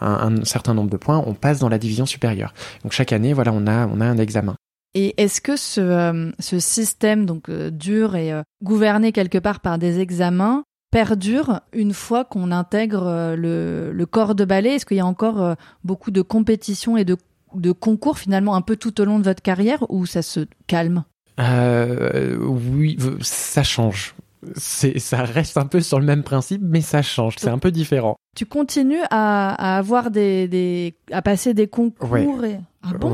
un, 0.00 0.44
certain 0.46 0.72
nombre 0.72 0.88
de 0.88 0.96
points, 0.96 1.22
on 1.26 1.34
passe 1.34 1.58
dans 1.58 1.68
la 1.68 1.78
division 1.78 2.06
supérieure. 2.06 2.54
Donc 2.82 2.92
chaque 2.92 3.12
année, 3.12 3.34
voilà, 3.34 3.52
on 3.52 3.66
a 3.66 3.74
un 3.74 4.16
examen. 4.16 4.56
Et 4.94 5.20
est-ce 5.22 5.40
que 5.40 5.56
ce, 5.56 6.32
ce 6.38 6.58
système 6.58 7.26
donc 7.26 7.50
dur 7.50 8.16
et 8.16 8.32
gouverné 8.62 9.12
quelque 9.12 9.38
part 9.38 9.60
par 9.60 9.78
des 9.78 10.00
examens 10.00 10.64
perdure 10.90 11.60
une 11.72 11.94
fois 11.94 12.24
qu'on 12.24 12.50
intègre 12.50 13.34
le, 13.36 14.04
corps 14.06 14.34
de 14.34 14.44
ballet? 14.44 14.74
Est-ce 14.74 14.86
qu'il 14.86 14.96
y 14.96 15.00
a 15.00 15.06
encore 15.06 15.54
beaucoup 15.84 16.10
de 16.10 16.22
compétitions 16.22 16.96
et 16.96 17.04
de 17.04 17.16
de 17.54 17.72
concours 17.72 18.18
finalement 18.18 18.54
un 18.54 18.60
peu 18.60 18.76
tout 18.76 19.00
au 19.00 19.04
long 19.04 19.18
de 19.18 19.24
votre 19.24 19.42
carrière 19.42 19.84
ou 19.90 20.06
ça 20.06 20.22
se 20.22 20.46
calme? 20.66 21.04
Euh, 21.38 22.36
Oui, 22.38 22.98
ça 23.20 23.62
change. 23.62 24.14
C'est, 24.56 24.98
ça 24.98 25.22
reste 25.22 25.56
un 25.56 25.66
peu 25.66 25.80
sur 25.80 26.00
le 26.00 26.06
même 26.06 26.22
principe, 26.22 26.62
mais 26.64 26.80
ça 26.80 27.02
change. 27.02 27.34
C'est 27.38 27.50
un 27.50 27.58
peu 27.58 27.70
différent. 27.70 28.16
Tu 28.36 28.46
continues 28.46 29.02
à, 29.10 29.76
avoir 29.76 30.10
des, 30.10 30.48
des, 30.48 30.94
à 31.12 31.22
passer 31.22 31.54
des 31.54 31.66
concours 31.66 32.44
et... 32.44 32.58
Ah 32.82 32.94
bon? 32.98 33.10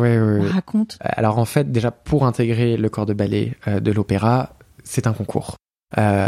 Raconte. 0.49 0.97
Alors 1.01 1.39
en 1.39 1.45
fait, 1.45 1.73
déjà 1.73 1.91
pour 1.91 2.25
intégrer 2.25 2.77
le 2.77 2.89
corps 2.89 3.07
de 3.07 3.15
ballet 3.15 3.55
euh, 3.67 3.81
de 3.81 3.91
l'opéra, 3.91 4.51
c'est 4.85 5.09
un 5.09 5.13
concours. 5.13 5.57
Euh, 5.99 6.27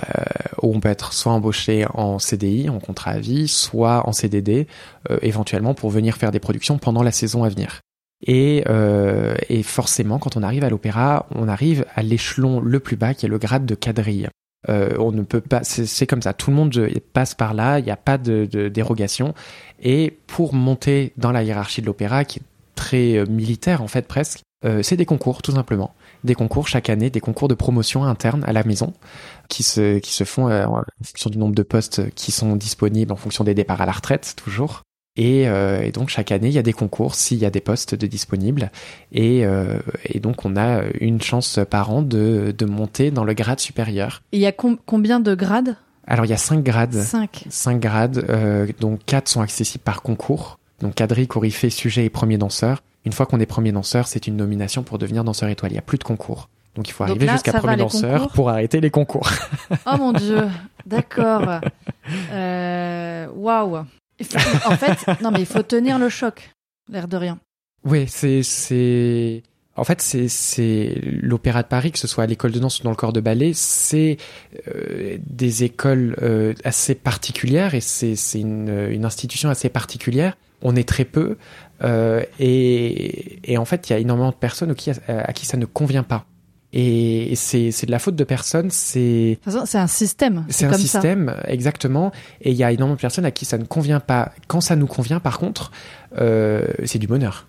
où 0.62 0.74
on 0.74 0.80
peut 0.80 0.88
être 0.88 1.12
soit 1.12 1.32
embauché 1.32 1.84
en 1.92 2.20
CDI, 2.20 2.68
en 2.68 2.78
contrat 2.78 3.10
à 3.12 3.18
vie, 3.18 3.48
soit 3.48 4.08
en 4.08 4.12
CDD, 4.12 4.68
euh, 5.10 5.18
éventuellement 5.20 5.74
pour 5.74 5.90
venir 5.90 6.16
faire 6.16 6.30
des 6.30 6.38
productions 6.38 6.78
pendant 6.78 7.02
la 7.02 7.10
saison 7.10 7.42
à 7.42 7.48
venir. 7.48 7.80
Et, 8.24 8.64
euh, 8.68 9.34
et 9.48 9.62
forcément, 9.62 10.18
quand 10.18 10.36
on 10.36 10.42
arrive 10.42 10.64
à 10.64 10.70
l'opéra, 10.70 11.26
on 11.34 11.48
arrive 11.48 11.84
à 11.94 12.02
l'échelon 12.02 12.60
le 12.60 12.80
plus 12.80 12.96
bas, 12.96 13.14
qui 13.14 13.26
est 13.26 13.28
le 13.28 13.38
grade 13.38 13.66
de 13.66 13.74
quadrille. 13.74 14.28
Euh, 14.68 14.96
on 14.98 15.12
ne 15.12 15.22
peut 15.22 15.40
pas, 15.40 15.62
c'est 15.62 16.06
comme 16.06 16.22
ça. 16.22 16.32
Tout 16.32 16.50
le 16.50 16.56
monde 16.56 16.88
passe 17.12 17.34
par 17.34 17.54
là. 17.54 17.78
Il 17.78 17.84
n'y 17.84 17.90
a 17.90 17.96
pas 17.96 18.18
de, 18.18 18.48
de, 18.50 18.68
dérogation. 18.68 19.34
Et 19.80 20.18
pour 20.26 20.54
monter 20.54 21.12
dans 21.16 21.32
la 21.32 21.42
hiérarchie 21.42 21.80
de 21.80 21.86
l'opéra, 21.86 22.24
qui 22.24 22.40
est 22.40 22.42
très 22.78 23.16
euh, 23.16 23.26
militaire 23.26 23.82
en 23.82 23.88
fait 23.88 24.06
presque, 24.06 24.40
euh, 24.64 24.82
c'est 24.82 24.96
des 24.96 25.04
concours 25.04 25.42
tout 25.42 25.52
simplement. 25.52 25.94
Des 26.24 26.34
concours 26.34 26.66
chaque 26.66 26.90
année, 26.90 27.10
des 27.10 27.20
concours 27.20 27.48
de 27.48 27.54
promotion 27.54 28.04
interne 28.04 28.42
à 28.46 28.52
la 28.52 28.64
maison, 28.64 28.92
qui 29.48 29.62
se 29.62 29.98
qui 29.98 30.12
se 30.12 30.24
font 30.24 30.48
euh, 30.48 30.66
en 30.66 30.82
fonction 31.04 31.30
du 31.30 31.38
nombre 31.38 31.54
de 31.54 31.62
postes 31.62 32.10
qui 32.14 32.32
sont 32.32 32.56
disponibles, 32.56 33.12
en 33.12 33.16
fonction 33.16 33.44
des 33.44 33.54
départs 33.54 33.80
à 33.80 33.86
la 33.86 33.92
retraite 33.92 34.34
toujours. 34.36 34.82
Euh, 35.18 35.82
et, 35.82 35.92
donc 35.92 36.08
chaque 36.08 36.32
année, 36.32 36.48
il 36.48 36.54
y 36.54 36.58
a 36.58 36.62
des 36.62 36.72
concours 36.72 37.14
s'il 37.14 37.38
y 37.38 37.44
a 37.44 37.50
des 37.50 37.60
postes 37.60 37.94
de 37.94 38.06
disponibles. 38.06 38.70
Et, 39.12 39.44
euh, 39.44 39.78
et, 40.04 40.20
donc 40.20 40.44
on 40.44 40.56
a 40.56 40.82
une 41.00 41.20
chance 41.20 41.58
par 41.68 41.90
an 41.90 42.02
de, 42.02 42.54
de 42.56 42.66
monter 42.66 43.10
dans 43.10 43.24
le 43.24 43.34
grade 43.34 43.60
supérieur. 43.60 44.22
il 44.32 44.40
y 44.40 44.46
a 44.46 44.52
combien 44.52 45.20
de 45.20 45.34
grades? 45.34 45.76
Alors 46.06 46.24
il 46.24 46.30
y 46.30 46.34
a 46.34 46.38
cinq 46.38 46.62
grades. 46.62 46.94
Cinq. 46.94 47.44
Cinq 47.50 47.80
grades, 47.80 48.24
euh, 48.28 48.66
dont 48.80 48.98
quatre 49.04 49.28
sont 49.28 49.40
accessibles 49.40 49.84
par 49.84 50.02
concours. 50.02 50.58
Donc 50.80 50.94
quadrille, 50.94 51.26
coryphée, 51.26 51.70
sujet 51.70 52.04
et 52.04 52.10
premier 52.10 52.38
danseur. 52.38 52.82
Une 53.04 53.12
fois 53.12 53.26
qu'on 53.26 53.40
est 53.40 53.46
premier 53.46 53.72
danseur, 53.72 54.06
c'est 54.06 54.26
une 54.26 54.36
nomination 54.36 54.82
pour 54.82 54.98
devenir 54.98 55.24
danseur 55.24 55.48
étoile. 55.48 55.72
Il 55.72 55.74
n'y 55.74 55.78
a 55.78 55.82
plus 55.82 55.98
de 55.98 56.04
concours. 56.04 56.48
Donc 56.76 56.88
il 56.88 56.92
faut 56.92 57.02
arriver 57.02 57.26
jusqu'à 57.28 57.52
premier 57.54 57.76
danseur 57.76 58.28
pour 58.28 58.50
arrêter 58.50 58.80
les 58.80 58.90
concours. 58.90 59.28
oh 59.86 59.96
mon 59.98 60.12
dieu, 60.12 60.48
d'accord. 60.86 61.60
Waouh 63.34 63.84
en 64.66 64.76
fait, 64.76 65.22
non, 65.22 65.30
mais 65.30 65.40
il 65.40 65.46
faut 65.46 65.62
tenir 65.62 65.98
le 65.98 66.08
choc, 66.08 66.50
l'air 66.90 67.08
de 67.08 67.16
rien. 67.16 67.38
Oui, 67.84 68.06
c'est, 68.08 68.42
c'est, 68.42 69.42
en 69.76 69.84
fait, 69.84 70.00
c'est, 70.02 70.28
c'est 70.28 71.00
l'Opéra 71.04 71.62
de 71.62 71.68
Paris, 71.68 71.92
que 71.92 71.98
ce 71.98 72.08
soit 72.08 72.24
à 72.24 72.26
l'école 72.26 72.50
de 72.50 72.58
danse 72.58 72.80
ou 72.80 72.82
dans 72.82 72.90
le 72.90 72.96
corps 72.96 73.12
de 73.12 73.20
ballet, 73.20 73.52
c'est 73.54 74.16
euh, 74.66 75.16
des 75.24 75.64
écoles 75.64 76.16
euh, 76.20 76.54
assez 76.64 76.94
particulières 76.94 77.74
et 77.74 77.80
c'est, 77.80 78.16
c'est 78.16 78.40
une, 78.40 78.88
une 78.90 79.04
institution 79.04 79.48
assez 79.48 79.68
particulière. 79.68 80.36
On 80.62 80.74
est 80.74 80.88
très 80.88 81.04
peu 81.04 81.36
euh, 81.84 82.24
et, 82.40 83.52
et 83.52 83.58
en 83.58 83.64
fait, 83.64 83.88
il 83.88 83.92
y 83.92 83.96
a 83.96 83.98
énormément 84.00 84.30
de 84.30 84.36
personnes 84.36 84.74
qui, 84.74 84.90
à 84.90 85.32
qui 85.32 85.46
ça 85.46 85.56
ne 85.56 85.66
convient 85.66 86.02
pas. 86.02 86.26
Et 86.72 87.34
c'est 87.34 87.86
de 87.86 87.90
la 87.90 87.98
faute 87.98 88.16
de 88.16 88.24
personne. 88.24 88.70
C'est 88.70 89.38
c'est 89.64 89.78
un 89.78 89.86
système. 89.86 90.44
C'est 90.48 90.66
un 90.66 90.74
système 90.74 91.34
exactement. 91.46 92.12
Et 92.42 92.50
il 92.50 92.56
y 92.56 92.64
a 92.64 92.72
énormément 92.72 92.96
de 92.96 93.00
personnes 93.00 93.24
à 93.24 93.30
qui 93.30 93.44
ça 93.44 93.56
ne 93.56 93.64
convient 93.64 94.00
pas. 94.00 94.32
Quand 94.48 94.60
ça 94.60 94.76
nous 94.76 94.86
convient, 94.86 95.18
par 95.18 95.38
contre, 95.38 95.72
euh, 96.18 96.66
c'est 96.84 96.98
du 96.98 97.06
bonheur. 97.06 97.46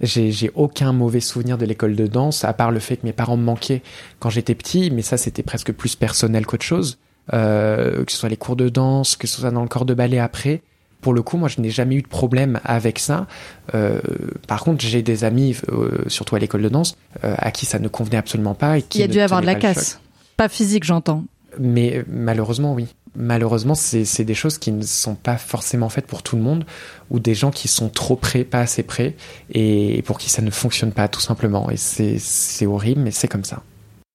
J'ai 0.00 0.50
aucun 0.54 0.92
mauvais 0.92 1.20
souvenir 1.20 1.56
de 1.56 1.64
l'école 1.64 1.96
de 1.96 2.06
danse, 2.06 2.44
à 2.44 2.52
part 2.52 2.70
le 2.70 2.80
fait 2.80 2.98
que 2.98 3.06
mes 3.06 3.14
parents 3.14 3.38
me 3.38 3.44
manquaient 3.44 3.82
quand 4.20 4.28
j'étais 4.28 4.54
petit, 4.54 4.90
mais 4.90 5.00
ça 5.00 5.16
c'était 5.16 5.42
presque 5.42 5.72
plus 5.72 5.96
personnel 5.96 6.44
qu'autre 6.44 6.64
chose. 6.64 6.98
Euh, 7.32 8.04
que 8.04 8.12
ce 8.12 8.18
soit 8.18 8.28
les 8.28 8.36
cours 8.36 8.56
de 8.56 8.68
danse, 8.68 9.16
que 9.16 9.26
ce 9.26 9.40
soit 9.40 9.50
dans 9.50 9.62
le 9.62 9.68
corps 9.68 9.86
de 9.86 9.94
ballet 9.94 10.18
après 10.18 10.62
pour 11.06 11.14
le 11.14 11.22
coup, 11.22 11.36
moi, 11.36 11.48
je 11.48 11.60
n'ai 11.60 11.70
jamais 11.70 11.94
eu 11.94 12.02
de 12.02 12.08
problème 12.08 12.58
avec 12.64 12.98
ça. 12.98 13.28
Euh, 13.76 14.00
par 14.48 14.64
contre, 14.64 14.84
j'ai 14.84 15.02
des 15.02 15.22
amis, 15.22 15.56
euh, 15.68 16.02
surtout 16.08 16.34
à 16.34 16.40
l'école 16.40 16.62
de 16.62 16.68
danse, 16.68 16.96
euh, 17.22 17.36
à 17.38 17.52
qui 17.52 17.64
ça 17.64 17.78
ne 17.78 17.86
convenait 17.86 18.16
absolument 18.16 18.54
pas. 18.54 18.78
Et 18.78 18.82
qui 18.82 18.98
Il 18.98 19.02
y 19.02 19.04
a 19.04 19.06
dû 19.06 19.20
avoir 19.20 19.40
de 19.40 19.46
la 19.46 19.54
casse. 19.54 20.00
Pas 20.36 20.48
physique, 20.48 20.82
j'entends. 20.82 21.22
Mais 21.60 22.04
malheureusement, 22.08 22.74
oui. 22.74 22.88
Malheureusement, 23.14 23.76
c'est 23.76 24.24
des 24.24 24.34
choses 24.34 24.58
qui 24.58 24.72
ne 24.72 24.82
sont 24.82 25.14
pas 25.14 25.36
forcément 25.36 25.88
faites 25.88 26.08
pour 26.08 26.24
tout 26.24 26.34
le 26.34 26.42
monde, 26.42 26.66
ou 27.10 27.20
des 27.20 27.36
gens 27.36 27.52
qui 27.52 27.68
sont 27.68 27.88
trop 27.88 28.16
prêts, 28.16 28.42
pas 28.42 28.62
assez 28.62 28.82
prêts, 28.82 29.14
et 29.54 30.02
pour 30.06 30.18
qui 30.18 30.28
ça 30.28 30.42
ne 30.42 30.50
fonctionne 30.50 30.90
pas, 30.90 31.06
tout 31.06 31.20
simplement. 31.20 31.70
Et 31.70 31.76
c'est 31.76 32.66
horrible, 32.66 33.02
mais 33.02 33.12
c'est 33.12 33.28
comme 33.28 33.44
ça. 33.44 33.62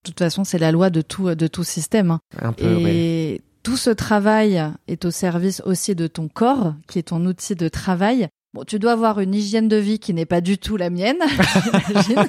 De 0.04 0.10
toute 0.10 0.18
façon, 0.18 0.44
c'est 0.44 0.58
la 0.58 0.72
loi 0.72 0.90
de 0.90 1.00
tout, 1.00 1.34
de 1.34 1.46
tout 1.46 1.64
système. 1.64 2.10
Hein. 2.10 2.20
Un 2.42 2.52
peu, 2.52 2.86
et 2.86 3.40
tout 3.62 3.76
ce 3.76 3.90
travail 3.90 4.62
est 4.88 5.04
au 5.04 5.10
service 5.10 5.62
aussi 5.64 5.94
de 5.94 6.06
ton 6.06 6.28
corps, 6.28 6.74
qui 6.88 6.98
est 6.98 7.04
ton 7.04 7.24
outil 7.24 7.54
de 7.54 7.68
travail. 7.68 8.28
Bon, 8.54 8.64
tu 8.64 8.78
dois 8.78 8.92
avoir 8.92 9.20
une 9.20 9.34
hygiène 9.34 9.68
de 9.68 9.76
vie 9.76 9.98
qui 9.98 10.12
n'est 10.12 10.26
pas 10.26 10.40
du 10.40 10.58
tout 10.58 10.76
la 10.76 10.90
mienne, 10.90 11.16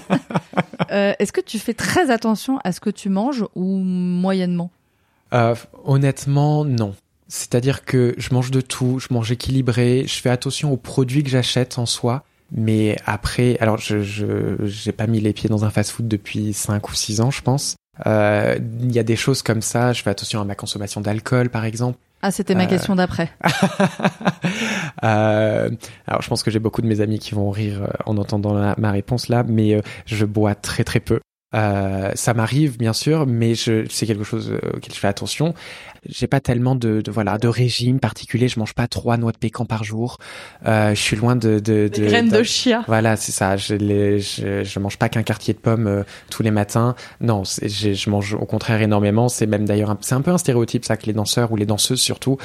euh, 0.91 1.13
Est-ce 1.19 1.33
que 1.33 1.41
tu 1.41 1.59
fais 1.59 1.73
très 1.73 2.11
attention 2.11 2.59
à 2.63 2.71
ce 2.71 2.79
que 2.79 2.89
tu 2.89 3.09
manges 3.09 3.45
ou 3.55 3.77
moyennement? 3.77 4.71
Euh, 5.33 5.55
Honnêtement, 5.83 6.63
non. 6.63 6.95
C'est-à-dire 7.27 7.83
que 7.83 8.13
je 8.17 8.33
mange 8.33 8.51
de 8.51 8.61
tout, 8.61 8.99
je 8.99 9.07
mange 9.11 9.31
équilibré, 9.31 10.05
je 10.07 10.21
fais 10.21 10.29
attention 10.29 10.71
aux 10.71 10.77
produits 10.77 11.23
que 11.23 11.29
j'achète 11.29 11.77
en 11.77 11.85
soi. 11.85 12.23
Mais 12.51 12.97
après, 13.05 13.57
alors 13.59 13.79
je 13.79 14.03
je 14.03 14.91
pas 14.91 15.07
mis 15.07 15.19
les 15.19 15.33
pieds 15.33 15.49
dans 15.49 15.65
un 15.65 15.71
fast-food 15.71 16.07
depuis 16.07 16.53
5 16.53 16.87
ou 16.87 16.93
6 16.93 17.21
ans, 17.21 17.31
je 17.31 17.41
pense. 17.41 17.75
Euh, 18.05 18.57
il 18.81 18.91
y 18.91 18.99
a 18.99 19.03
des 19.03 19.15
choses 19.15 19.41
comme 19.41 19.61
ça. 19.61 19.93
Je 19.93 20.01
fais 20.01 20.09
attention 20.09 20.41
à 20.41 20.45
ma 20.45 20.55
consommation 20.55 21.01
d'alcool, 21.01 21.49
par 21.49 21.65
exemple. 21.65 21.97
Ah, 22.21 22.31
c'était 22.31 22.55
ma 22.55 22.63
euh, 22.63 22.67
question 22.67 22.95
d'après. 22.95 23.29
euh, 25.03 25.69
alors, 26.07 26.21
je 26.21 26.27
pense 26.29 26.41
que 26.41 26.49
j'ai 26.51 26.59
beaucoup 26.59 26.81
de 26.81 26.87
mes 26.87 27.01
amis 27.01 27.19
qui 27.19 27.35
vont 27.35 27.51
rire 27.51 27.91
en 28.05 28.17
entendant 28.17 28.73
ma 28.77 28.91
réponse 28.91 29.27
là, 29.27 29.43
mais 29.45 29.81
je 30.05 30.25
bois 30.25 30.55
très 30.55 30.85
très 30.85 31.01
peu. 31.01 31.19
Euh, 31.53 32.11
ça 32.15 32.33
m'arrive 32.33 32.77
bien 32.77 32.93
sûr, 32.93 33.27
mais 33.27 33.55
je, 33.55 33.85
c'est 33.89 34.05
quelque 34.05 34.23
chose 34.23 34.53
auquel 34.73 34.93
je 34.93 34.99
fais 34.99 35.07
attention 35.07 35.53
j'ai 36.07 36.27
pas 36.27 36.39
tellement 36.39 36.75
de, 36.75 37.01
de, 37.01 37.11
voilà 37.11 37.37
de 37.37 37.47
régime 37.47 37.99
particulier. 37.99 38.47
Je 38.47 38.59
mange 38.59 38.73
pas 38.73 38.87
trois 38.87 39.17
noix 39.17 39.31
de 39.31 39.37
pécan 39.37 39.65
par 39.65 39.83
jour. 39.83 40.17
Euh, 40.65 40.93
je 40.95 40.99
suis 41.01 41.15
loin 41.15 41.35
de 41.35 41.59
de, 41.59 41.89
de 41.93 42.05
graines 42.05 42.29
de, 42.29 42.43
chia. 42.43 42.83
Voilà, 42.87 43.15
c'est 43.15 43.31
ça. 43.31 43.57
Je, 43.57 43.75
les, 43.75 44.19
je, 44.19 44.63
je 44.63 44.79
mange 44.79 44.97
pas 44.97 45.09
qu'un 45.09 45.23
quartier 45.23 45.53
de 45.53 45.59
pommes 45.59 45.87
euh, 45.87 46.03
tous 46.29 46.43
les 46.43 46.51
matins. 46.51 46.95
Non, 47.21 47.43
je, 47.43 47.93
je 47.93 48.09
mange 48.09 48.33
au 48.33 48.45
contraire 48.45 48.81
énormément. 48.81 49.29
C'est 49.29 49.45
même 49.45 49.65
d'ailleurs 49.65 49.95
c'est 50.01 50.15
un 50.15 50.21
peu 50.21 50.31
un 50.31 50.37
stéréotype 50.37 50.85
ça 50.85 50.97
que 50.97 51.05
les 51.05 51.13
danseurs 51.13 51.51
ou 51.51 51.55
les 51.55 51.65
danseuses 51.65 52.01
surtout 52.01 52.37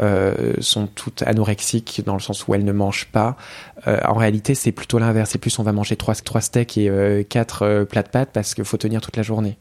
euh, 0.00 0.54
sont 0.60 0.86
toutes 0.86 1.22
anorexiques 1.22 2.02
dans 2.04 2.14
le 2.14 2.20
sens 2.20 2.46
où 2.48 2.54
elles 2.54 2.64
ne 2.64 2.72
mangent 2.72 3.08
pas. 3.12 3.36
Euh, 3.86 3.98
en 4.04 4.14
réalité, 4.14 4.54
c'est 4.54 4.72
plutôt 4.72 4.98
l'inverse. 4.98 5.30
C'est 5.30 5.38
plus 5.38 5.58
on 5.58 5.62
va 5.62 5.72
manger 5.72 5.96
trois 5.96 6.14
trois 6.14 6.40
steaks 6.40 6.78
et 6.78 6.88
euh, 6.88 7.22
quatre 7.22 7.84
plats 7.84 8.02
de 8.02 8.08
pâtes 8.08 8.30
parce 8.32 8.54
qu'il 8.54 8.64
faut 8.64 8.76
tenir 8.76 9.00
toute 9.00 9.16
la 9.16 9.22
journée. 9.22 9.56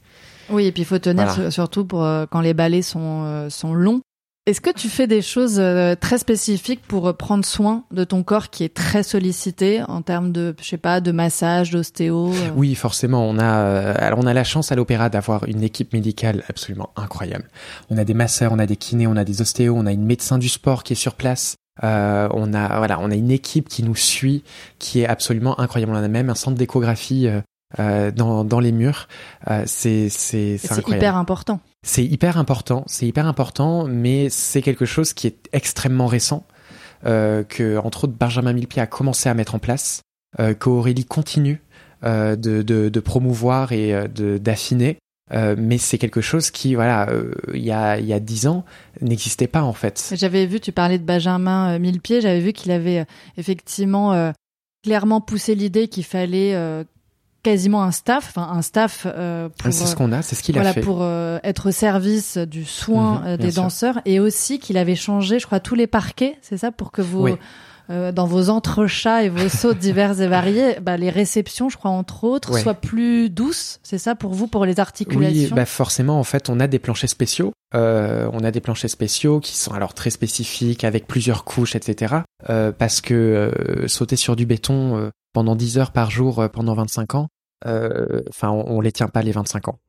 Oui, 0.49 0.65
et 0.65 0.71
puis 0.71 0.83
il 0.83 0.85
faut 0.85 0.99
tenir 0.99 1.51
surtout 1.51 1.85
pour 1.85 2.03
euh, 2.03 2.25
quand 2.29 2.41
les 2.41 2.53
balais 2.53 2.81
sont, 2.81 3.23
euh, 3.25 3.49
sont 3.49 3.73
longs. 3.73 4.01
Est-ce 4.45 4.59
que 4.59 4.71
tu 4.71 4.89
fais 4.89 5.07
des 5.07 5.21
choses 5.21 5.57
euh, 5.57 5.95
très 5.95 6.17
spécifiques 6.17 6.81
pour 6.85 7.15
prendre 7.15 7.45
soin 7.45 7.85
de 7.91 8.03
ton 8.03 8.23
corps 8.23 8.49
qui 8.49 8.65
est 8.65 8.73
très 8.73 9.01
sollicité 9.01 9.81
en 9.83 10.01
termes 10.01 10.33
de, 10.33 10.53
je 10.61 10.67
sais 10.67 10.77
pas, 10.77 10.99
de 10.99 11.13
massage, 11.13 11.71
d'ostéo 11.71 12.33
Oui, 12.55 12.75
forcément. 12.75 13.25
On 13.25 13.39
a, 13.39 13.93
alors 13.93 14.19
on 14.19 14.25
a 14.25 14.33
la 14.33 14.43
chance 14.43 14.73
à 14.73 14.75
l'opéra 14.75 15.09
d'avoir 15.09 15.45
une 15.45 15.63
équipe 15.63 15.93
médicale 15.93 16.43
absolument 16.49 16.89
incroyable. 16.97 17.45
On 17.89 17.97
a 17.97 18.03
des 18.03 18.13
masseurs, 18.13 18.51
on 18.51 18.59
a 18.59 18.65
des 18.65 18.75
kinés, 18.75 19.07
on 19.07 19.15
a 19.15 19.23
des 19.23 19.41
ostéos, 19.41 19.75
on 19.77 19.85
a 19.85 19.93
une 19.93 20.05
médecin 20.05 20.37
du 20.37 20.49
sport 20.49 20.83
qui 20.83 20.91
est 20.91 20.97
sur 20.97 21.15
place. 21.15 21.55
Euh, 21.83 22.29
on 22.33 22.53
a 22.53 22.77
voilà, 22.77 22.99
on 22.99 23.09
a 23.09 23.15
une 23.15 23.31
équipe 23.31 23.67
qui 23.67 23.83
nous 23.83 23.95
suit, 23.95 24.43
qui 24.77 25.01
est 25.01 25.07
absolument 25.07 25.59
incroyable. 25.59 25.93
On 25.93 25.95
a 25.95 26.07
même 26.07 26.29
un 26.29 26.35
centre 26.35 26.57
d'échographie 26.57 27.27
euh, 27.27 27.41
dans, 27.77 28.43
dans 28.43 28.59
les 28.59 28.71
murs. 28.71 29.07
Euh, 29.49 29.63
c'est 29.65 30.09
c'est 30.09 30.57
c'est 30.57 30.87
hyper 30.87 31.15
important. 31.17 31.59
C'est 31.83 32.05
hyper 32.05 32.37
important, 32.37 32.83
c'est 32.87 33.05
hyper 33.05 33.27
important, 33.27 33.85
mais 33.87 34.29
c'est 34.29 34.61
quelque 34.61 34.85
chose 34.85 35.13
qui 35.13 35.27
est 35.27 35.49
extrêmement 35.51 36.07
récent. 36.07 36.45
Euh, 37.05 37.43
que 37.43 37.77
entre 37.77 38.05
autres 38.05 38.13
Benjamin 38.17 38.53
Millepied 38.53 38.81
a 38.81 38.87
commencé 38.87 39.27
à 39.27 39.33
mettre 39.33 39.55
en 39.55 39.59
place, 39.59 40.01
euh, 40.39 40.53
qu'Aurélie 40.53 41.03
continue 41.03 41.61
euh, 42.05 42.37
de, 42.37 42.61
de, 42.61 42.87
de, 42.87 42.99
promouvoir 43.01 43.73
et 43.73 44.07
de 44.07 44.37
d'affiner. 44.37 44.97
Euh, 45.31 45.55
mais 45.57 45.77
c'est 45.77 45.97
quelque 45.97 46.21
chose 46.21 46.51
qui, 46.51 46.75
voilà, 46.75 47.09
euh, 47.09 47.33
il 47.53 47.63
y 47.63 47.71
a 47.71 47.97
il 47.97 48.05
y 48.05 48.13
a 48.13 48.19
dix 48.19 48.45
ans, 48.45 48.65
n'existait 49.01 49.47
pas 49.47 49.63
en 49.63 49.73
fait. 49.73 50.13
J'avais 50.15 50.45
vu, 50.45 50.59
tu 50.59 50.71
parlais 50.71 50.99
de 50.99 51.03
Benjamin 51.03 51.75
euh, 51.75 51.79
Millepied, 51.79 52.21
j'avais 52.21 52.41
vu 52.41 52.53
qu'il 52.53 52.71
avait 52.71 52.99
euh, 52.99 53.05
effectivement 53.37 54.13
euh, 54.13 54.31
clairement 54.83 55.21
poussé 55.21 55.55
l'idée 55.55 55.87
qu'il 55.87 56.03
fallait 56.03 56.53
euh, 56.55 56.83
quasiment 57.43 57.83
un 57.83 57.91
staff, 57.91 58.33
enfin 58.35 58.49
un 58.51 58.61
staff 58.61 59.05
euh, 59.05 59.49
pour 59.49 59.71
c'est 59.73 59.85
ce 59.85 59.95
qu'on 59.95 60.11
a, 60.11 60.21
c'est 60.21 60.35
ce 60.35 60.41
qu'il 60.43 60.55
voilà, 60.55 60.71
a 60.71 60.73
fait. 60.73 60.81
pour 60.81 60.99
euh, 61.01 61.37
être 61.43 61.69
au 61.69 61.71
service 61.71 62.37
du 62.37 62.65
soin 62.65 63.19
Mhm, 63.19 63.27
euh, 63.27 63.37
des 63.37 63.51
sûr. 63.51 63.63
danseurs 63.63 63.99
et 64.05 64.19
aussi 64.19 64.59
qu'il 64.59 64.77
avait 64.77 64.95
changé, 64.95 65.39
je 65.39 65.45
crois, 65.45 65.59
tous 65.59 65.75
les 65.75 65.87
parquets, 65.87 66.37
c'est 66.41 66.57
ça, 66.57 66.71
pour 66.71 66.91
que 66.91 67.01
vous, 67.01 67.23
Oui. 67.23 67.35
euh, 67.89 68.11
dans 68.13 68.25
vos 68.25 68.49
entrechats 68.49 69.23
et 69.23 69.29
vos 69.29 69.49
sauts 69.49 69.73
divers 69.73 70.19
et 70.21 70.27
variés, 70.27 70.77
bah, 70.81 70.95
les 70.97 71.09
réceptions, 71.09 71.67
je 71.69 71.75
crois, 71.77 71.91
entre 71.91 72.23
autres, 72.23 72.51
Ouais. 72.53 72.61
soient 72.61 72.73
plus 72.73 73.29
douces, 73.29 73.79
c'est 73.83 73.97
ça 73.97 74.15
pour 74.15 74.31
vous, 74.33 74.47
pour 74.47 74.65
les 74.65 74.73
Oui, 74.75 74.79
articulations 74.79 75.55
bah 75.55 75.65
forcément, 75.65 76.17
en 76.19 76.23
fait, 76.23 76.49
on 76.49 76.59
a 76.61 76.67
des 76.67 76.79
planchers 76.79 77.09
spéciaux. 77.09 77.51
Euh, 77.75 78.29
on 78.33 78.43
a 78.43 78.51
des 78.51 78.61
planchers 78.61 78.89
spéciaux 78.89 79.39
qui 79.39 79.57
sont 79.57 79.73
alors 79.73 79.93
très 79.95 80.11
spécifiques, 80.11 80.83
avec 80.83 81.07
plusieurs 81.07 81.43
couches, 81.43 81.75
etc. 81.75 82.17
Euh, 82.49 82.71
parce 82.71 83.01
que 83.01 83.13
euh, 83.15 83.87
sauter 83.87 84.15
sur 84.15 84.35
du 84.35 84.45
béton 84.45 84.95
euh, 84.97 85.09
pendant 85.33 85.55
10 85.55 85.79
heures 85.79 85.91
par 85.91 86.11
jour 86.11 86.39
euh, 86.39 86.47
pendant 86.47 86.75
25 86.75 87.15
ans, 87.15 87.27
enfin, 87.65 88.49
on, 88.49 88.77
on 88.77 88.81
les 88.81 88.91
tient 88.91 89.07
pas 89.07 89.21
les 89.21 89.31
25 89.31 89.67
ans. 89.69 89.79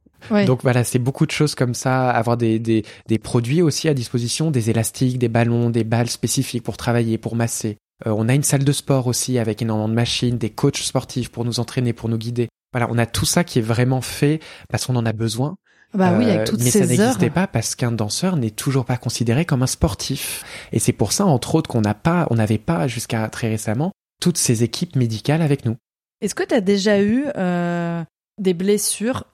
Donc 0.47 0.63
voilà, 0.63 0.85
c'est 0.85 0.99
beaucoup 0.99 1.27
de 1.27 1.31
choses 1.31 1.55
comme 1.55 1.75
ça, 1.75 2.11
avoir 2.11 2.37
des, 2.39 2.59
des, 2.59 2.85
des 3.09 3.19
produits 3.19 3.61
aussi 3.61 3.89
à 3.89 3.95
disposition, 3.95 4.51
des 4.51 4.71
élastiques, 4.71 5.19
des 5.19 5.29
ballons, 5.29 5.69
des 5.69 5.85
balles 5.85 6.09
spécifiques 6.09 6.63
pour 6.63 6.77
travailler, 6.79 7.19
pour 7.19 7.37
masser. 7.37 7.77
Euh, 8.07 8.15
on 8.17 8.29
a 8.29 8.35
une 8.35 8.43
salle 8.43 8.65
de 8.65 8.73
sport 8.73 9.07
aussi 9.07 9.39
avec 9.39 9.61
énormément 9.61 9.89
de 9.89 9.95
machines, 9.95 10.39
des 10.39 10.51
coachs 10.51 10.79
sportifs 10.79 11.31
pour 11.31 11.45
nous 11.45 11.61
entraîner, 11.61 11.93
pour 11.93 12.09
nous 12.09 12.17
guider. 12.17 12.49
Voilà, 12.73 12.89
on 12.91 12.97
a 12.99 13.05
tout 13.07 13.27
ça 13.27 13.45
qui 13.45 13.59
est 13.59 13.63
vraiment 13.63 14.01
fait 14.01 14.41
parce 14.71 14.87
qu'on 14.87 14.97
en 14.97 15.05
a 15.07 15.13
besoin. 15.13 15.57
bah 15.93 16.15
oui, 16.19 16.25
Euh, 16.25 16.35
avec 16.35 16.47
toutes 16.49 16.61
mais 16.61 16.71
ça 16.71 16.81
ces 16.81 16.87
n'existait 16.87 17.31
pas 17.31 17.47
parce 17.47 17.75
qu'un 17.75 17.93
danseur 17.93 18.37
n'est 18.37 18.51
toujours 18.51 18.85
pas 18.87 18.97
considéré 18.97 19.45
comme 19.45 19.63
un 19.63 19.69
sportif. 19.69 20.43
Et 20.73 20.79
c'est 20.79 20.93
pour 20.93 21.13
ça, 21.13 21.27
entre 21.27 21.55
autres, 21.55 21.69
qu'on 21.69 21.83
n'a 21.83 21.95
pas, 21.95 22.27
on 22.31 22.37
n'avait 22.37 22.59
pas 22.59 22.89
jusqu'à 22.89 23.29
très 23.29 23.49
récemment 23.49 23.93
toutes 24.21 24.39
ces 24.39 24.63
équipes 24.63 24.97
médicales 24.97 25.43
avec 25.43 25.67
nous. 25.67 25.77
Est-ce 26.21 26.35
que 26.35 26.43
tu 26.43 26.55
as 26.55 26.61
déjà 26.61 27.03
eu 27.03 27.27
euh, 27.37 28.03
des 28.39 28.55
blessures 28.55 29.25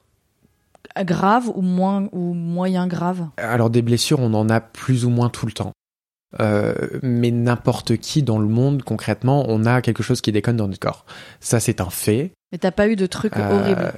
graves 0.99 1.51
ou 1.55 1.63
moins 1.63 2.09
ou 2.13 2.35
moyen 2.35 2.87
graves? 2.87 3.29
Alors 3.37 3.71
des 3.71 3.83
blessures, 3.83 4.21
on 4.21 4.35
en 4.35 4.49
a 4.49 4.61
plus 4.61 5.05
ou 5.05 5.11
moins 5.11 5.29
tout 5.29 5.47
le 5.47 5.53
temps. 5.53 5.73
Euh, 6.39 6.75
mais 7.03 7.31
n'importe 7.31 7.97
qui 7.97 8.23
dans 8.23 8.39
le 8.39 8.47
monde, 8.47 8.83
concrètement, 8.83 9.45
on 9.49 9.65
a 9.67 9.83
quelque 9.83 10.03
chose 10.03 10.21
qui 10.21 10.33
déconne 10.33 10.57
dans 10.57 10.69
notre 10.69 10.81
corps. 10.81 11.05
Ça, 11.41 11.59
c'est 11.59 11.81
un 11.81 11.91
fait. 11.91 12.33
Mais 12.53 12.59
t'as 12.59 12.73
pas 12.73 12.89
eu 12.89 12.97
de 12.97 13.07
trucs 13.07 13.37
Euh, 13.37 13.61
horribles 13.61 13.93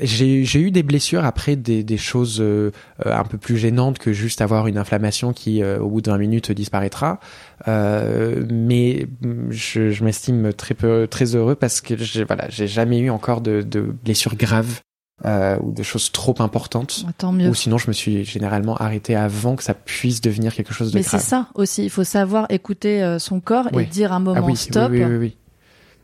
J'ai 0.00 0.60
eu 0.60 0.70
des 0.70 0.82
blessures 0.82 1.24
après 1.24 1.56
des, 1.56 1.82
des 1.82 1.96
choses 1.96 2.38
euh, 2.40 2.70
un 3.04 3.24
peu 3.24 3.38
plus 3.38 3.56
gênantes 3.56 3.98
que 3.98 4.12
juste 4.12 4.42
avoir 4.42 4.66
une 4.66 4.76
inflammation 4.76 5.32
qui, 5.32 5.62
euh, 5.62 5.78
au 5.78 5.88
bout 5.88 6.02
de 6.02 6.10
20 6.10 6.18
minutes, 6.18 6.52
disparaîtra. 6.52 7.20
Euh, 7.68 8.44
mais 8.50 9.06
je, 9.48 9.90
je 9.90 10.04
m'estime 10.04 10.52
très 10.52 10.74
peu, 10.74 11.06
très 11.10 11.34
heureux 11.34 11.54
parce 11.54 11.80
que 11.80 11.96
j'ai 11.96 12.24
voilà, 12.24 12.46
j'ai 12.50 12.66
jamais 12.66 12.98
eu 12.98 13.10
encore 13.10 13.40
de, 13.40 13.62
de 13.62 13.80
blessures 13.80 14.36
graves 14.36 14.80
euh, 15.24 15.56
ou 15.62 15.72
de 15.72 15.82
choses 15.82 16.12
trop 16.12 16.34
importantes. 16.40 17.04
Ah, 17.08 17.12
Tant 17.16 17.32
mieux. 17.32 17.48
Ou 17.48 17.54
sinon, 17.54 17.78
je 17.78 17.88
me 17.88 17.92
suis 17.92 18.24
généralement 18.24 18.76
arrêté 18.76 19.14
avant 19.16 19.56
que 19.56 19.62
ça 19.62 19.74
puisse 19.74 20.20
devenir 20.20 20.54
quelque 20.54 20.72
chose 20.72 20.92
de 20.92 20.96
Mais 20.98 21.02
c'est 21.02 21.10
grave. 21.18 21.22
ça 21.22 21.48
aussi, 21.54 21.84
il 21.84 21.90
faut 21.90 22.04
savoir 22.04 22.46
écouter 22.50 23.02
euh, 23.02 23.18
son 23.18 23.40
corps 23.40 23.68
et 23.78 23.84
dire 23.84 24.12
un 24.12 24.20
moment 24.20 24.40
ah 24.42 24.46
oui, 24.46 24.56
stop. 24.56 24.90
oui, 24.90 24.98
oui, 25.04 25.10
oui, 25.10 25.16
oui. 25.16 25.36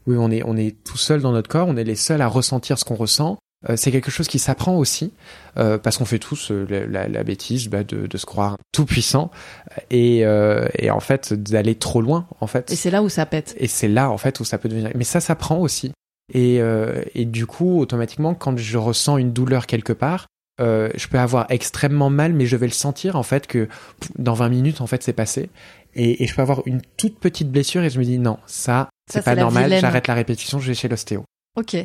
Oui, 0.08 0.16
on 0.18 0.30
est, 0.30 0.42
on 0.44 0.56
est 0.56 0.76
tout 0.84 0.96
seul 0.98 1.20
dans 1.20 1.32
notre 1.32 1.48
corps, 1.48 1.66
on 1.68 1.76
est 1.76 1.82
les 1.84 1.96
seuls 1.96 2.20
à 2.22 2.28
ressentir 2.28 2.78
ce 2.78 2.84
qu'on 2.84 2.94
ressent. 2.94 3.38
Euh, 3.70 3.74
c'est 3.76 3.90
quelque 3.90 4.10
chose 4.10 4.28
qui 4.28 4.38
s'apprend 4.38 4.76
aussi, 4.76 5.12
euh, 5.56 5.78
parce 5.78 5.96
qu'on 5.96 6.04
fait 6.04 6.18
tous 6.20 6.52
euh, 6.52 6.66
la, 6.68 6.86
la- 6.86 7.08
la 7.08 7.24
bêtise 7.24 7.68
bah, 7.68 7.82
de, 7.82 8.06
de 8.06 8.16
se 8.18 8.26
croire 8.26 8.56
tout 8.70 8.84
puissant 8.84 9.30
et, 9.90 10.24
euh, 10.26 10.68
et 10.78 10.90
en 10.90 11.00
fait 11.00 11.32
d'aller 11.32 11.74
trop 11.74 12.02
loin 12.02 12.26
en 12.40 12.46
fait. 12.46 12.70
Et 12.70 12.76
c'est 12.76 12.90
là 12.90 13.02
où 13.02 13.08
ça 13.08 13.24
pète. 13.26 13.56
Et 13.58 13.66
c'est 13.66 13.88
là 13.88 14.10
en 14.10 14.18
fait 14.18 14.38
où 14.40 14.44
ça 14.44 14.58
peut 14.58 14.68
devenir. 14.68 14.90
Mais 14.94 15.04
ça 15.04 15.20
s'apprend 15.20 15.58
aussi. 15.58 15.90
Et, 16.34 16.60
euh, 16.60 17.02
et 17.14 17.24
du 17.24 17.46
coup, 17.46 17.78
automatiquement, 17.80 18.34
quand 18.34 18.56
je 18.58 18.78
ressens 18.78 19.16
une 19.18 19.32
douleur 19.32 19.66
quelque 19.66 19.92
part, 19.92 20.26
euh, 20.60 20.88
je 20.96 21.06
peux 21.08 21.18
avoir 21.18 21.46
extrêmement 21.50 22.10
mal, 22.10 22.32
mais 22.32 22.46
je 22.46 22.56
vais 22.56 22.66
le 22.66 22.72
sentir 22.72 23.14
en 23.16 23.22
fait 23.22 23.46
que 23.46 23.68
pff, 24.00 24.10
dans 24.18 24.32
20 24.34 24.48
minutes 24.48 24.80
en 24.80 24.86
fait 24.86 25.02
c'est 25.02 25.12
passé. 25.12 25.50
Et, 25.94 26.22
et 26.22 26.26
je 26.26 26.34
peux 26.34 26.42
avoir 26.42 26.62
une 26.66 26.80
toute 26.96 27.18
petite 27.18 27.50
blessure 27.50 27.82
et 27.84 27.90
je 27.90 27.98
me 27.98 28.04
dis 28.04 28.18
non, 28.18 28.38
ça 28.46 28.88
c'est 29.10 29.24
pas 29.24 29.34
normal. 29.36 29.72
J'arrête 29.78 30.06
la 30.08 30.14
répétition, 30.14 30.58
je 30.58 30.68
vais 30.68 30.74
chez 30.74 30.88
l'ostéo. 30.88 31.24
Ok. 31.56 31.76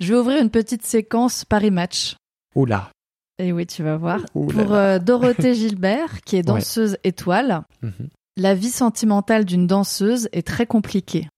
Je 0.00 0.12
vais 0.14 0.18
ouvrir 0.18 0.40
une 0.40 0.50
petite 0.50 0.86
séquence 0.86 1.44
Paris 1.44 1.70
Match. 1.70 2.14
Oula. 2.54 2.90
Et 3.38 3.52
oui, 3.52 3.66
tu 3.66 3.82
vas 3.82 3.96
voir. 3.96 4.20
Pour 4.32 4.72
euh, 4.72 4.98
Dorothée 4.98 5.54
Gilbert, 5.56 6.20
qui 6.22 6.36
est 6.36 6.38
Ouais. 6.38 6.44
danseuse 6.44 6.96
étoile, 7.04 7.62
Mhm. 7.82 8.08
la 8.36 8.54
vie 8.54 8.70
sentimentale 8.70 9.44
d'une 9.44 9.66
danseuse 9.66 10.28
est 10.32 10.46
très 10.46 10.66
compliquée. 10.66 11.28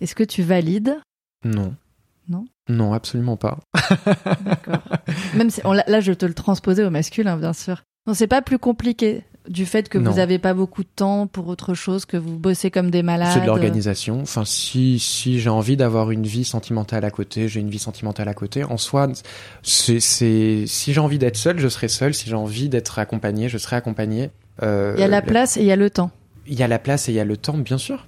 Est-ce 0.00 0.14
que 0.14 0.24
tu 0.24 0.42
valides? 0.42 0.96
Non. 1.44 1.74
Non 2.68 2.92
absolument 2.92 3.36
pas. 3.36 3.58
D'accord. 4.44 4.82
Même 5.34 5.50
si, 5.50 5.60
on 5.64 5.72
là, 5.72 6.00
je 6.00 6.12
te 6.12 6.26
le 6.26 6.34
transposais 6.34 6.84
au 6.84 6.90
masculin, 6.90 7.36
bien 7.36 7.52
sûr. 7.52 7.82
Non, 8.06 8.14
c'est 8.14 8.26
pas 8.26 8.42
plus 8.42 8.58
compliqué 8.58 9.24
du 9.48 9.64
fait 9.66 9.88
que 9.88 9.98
Non. 9.98 10.10
vous 10.10 10.18
avez 10.18 10.40
pas 10.40 10.54
beaucoup 10.54 10.82
de 10.82 10.88
temps 10.94 11.28
pour 11.28 11.46
autre 11.46 11.74
chose, 11.74 12.04
que 12.04 12.16
vous 12.16 12.36
bossez 12.36 12.72
comme 12.72 12.90
des 12.90 13.02
malades. 13.04 13.30
C'est 13.32 13.40
de 13.42 13.46
l'organisation. 13.46 14.20
Enfin, 14.20 14.44
si 14.44 14.98
si 14.98 15.38
j'ai 15.38 15.50
envie 15.50 15.76
d'avoir 15.76 16.10
une 16.10 16.26
vie 16.26 16.44
sentimentale 16.44 17.04
à 17.04 17.10
côté, 17.12 17.46
j'ai 17.48 17.60
une 17.60 17.70
vie 17.70 17.78
sentimentale 17.78 18.28
à 18.28 18.34
côté. 18.34 18.64
En 18.64 18.76
soi, 18.76 19.08
c'est 19.62 20.00
c'est 20.00 20.64
si 20.66 20.92
j'ai 20.92 21.00
envie 21.00 21.18
d'être 21.18 21.36
seul, 21.36 21.58
je 21.60 21.68
serai 21.68 21.86
seul. 21.88 22.14
Si 22.14 22.28
j'ai 22.28 22.34
envie 22.34 22.68
d'être 22.68 22.98
accompagné, 22.98 23.48
je 23.48 23.58
serai 23.58 23.76
accompagné. 23.76 24.30
Euh, 24.62 24.94
Il 24.96 25.00
y 25.00 25.04
a 25.04 25.08
la 25.08 25.22
place 25.22 25.56
et 25.56 25.60
il 25.60 25.66
y 25.66 25.72
a 25.72 25.76
le 25.76 25.90
temps. 25.90 26.10
Il 26.48 26.58
y 26.58 26.62
a 26.64 26.68
la 26.68 26.78
place 26.80 27.08
et 27.08 27.12
il 27.12 27.14
y 27.16 27.20
a 27.20 27.24
le 27.24 27.36
temps, 27.36 27.58
bien 27.58 27.78
sûr, 27.78 28.06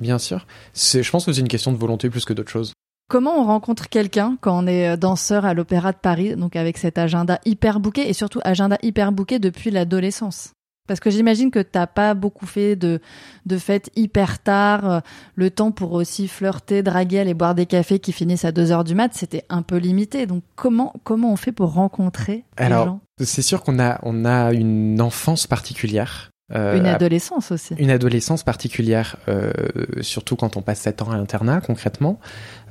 bien 0.00 0.18
sûr. 0.18 0.46
C'est, 0.72 1.02
je 1.02 1.10
pense 1.10 1.24
que 1.26 1.32
c'est 1.32 1.40
une 1.40 1.48
question 1.48 1.72
de 1.72 1.76
volonté 1.78 2.10
plus 2.10 2.24
que 2.24 2.32
d'autre 2.32 2.50
chose. 2.50 2.72
Comment 3.10 3.40
on 3.40 3.44
rencontre 3.44 3.88
quelqu'un 3.88 4.38
quand 4.40 4.56
on 4.56 4.68
est 4.68 4.90
euh, 4.90 4.96
danseur 4.96 5.44
à 5.44 5.52
l'Opéra 5.52 5.90
de 5.90 5.96
Paris, 5.96 6.36
donc 6.36 6.54
avec 6.54 6.78
cet 6.78 6.96
agenda 6.96 7.40
hyper 7.44 7.80
bouqué 7.80 8.08
et 8.08 8.12
surtout 8.12 8.38
agenda 8.44 8.78
hyper 8.82 9.10
bouqué 9.10 9.40
depuis 9.40 9.72
l'adolescence? 9.72 10.52
Parce 10.86 11.00
que 11.00 11.10
j'imagine 11.10 11.50
que 11.50 11.58
t'as 11.58 11.88
pas 11.88 12.14
beaucoup 12.14 12.46
fait 12.46 12.76
de, 12.76 13.00
de 13.46 13.58
fêtes 13.58 13.90
hyper 13.96 14.38
tard, 14.38 14.88
euh, 14.88 15.00
le 15.34 15.50
temps 15.50 15.72
pour 15.72 15.92
aussi 15.94 16.28
flirter, 16.28 16.84
draguer, 16.84 17.18
aller 17.18 17.34
boire 17.34 17.56
des 17.56 17.66
cafés 17.66 17.98
qui 17.98 18.12
finissent 18.12 18.44
à 18.44 18.52
2 18.52 18.70
heures 18.70 18.84
du 18.84 18.94
mat, 18.94 19.12
c'était 19.12 19.44
un 19.48 19.62
peu 19.62 19.78
limité. 19.78 20.26
Donc 20.26 20.44
comment, 20.54 20.94
comment 21.02 21.32
on 21.32 21.36
fait 21.36 21.50
pour 21.50 21.72
rencontrer 21.72 22.44
les 22.60 22.64
Alors, 22.64 22.86
gens? 22.86 23.00
C'est 23.24 23.42
sûr 23.42 23.64
qu'on 23.64 23.80
a 23.80 23.98
on 24.04 24.24
a 24.24 24.52
une 24.52 25.00
enfance 25.00 25.48
particulière. 25.48 26.29
Euh, 26.54 26.76
Une 26.76 26.86
adolescence 26.86 27.52
aussi. 27.52 27.74
une 27.78 27.90
adolescence 27.90 28.42
particulière, 28.42 29.16
euh, 29.28 29.52
surtout 30.00 30.36
quand 30.36 30.56
on 30.56 30.62
passe 30.62 30.80
7 30.80 31.02
ans 31.02 31.10
à 31.10 31.16
l'internat 31.16 31.60
concrètement. 31.60 32.18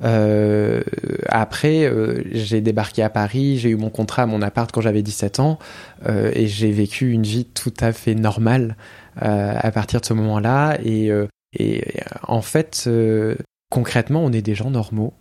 Euh, 0.04 0.82
après, 1.28 1.86
euh, 1.86 2.24
j'ai 2.32 2.62
débarqué 2.62 3.04
à 3.04 3.10
Paris, 3.10 3.58
j'ai 3.58 3.70
eu 3.70 3.76
mon 3.76 3.90
contrat 3.90 4.24
à 4.24 4.26
mon 4.26 4.42
appart 4.42 4.72
quand 4.72 4.82
j'avais 4.82 5.02
17 5.02 5.40
ans, 5.40 5.60
euh, 6.08 6.32
et 6.34 6.48
j'ai 6.48 6.72
vécu 6.72 7.12
une 7.12 7.24
vie 7.24 7.46
tout 7.46 7.74
à 7.80 7.92
fait 7.92 8.16
normale 8.16 8.76
euh, 9.22 9.54
à 9.58 9.72
partir 9.72 10.02
de 10.02 10.06
ce 10.06 10.14
moment-là. 10.14 10.78
Et, 10.84 11.12
euh, 11.12 11.28
et 11.58 11.84
en 12.24 12.42
fait, 12.42 12.86
euh, 12.88 13.36
concrètement, 13.70 14.24
on 14.24 14.32
est 14.32 14.42
des 14.42 14.56
gens 14.56 14.72
normaux. 14.72 15.14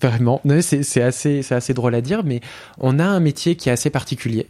Vraiment, 0.00 0.40
c'est 0.60 1.02
assez, 1.02 1.40
assez 1.52 1.74
drôle 1.74 1.94
à 1.94 2.00
dire, 2.00 2.24
mais 2.24 2.40
on 2.78 2.98
a 2.98 3.04
un 3.04 3.20
métier 3.20 3.56
qui 3.56 3.68
est 3.68 3.72
assez 3.72 3.90
particulier, 3.90 4.48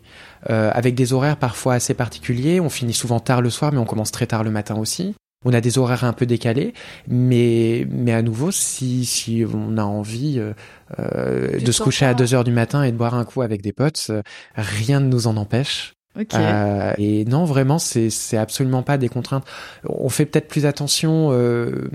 euh, 0.51 0.71
avec 0.73 0.95
des 0.95 1.13
horaires 1.13 1.37
parfois 1.37 1.75
assez 1.75 1.95
particuliers. 1.95 2.61
On 2.61 2.71
finit 2.71 2.95
souvent 2.95 3.21
tard 3.21 3.43
le 3.43 3.51
soir, 3.51 3.73
mais 3.73 3.79
on 3.79 3.85
commence 3.85 4.11
très 4.11 4.27
tard 4.27 4.43
le 4.43 4.51
matin 4.51 4.77
aussi. 4.77 5.15
On 5.45 5.53
a 5.53 5.61
des 5.61 5.77
horaires 5.77 6.05
un 6.05 6.15
peu 6.15 6.25
décalés, 6.25 6.73
mais 7.07 7.87
mais 7.91 8.13
à 8.15 8.23
nouveau, 8.23 8.51
si 8.51 9.05
si 9.05 9.45
on 9.53 9.77
a 9.77 9.83
envie 9.85 10.39
euh, 10.39 10.55
euh, 10.99 11.61
de 11.61 11.71
se 11.73 11.83
coucher 11.83 12.07
à 12.07 12.15
pas- 12.15 12.15
2 12.15 12.35
heures 12.35 12.45
du 12.45 12.53
matin 12.53 12.83
et 12.83 12.93
de 12.93 12.97
boire 12.97 13.15
un 13.15 13.27
coup 13.27 13.43
avec 13.43 13.61
des 13.61 13.73
potes, 13.73 14.11
rien 14.57 15.01
ne 15.01 15.09
nous 15.09 15.27
en 15.27 15.37
empêche. 15.37 15.93
Ok. 16.19 16.35
Euh, 16.35 16.93
et 16.97 17.25
non, 17.25 17.45
vraiment, 17.45 17.79
c'est 17.79 18.37
absolument 18.37 18.83
pas 18.83 18.99
des 18.99 19.09
contraintes. 19.09 19.45
On 19.89 20.09
fait 20.09 20.27
peut-être 20.27 20.49
plus 20.49 20.67
attention 20.67 21.31
euh, 21.33 21.89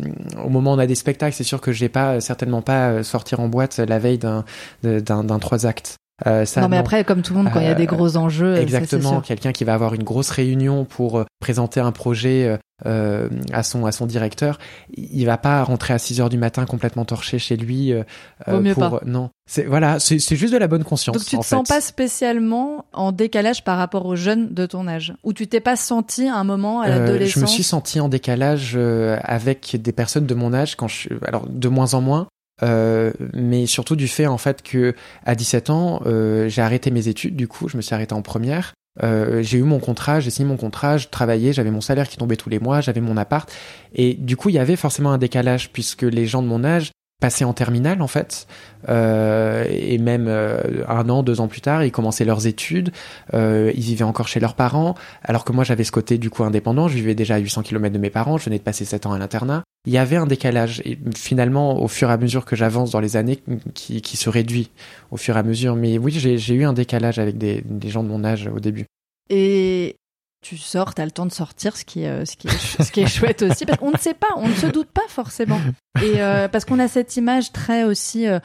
au 0.43 0.49
moment 0.49 0.72
où 0.72 0.76
on 0.76 0.80
a 0.80 0.88
des 0.88 0.95
spectacles. 0.95 1.36
C'est 1.36 1.43
sûr 1.43 1.61
que 1.61 1.72
je 1.72 1.80
vais 1.80 1.89
pas 1.89 2.20
certainement 2.20 2.61
pas 2.61 2.89
euh, 2.89 3.03
sortir 3.03 3.39
en 3.39 3.47
boîte 3.47 3.78
la 3.78 3.99
veille 3.99 4.17
d'un 4.17 4.43
d'un 4.84 5.39
trois 5.39 5.65
actes. 5.65 5.97
Euh, 6.28 6.45
ça, 6.45 6.61
non 6.61 6.67
mais 6.70 6.78
après, 6.78 7.03
comme 7.03 7.22
tout 7.22 7.34
le 7.34 7.41
monde, 7.41 7.51
quand 7.53 7.59
il 7.59 7.65
y 7.65 7.70
a 7.70 7.76
des 7.76 7.84
Euh, 7.84 7.86
gros 7.88 8.17
enjeux, 8.17 8.57
Exactement, 8.57 9.22
quelqu'un 9.22 9.51
qui 9.51 9.63
va 9.63 9.74
avoir 9.74 9.93
une 9.93 10.03
grosse 10.03 10.30
réunion 10.32 10.86
pour 10.86 11.20
euh, 11.20 11.26
présenter 11.39 11.80
un 11.80 11.91
projet 11.91 12.59
euh, 12.86 13.30
à 13.51 13.63
son 13.63 13.86
à 13.86 13.91
son 13.91 14.05
directeur, 14.05 14.59
il 14.95 15.26
va 15.26 15.38
pas 15.38 15.63
rentrer 15.63 15.93
à 15.93 15.97
6 15.99 16.22
heures 16.22 16.30
du 16.30 16.38
matin 16.38 16.65
complètement 16.65 17.05
torché 17.05 17.39
chez 17.39 17.57
lui 17.57 17.93
euh, 17.93 18.03
Vaut 18.47 18.59
mieux 18.59 18.74
pour 18.74 18.89
pas. 18.89 19.01
non. 19.05 19.30
C'est 19.49 19.63
voilà, 19.63 19.99
c'est 19.99 20.20
juste 20.36 20.53
de 20.53 20.57
la 20.57 20.67
bonne 20.67 20.84
conscience 20.84 21.15
Donc 21.15 21.26
tu 21.26 21.36
en 21.36 21.41
te 21.41 21.45
sens 21.45 21.67
fait. 21.67 21.74
pas 21.76 21.82
spécialement 21.82 22.86
en 22.93 23.11
décalage 23.11 23.63
par 23.63 23.78
rapport 23.78 24.05
aux 24.05 24.15
jeunes 24.15 24.53
de 24.53 24.65
ton 24.65 24.88
âge? 24.88 25.13
Ou 25.24 25.34
tu 25.34 25.47
t'es 25.47 25.59
pas 25.59 25.76
senti 25.76 26.28
à 26.28 26.36
un 26.36 26.43
moment 26.43 26.82
à 26.82 26.89
l'adolescence 26.89 27.34
je 27.36 27.39
me 27.39 27.45
suis 27.47 27.63
senti 27.63 27.99
en 27.99 28.09
décalage 28.09 28.78
avec 29.24 29.76
des 29.82 29.91
personnes 29.91 30.26
de 30.26 30.36
mon 30.36 30.53
âge 30.53 30.76
quand 30.76 30.88
je 30.88 31.09
alors 31.26 31.47
de 31.47 31.67
moins 31.70 31.93
en 31.93 32.01
moins 32.01 32.28
euh, 32.64 33.12
mais 33.34 33.66
surtout 33.66 33.95
du 33.95 34.07
fait 34.07 34.28
en 34.28 34.38
fait 34.38 34.62
que 34.62 34.95
à 35.26 35.36
17 35.36 35.70
ans, 35.70 36.01
euh, 36.05 36.49
j'ai 36.49 36.62
arrêté 36.62 36.91
mes 36.91 37.07
études. 37.07 37.36
Du 37.36 37.47
coup, 37.47 37.70
je 37.70 37.78
me 37.78 37.82
suis 37.82 37.95
arrêté 37.95 38.14
en 38.14 38.22
première. 38.22 38.74
Euh, 39.03 39.41
j'ai 39.43 39.57
eu 39.57 39.64
mon 39.64 39.80
contrat, 39.80 40.20
j'ai 40.20 40.30
signé 40.30 40.47
mon 40.47 40.57
contrat, 40.57 40.97
je 40.97 41.07
travaillais, 41.07 41.53
j'avais 41.53 41.72
mon 41.72 41.82
salaire 41.82 42.10
qui 42.10 42.18
tombait 42.18 42.36
tous 42.36 42.49
les 42.49 42.60
mois, 42.60 42.82
j'avais 42.82 43.01
mon 43.01 43.18
appart. 43.18 43.49
Et 43.93 44.14
du 44.14 44.36
coup, 44.36 44.49
il 44.49 44.55
y 44.55 44.60
avait 44.60 44.76
forcément 44.76 45.12
un 45.12 45.18
décalage 45.18 45.72
puisque 45.72 46.03
les 46.03 46.26
gens 46.26 46.41
de 46.41 46.47
mon 46.47 46.64
âge 46.64 46.91
passaient 47.20 47.45
en 47.45 47.53
terminale 47.53 48.01
en 48.01 48.07
fait, 48.07 48.47
euh, 48.88 49.65
et 49.70 49.97
même 49.97 50.28
euh, 50.28 50.86
un 50.88 51.09
an, 51.09 51.22
deux 51.22 51.41
ans 51.41 51.47
plus 51.47 51.61
tard, 51.61 51.84
ils 51.84 51.91
commençaient 51.91 52.26
leurs 52.26 52.47
études, 52.47 52.91
euh, 53.34 53.72
ils 53.76 53.84
vivaient 53.84 54.03
encore 54.03 54.28
chez 54.28 54.39
leurs 54.39 54.55
parents, 54.55 54.95
alors 55.24 55.43
que 55.43 55.51
moi 55.51 55.63
j'avais 55.63 55.84
ce 55.84 55.91
côté 55.91 56.17
du 56.17 56.30
coup 56.30 56.43
indépendant, 56.43 56.88
je 56.88 56.95
vivais 56.95 57.15
déjà 57.15 57.36
à 57.36 57.39
800 57.39 57.63
km 57.63 57.93
de 57.93 57.99
mes 57.99 58.09
parents, 58.09 58.38
je 58.38 58.45
venais 58.45 58.57
de 58.57 58.63
passer 58.63 58.86
sept 58.86 59.05
ans 59.05 59.11
à 59.11 59.20
l'internat. 59.20 59.63
Il 59.86 59.93
y 59.93 59.97
avait 59.97 60.17
un 60.17 60.26
décalage, 60.26 60.82
et 60.86 60.97
finalement, 61.15 61.82
au 61.82 61.88
fur 61.88 62.09
et 62.09 62.13
à 62.13 62.17
mesure 62.17 62.45
que 62.45 62.55
j'avance 62.55 62.91
dans 62.91 62.99
les 62.99 63.15
années, 63.15 63.39
qui, 63.74 64.01
qui, 64.01 64.17
se 64.17 64.30
réduit 64.30 64.72
au 65.09 65.15
fur 65.17 65.38
et 65.38 65.39
à 65.39 65.43
mesure. 65.43 65.78
Mais 65.78 65.97
oui, 65.97 66.11
j'ai 66.11 66.53
eu 66.53 66.65
un 66.65 66.74
décalage 66.74 67.17
avec 67.17 67.38
des, 67.38 67.63
des 67.65 67.89
gens 67.89 68.03
de 68.03 68.09
mon 68.09 68.26
âge 68.26 68.49
au 68.53 68.59
début. 68.59 68.88
Et 69.30 69.95
tu 70.41 70.57
sors, 70.57 70.95
tu 70.95 71.01
as 71.01 71.05
le 71.05 71.11
temps 71.11 71.25
de 71.25 71.31
sortir, 71.31 71.75
ce 71.75 71.83
qui 71.83 72.03
est, 72.03 72.07
euh, 72.07 72.25
ce 72.25 72.37
qui 72.37 72.47
est, 72.47 72.83
ce 72.83 72.91
qui 72.91 73.01
est 73.01 73.07
chouette 73.07 73.41
aussi, 73.41 73.65
parce 73.65 73.77
qu'on 73.77 73.91
ne 73.91 73.97
sait 73.97 74.13
pas, 74.13 74.29
on 74.37 74.47
ne 74.47 74.53
se 74.53 74.67
doute 74.67 74.89
pas 74.89 75.07
forcément. 75.09 75.59
Et 76.01 76.21
euh, 76.21 76.47
parce 76.47 76.63
qu'on 76.63 76.79
a 76.79 76.87
cette 76.87 77.17
image 77.17 77.51
très 77.51 77.83
aussi 77.83 78.25
euh, 78.27 78.39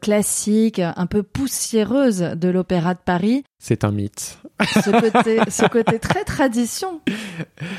classique, 0.00 0.80
un 0.80 1.06
peu 1.06 1.22
poussiéreuse 1.22 2.18
de 2.18 2.48
l'Opéra 2.48 2.94
de 2.94 3.00
Paris. 3.04 3.44
C'est 3.62 3.84
un 3.84 3.92
mythe. 3.92 4.38
Ce 4.60 4.90
côté, 4.90 5.38
ce 5.48 5.66
côté 5.66 5.98
très 6.00 6.24
tradition, 6.24 7.00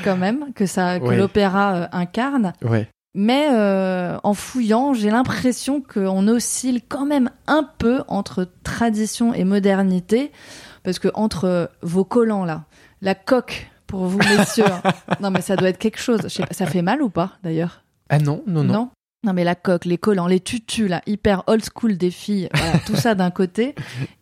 quand 0.04 0.16
même, 0.16 0.52
que 0.54 0.64
ça, 0.64 0.98
que 0.98 1.12
l'opéra 1.12 1.88
incarne. 1.92 2.54
Ouais. 2.62 2.88
Mais 3.14 3.48
en 4.22 4.34
fouillant, 4.34 4.94
j'ai 4.94 5.10
l'impression 5.10 5.82
qu'on 5.82 6.26
oscille 6.28 6.80
quand 6.88 7.04
même 7.04 7.30
un 7.46 7.68
peu 7.78 8.02
entre 8.08 8.48
tradition 8.62 9.34
et 9.34 9.44
modernité, 9.44 10.32
parce 10.82 10.98
que 10.98 11.08
entre 11.12 11.70
vos 11.82 12.04
collants 12.04 12.46
là, 12.46 12.64
la 13.00 13.14
coque 13.14 13.70
pour 13.86 14.06
vous, 14.06 14.18
messieurs. 14.18 14.64
non, 15.20 15.30
mais 15.30 15.40
ça 15.40 15.56
doit 15.56 15.68
être 15.68 15.78
quelque 15.78 16.00
chose. 16.00 16.20
ça 16.28 16.66
fait 16.66 16.82
mal 16.82 17.02
ou 17.02 17.10
pas, 17.10 17.38
d'ailleurs? 17.42 17.82
Ah 18.08 18.18
non, 18.18 18.42
non, 18.46 18.64
non. 18.64 18.90
Non? 19.24 19.32
Mais 19.34 19.44
la 19.44 19.54
coque, 19.54 19.84
les 19.84 19.98
collants, 19.98 20.26
les 20.26 20.40
tutus 20.40 20.88
là, 20.88 21.02
hyper 21.06 21.42
old 21.46 21.62
school 21.62 21.98
des 21.98 22.10
filles, 22.10 22.48
tout 22.86 22.96
ça 22.96 23.14
d'un 23.14 23.30
côté, 23.30 23.74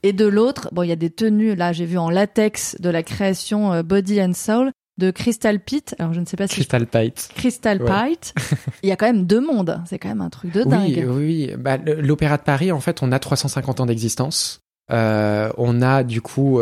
et 0.02 0.12
de 0.12 0.26
l'autre, 0.26 0.70
bon 0.72 0.82
il 0.82 0.88
y 0.88 0.92
a 0.92 0.96
des 0.96 1.10
tenues 1.10 1.54
là, 1.54 1.72
j'ai 1.72 1.84
vu 1.84 1.98
en 1.98 2.10
latex 2.10 2.76
de 2.80 2.90
la 2.90 3.04
création 3.04 3.72
euh, 3.72 3.82
Body 3.84 4.20
and 4.20 4.32
Soul 4.34 4.72
de 4.98 5.12
Crystal 5.12 5.60
Pete. 5.60 5.94
Alors 6.00 6.14
je 6.14 6.20
ne 6.20 6.26
sais 6.26 6.36
pas 6.36 6.48
si 6.48 6.54
Crystal 6.54 6.86
Pite. 6.86 7.30
Crystal 7.36 7.78
Pite. 7.78 8.34
il 8.82 8.88
y 8.88 8.92
a 8.92 8.96
quand 8.96 9.06
même 9.06 9.24
deux 9.24 9.40
mondes, 9.40 9.80
c'est 9.86 10.00
quand 10.00 10.08
même 10.08 10.20
un 10.20 10.30
truc 10.30 10.52
de 10.52 10.64
dingue. 10.64 11.06
Oui, 11.08 11.48
oui. 11.48 11.52
Bah, 11.56 11.76
l'Opéra 11.76 12.36
de 12.36 12.42
Paris, 12.42 12.72
en 12.72 12.80
fait, 12.80 13.00
on 13.00 13.12
a 13.12 13.20
350 13.20 13.78
ans 13.78 13.86
d'existence. 13.86 14.62
Euh, 14.90 15.50
on 15.58 15.82
a 15.82 16.02
du 16.02 16.20
coup 16.20 16.60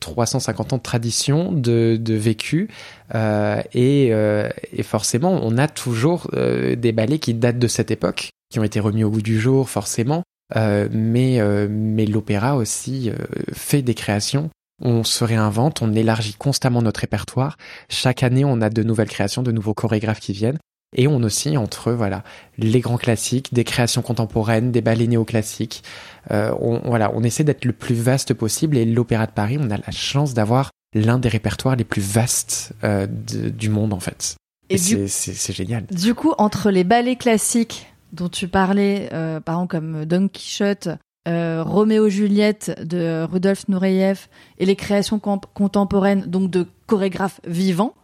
350 0.00 0.72
euh, 0.72 0.74
ans 0.74 0.78
de 0.78 0.82
tradition, 0.82 1.52
de, 1.52 1.96
de 2.00 2.14
vécu, 2.14 2.68
euh, 3.14 3.62
et, 3.72 4.08
et, 4.08 4.82
forcément, 4.82 5.40
on 5.42 5.56
a 5.58 5.68
toujours 5.68 6.30
des 6.32 6.92
ballets 6.92 7.18
qui 7.18 7.34
datent 7.34 7.58
de 7.58 7.68
cette 7.68 7.90
époque, 7.90 8.30
qui 8.50 8.58
ont 8.58 8.64
été 8.64 8.80
remis 8.80 9.04
au 9.04 9.10
goût 9.10 9.22
du 9.22 9.38
jour, 9.38 9.68
forcément. 9.68 10.22
mais 10.54 11.40
mais 11.68 12.06
l'opéra 12.06 12.56
aussi 12.56 13.10
fait 13.52 13.82
des 13.82 13.94
créations. 13.94 14.50
On 14.80 15.02
se 15.02 15.24
réinvente, 15.24 15.82
on 15.82 15.92
élargit 15.92 16.34
constamment 16.34 16.82
notre 16.82 17.00
répertoire. 17.00 17.56
Chaque 17.88 18.22
année, 18.22 18.44
on 18.44 18.60
a 18.60 18.70
de 18.70 18.84
nouvelles 18.84 19.08
créations, 19.08 19.42
de 19.42 19.50
nouveaux 19.50 19.74
chorégraphes 19.74 20.20
qui 20.20 20.32
viennent. 20.32 20.58
Et 20.96 21.06
on 21.06 21.22
aussi 21.22 21.56
entre 21.56 21.92
voilà 21.92 22.24
les 22.56 22.80
grands 22.80 22.96
classiques, 22.96 23.52
des 23.52 23.64
créations 23.64 24.02
contemporaines, 24.02 24.72
des 24.72 24.80
ballets 24.80 25.06
néoclassiques. 25.06 25.82
Euh, 26.30 26.54
on, 26.60 26.80
voilà, 26.84 27.10
on 27.14 27.22
essaie 27.22 27.44
d'être 27.44 27.64
le 27.64 27.72
plus 27.72 27.94
vaste 27.94 28.32
possible. 28.34 28.76
Et 28.76 28.84
l'Opéra 28.84 29.26
de 29.26 29.32
Paris, 29.32 29.58
on 29.60 29.70
a 29.70 29.76
la 29.76 29.90
chance 29.90 30.32
d'avoir 30.32 30.70
l'un 30.94 31.18
des 31.18 31.28
répertoires 31.28 31.76
les 31.76 31.84
plus 31.84 32.02
vastes 32.02 32.72
euh, 32.84 33.06
du 33.06 33.68
monde 33.68 33.92
en 33.92 34.00
fait. 34.00 34.36
Et, 34.70 34.78
c'est 34.78 35.52
génial. 35.52 35.86
Du 35.86 36.14
coup, 36.14 36.34
entre 36.36 36.70
les 36.70 36.84
ballets 36.84 37.16
classiques 37.16 37.86
dont 38.12 38.28
tu 38.28 38.48
parlais, 38.48 39.08
euh, 39.12 39.40
par 39.40 39.56
exemple 39.56 39.70
comme 39.70 40.04
Don 40.04 40.28
Quichotte, 40.28 40.88
euh, 41.26 41.62
Roméo 41.62 42.08
Juliette 42.08 42.78
de 42.84 43.26
Rudolf 43.30 43.68
Nureyev 43.68 44.28
et 44.58 44.66
les 44.66 44.76
créations 44.76 45.18
contemporaines, 45.18 46.22
donc 46.22 46.50
de 46.50 46.66
chorégraphes 46.86 47.40
vivants, 47.46 47.94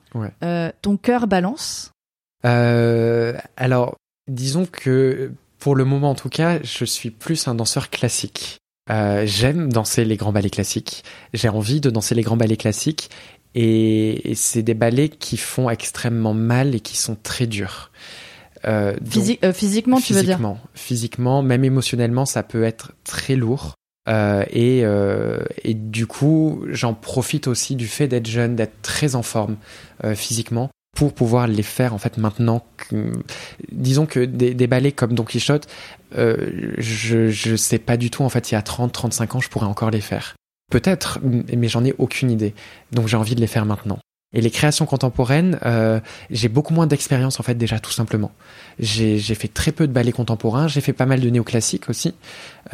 ton 0.82 0.96
cœur 0.96 1.26
balance 1.26 1.93
alors, 2.44 3.96
disons 4.28 4.66
que 4.66 5.32
pour 5.58 5.76
le 5.76 5.84
moment 5.84 6.10
en 6.10 6.14
tout 6.14 6.28
cas, 6.28 6.58
je 6.62 6.84
suis 6.84 7.10
plus 7.10 7.48
un 7.48 7.54
danseur 7.54 7.88
classique. 7.90 8.58
Euh, 8.90 9.22
j'aime 9.24 9.72
danser 9.72 10.04
les 10.04 10.16
grands 10.16 10.32
ballets 10.32 10.50
classiques. 10.50 11.04
J'ai 11.32 11.48
envie 11.48 11.80
de 11.80 11.88
danser 11.88 12.14
les 12.14 12.20
grands 12.22 12.36
ballets 12.36 12.58
classiques. 12.58 13.10
Et, 13.54 14.32
c'est 14.34 14.62
des 14.62 14.74
ballets 14.74 15.08
qui 15.08 15.36
font 15.36 15.70
extrêmement 15.70 16.34
mal 16.34 16.74
et 16.74 16.80
qui 16.80 16.96
sont 16.96 17.16
très 17.16 17.46
durs. 17.46 17.92
Euh, 18.66 18.94
euh 19.42 19.52
physiquement, 19.52 20.00
tu 20.00 20.12
veux 20.12 20.22
dire 20.22 20.38
Physiquement, 20.74 21.42
même 21.42 21.64
émotionnellement, 21.64 22.26
ça 22.26 22.42
peut 22.42 22.64
être 22.64 22.92
très 23.04 23.36
lourd. 23.36 23.74
Euh, 24.06 24.44
et, 24.50 24.80
euh, 24.84 25.44
et, 25.62 25.72
du 25.72 26.06
coup, 26.06 26.62
j'en 26.68 26.92
profite 26.92 27.46
aussi 27.46 27.74
du 27.74 27.86
fait 27.86 28.06
d'être 28.06 28.26
jeune, 28.26 28.54
d'être 28.54 28.82
très 28.82 29.14
en 29.14 29.22
forme 29.22 29.56
euh, 30.04 30.14
physiquement 30.14 30.68
pour 30.94 31.12
pouvoir 31.12 31.46
les 31.46 31.62
faire 31.62 31.94
en 31.94 31.98
fait 31.98 32.16
maintenant. 32.18 32.64
Disons 33.72 34.06
que 34.06 34.20
des, 34.24 34.54
des, 34.54 34.66
ballets 34.66 34.92
comme 34.92 35.14
Don 35.14 35.24
Quichotte, 35.24 35.66
euh, 36.16 36.72
je 36.78 37.28
je 37.30 37.56
sais 37.56 37.78
pas 37.78 37.96
du 37.96 38.10
tout 38.10 38.22
en 38.22 38.28
fait 38.28 38.50
il 38.50 38.54
y 38.54 38.56
a 38.56 38.62
30 38.62 38.92
35 38.92 39.34
ans 39.34 39.40
je 39.40 39.48
pourrais 39.48 39.66
encore 39.66 39.90
les 39.90 40.00
faire. 40.00 40.34
Peut-être 40.70 41.18
mais 41.22 41.68
j'en 41.68 41.84
ai 41.84 41.94
aucune 41.98 42.30
idée. 42.30 42.54
Donc 42.92 43.08
j'ai 43.08 43.16
envie 43.16 43.34
de 43.34 43.40
les 43.40 43.46
faire 43.46 43.66
maintenant. 43.66 43.98
Et 44.34 44.40
les 44.40 44.50
créations 44.50 44.84
contemporaines, 44.84 45.60
euh, 45.64 46.00
j'ai 46.28 46.48
beaucoup 46.48 46.74
moins 46.74 46.88
d'expérience 46.88 47.38
en 47.38 47.44
fait 47.44 47.54
déjà 47.54 47.78
tout 47.78 47.92
simplement. 47.92 48.32
J'ai 48.80 49.18
fait 49.20 49.48
très 49.48 49.70
peu 49.70 49.86
de 49.86 49.92
ballets 49.92 50.12
contemporains, 50.12 50.66
j'ai 50.66 50.80
fait 50.80 50.92
pas 50.92 51.06
mal 51.06 51.20
de 51.20 51.30
néoclassiques 51.30 51.88
aussi, 51.88 52.14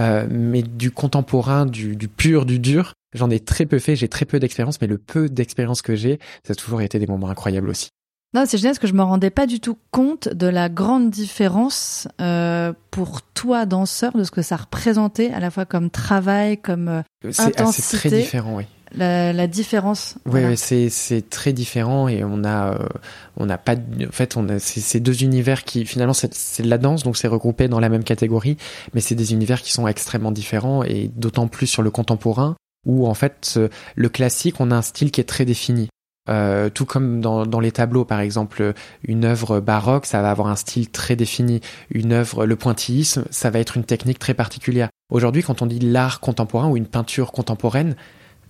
euh, 0.01 0.27
mais 0.31 0.62
du 0.62 0.91
contemporain, 0.91 1.66
du, 1.66 1.97
du 1.97 2.09
pur, 2.09 2.47
du 2.47 2.59
dur, 2.59 2.95
j'en 3.14 3.29
ai 3.29 3.41
très 3.41 3.66
peu 3.66 3.79
fait, 3.79 3.95
j'ai 3.95 4.09
très 4.09 4.25
peu 4.25 4.41
d'expérience, 4.41 4.81
mais 4.81 4.87
le 4.87 4.97
peu 4.97 5.29
d'expérience 5.29 5.83
que 5.83 5.95
j'ai, 5.95 6.18
ça 6.47 6.53
a 6.53 6.55
toujours 6.55 6.81
été 6.81 6.99
des 6.99 7.07
moments 7.07 7.29
incroyables 7.29 7.68
aussi. 7.68 7.91
Non, 8.33 8.45
c'est 8.47 8.59
génial 8.59 8.72
parce 8.72 8.78
que 8.78 8.87
je 8.87 8.93
me 8.93 9.03
rendais 9.03 9.31
pas 9.31 9.47
du 9.47 9.59
tout 9.59 9.76
compte 9.91 10.28
de 10.28 10.47
la 10.47 10.68
grande 10.68 11.11
différence 11.11 12.07
euh, 12.20 12.72
pour 12.93 13.22
toi 13.22 13.66
danseur 13.66 14.16
de 14.16 14.22
ce 14.22 14.31
que 14.31 14.43
ça 14.43 14.57
représentait 14.57 15.33
à 15.33 15.41
la 15.41 15.51
fois 15.51 15.64
comme 15.64 15.91
travail, 15.91 16.57
comme 16.59 16.89
euh, 16.89 17.03
intensité. 17.24 17.62
Ah, 17.62 17.72
c'est 17.72 17.97
très 17.97 18.11
différent, 18.11 18.57
oui. 18.57 18.64
La, 18.93 19.33
la 19.33 19.47
différence. 19.47 20.16
Oui, 20.26 20.45
oui 20.45 20.57
c'est 20.57 20.91
c'est 20.91 21.28
très 21.31 21.53
différent 21.53 22.09
et 22.09 22.24
on 22.24 22.43
a 22.43 22.74
euh, 22.74 22.89
on 23.37 23.47
n'a 23.47 23.57
pas 23.57 23.74
en 23.76 24.11
fait 24.11 24.37
on 24.37 24.49
a 24.49 24.59
ces 24.59 24.99
deux 24.99 25.22
univers 25.22 25.62
qui 25.62 25.87
finalement 25.87 26.12
c'est 26.12 26.62
de 26.62 26.68
la 26.68 26.76
danse 26.76 27.05
donc 27.05 27.16
c'est 27.16 27.28
regroupé 27.28 27.68
dans 27.68 27.78
la 27.78 27.89
même 27.89 28.03
catégorie 28.03 28.57
mais 28.93 29.01
c'est 29.01 29.14
des 29.14 29.33
univers 29.33 29.62
qui 29.62 29.72
sont 29.72 29.87
extrêmement 29.87 30.33
différents 30.33 30.83
et 30.83 31.09
d'autant 31.14 31.47
plus 31.47 31.68
sur 31.68 31.83
le 31.83 31.93
contemporain 31.93 32.57
où 32.85 33.07
en 33.07 33.14
fait 33.14 33.61
le 33.95 34.09
classique 34.09 34.57
on 34.59 34.72
a 34.72 34.74
un 34.74 34.83
style 34.83 35.12
qui 35.12 35.20
est 35.20 35.24
très 35.24 35.45
défini 35.45 35.89
euh, 36.29 36.68
tout 36.68 36.85
comme 36.85 37.21
dans, 37.21 37.47
dans, 37.47 37.61
les 37.61 37.73
tableaux, 37.73 38.05
par 38.05 38.21
exemple, 38.21 38.75
une 39.03 39.25
œuvre 39.25 39.61
baroque, 39.61 40.07
ça 40.07 40.23
va 40.23 40.31
avoir 40.31 40.49
un 40.49 40.57
style 40.57 40.91
très 40.91 41.16
défini. 41.16 41.61
Une 41.91 42.12
œuvre, 42.12 42.47
le 42.47 42.57
pointillisme, 42.57 43.25
ça 43.31 43.51
va 43.51 43.59
être 43.59 43.77
une 43.77 43.85
technique 43.85 44.18
très 44.18 44.35
particulière. 44.35 44.89
Aujourd'hui, 45.11 45.43
quand 45.43 45.62
on 45.62 45.66
dit 45.66 45.81
l'art 45.81 46.21
contemporain 46.21 46.68
ou 46.68 46.77
une 46.77 46.87
peinture 46.87 47.33
contemporaine, 47.33 47.97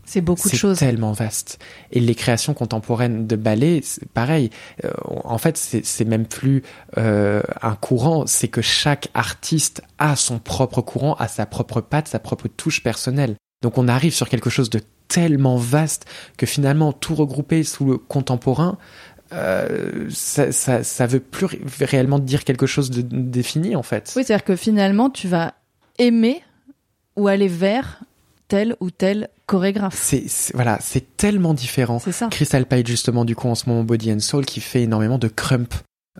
c'est 0.04 0.20
beaucoup 0.20 0.48
de 0.48 0.56
choses. 0.56 0.78
C'est 0.78 0.86
tellement 0.86 1.12
vaste. 1.12 1.60
Et 1.92 2.00
les 2.00 2.16
créations 2.16 2.52
contemporaines 2.52 3.28
de 3.28 3.36
ballet, 3.36 3.80
pareil. 4.12 4.50
Euh, 4.84 4.90
en 5.06 5.38
fait, 5.38 5.56
c'est 5.56 6.04
même 6.04 6.26
plus 6.26 6.64
euh, 6.98 7.42
un 7.62 7.76
courant, 7.76 8.26
c'est 8.26 8.48
que 8.48 8.60
chaque 8.60 9.08
artiste 9.14 9.82
a 9.98 10.16
son 10.16 10.40
propre 10.40 10.80
courant, 10.80 11.14
a 11.14 11.28
sa 11.28 11.46
propre 11.46 11.80
patte, 11.80 12.08
sa 12.08 12.18
propre 12.18 12.48
touche 12.48 12.82
personnelle. 12.82 13.36
Donc 13.62 13.78
on 13.78 13.88
arrive 13.88 14.14
sur 14.14 14.28
quelque 14.28 14.50
chose 14.50 14.70
de 14.70 14.80
tellement 15.08 15.56
vaste 15.56 16.06
que 16.36 16.46
finalement 16.46 16.92
tout 16.92 17.14
regrouper 17.14 17.62
sous 17.64 17.84
le 17.84 17.98
contemporain, 17.98 18.78
euh, 19.32 20.08
ça, 20.10 20.50
ça, 20.50 20.82
ça, 20.82 21.06
veut 21.06 21.20
plus 21.20 21.48
réellement 21.80 22.18
dire 22.18 22.44
quelque 22.44 22.66
chose 22.66 22.90
de 22.90 23.02
défini 23.02 23.76
en 23.76 23.82
fait. 23.82 24.12
Oui, 24.16 24.24
c'est-à-dire 24.24 24.44
que 24.44 24.56
finalement 24.56 25.10
tu 25.10 25.28
vas 25.28 25.54
aimer 25.98 26.42
ou 27.16 27.28
aller 27.28 27.48
vers 27.48 28.00
tel 28.48 28.76
ou 28.80 28.90
tel 28.90 29.28
chorégraphe. 29.46 29.96
C'est 29.96 30.24
voilà, 30.54 30.78
c'est 30.80 31.16
tellement 31.16 31.54
différent. 31.54 31.98
C'est 32.00 32.12
ça. 32.12 32.28
Crystal 32.28 32.66
Pite 32.66 32.86
justement 32.86 33.24
du 33.24 33.36
coup 33.36 33.48
en 33.48 33.54
ce 33.54 33.68
moment 33.68 33.84
Body 33.84 34.12
and 34.12 34.20
Soul 34.20 34.44
qui 34.44 34.60
fait 34.60 34.82
énormément 34.82 35.18
de 35.18 35.28
crump 35.28 35.74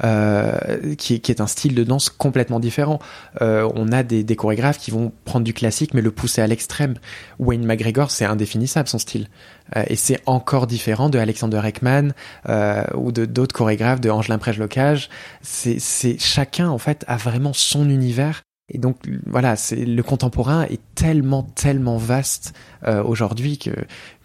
euh, 0.04 0.94
qui, 0.96 1.20
qui, 1.20 1.32
est 1.32 1.40
un 1.40 1.46
style 1.46 1.74
de 1.74 1.82
danse 1.84 2.10
complètement 2.10 2.60
différent. 2.60 3.00
Euh, 3.42 3.68
on 3.74 3.90
a 3.92 4.02
des, 4.02 4.22
des, 4.22 4.36
chorégraphes 4.36 4.78
qui 4.78 4.90
vont 4.90 5.12
prendre 5.24 5.44
du 5.44 5.52
classique 5.52 5.94
mais 5.94 6.00
le 6.00 6.10
pousser 6.10 6.40
à 6.40 6.46
l'extrême. 6.46 6.94
Wayne 7.38 7.64
McGregor, 7.64 8.10
c'est 8.10 8.24
indéfinissable 8.24 8.88
son 8.88 8.98
style. 8.98 9.28
Euh, 9.76 9.84
et 9.88 9.96
c'est 9.96 10.20
encore 10.26 10.66
différent 10.66 11.08
de 11.08 11.18
Alexander 11.18 11.60
Ekman 11.64 12.12
euh, 12.48 12.84
ou 12.94 13.12
de 13.12 13.24
d'autres 13.24 13.54
chorégraphes, 13.54 14.00
de 14.00 14.10
Angelin 14.10 14.38
Prège-Locage. 14.38 15.08
C'est 15.42 16.18
chacun 16.18 16.68
en 16.68 16.78
fait 16.78 17.04
a 17.08 17.16
vraiment 17.16 17.52
son 17.52 17.88
univers 17.88 18.42
Et 18.70 18.78
donc 18.78 18.96
voilà, 19.26 19.56
c'est 19.56 19.84
le 19.84 20.02
contemporain 20.02 20.62
est 20.62 20.80
tellement 20.94 21.42
tellement 21.42 21.96
vaste 21.96 22.54
euh, 22.86 23.02
aujourd'hui 23.02 23.58
que 23.58 23.70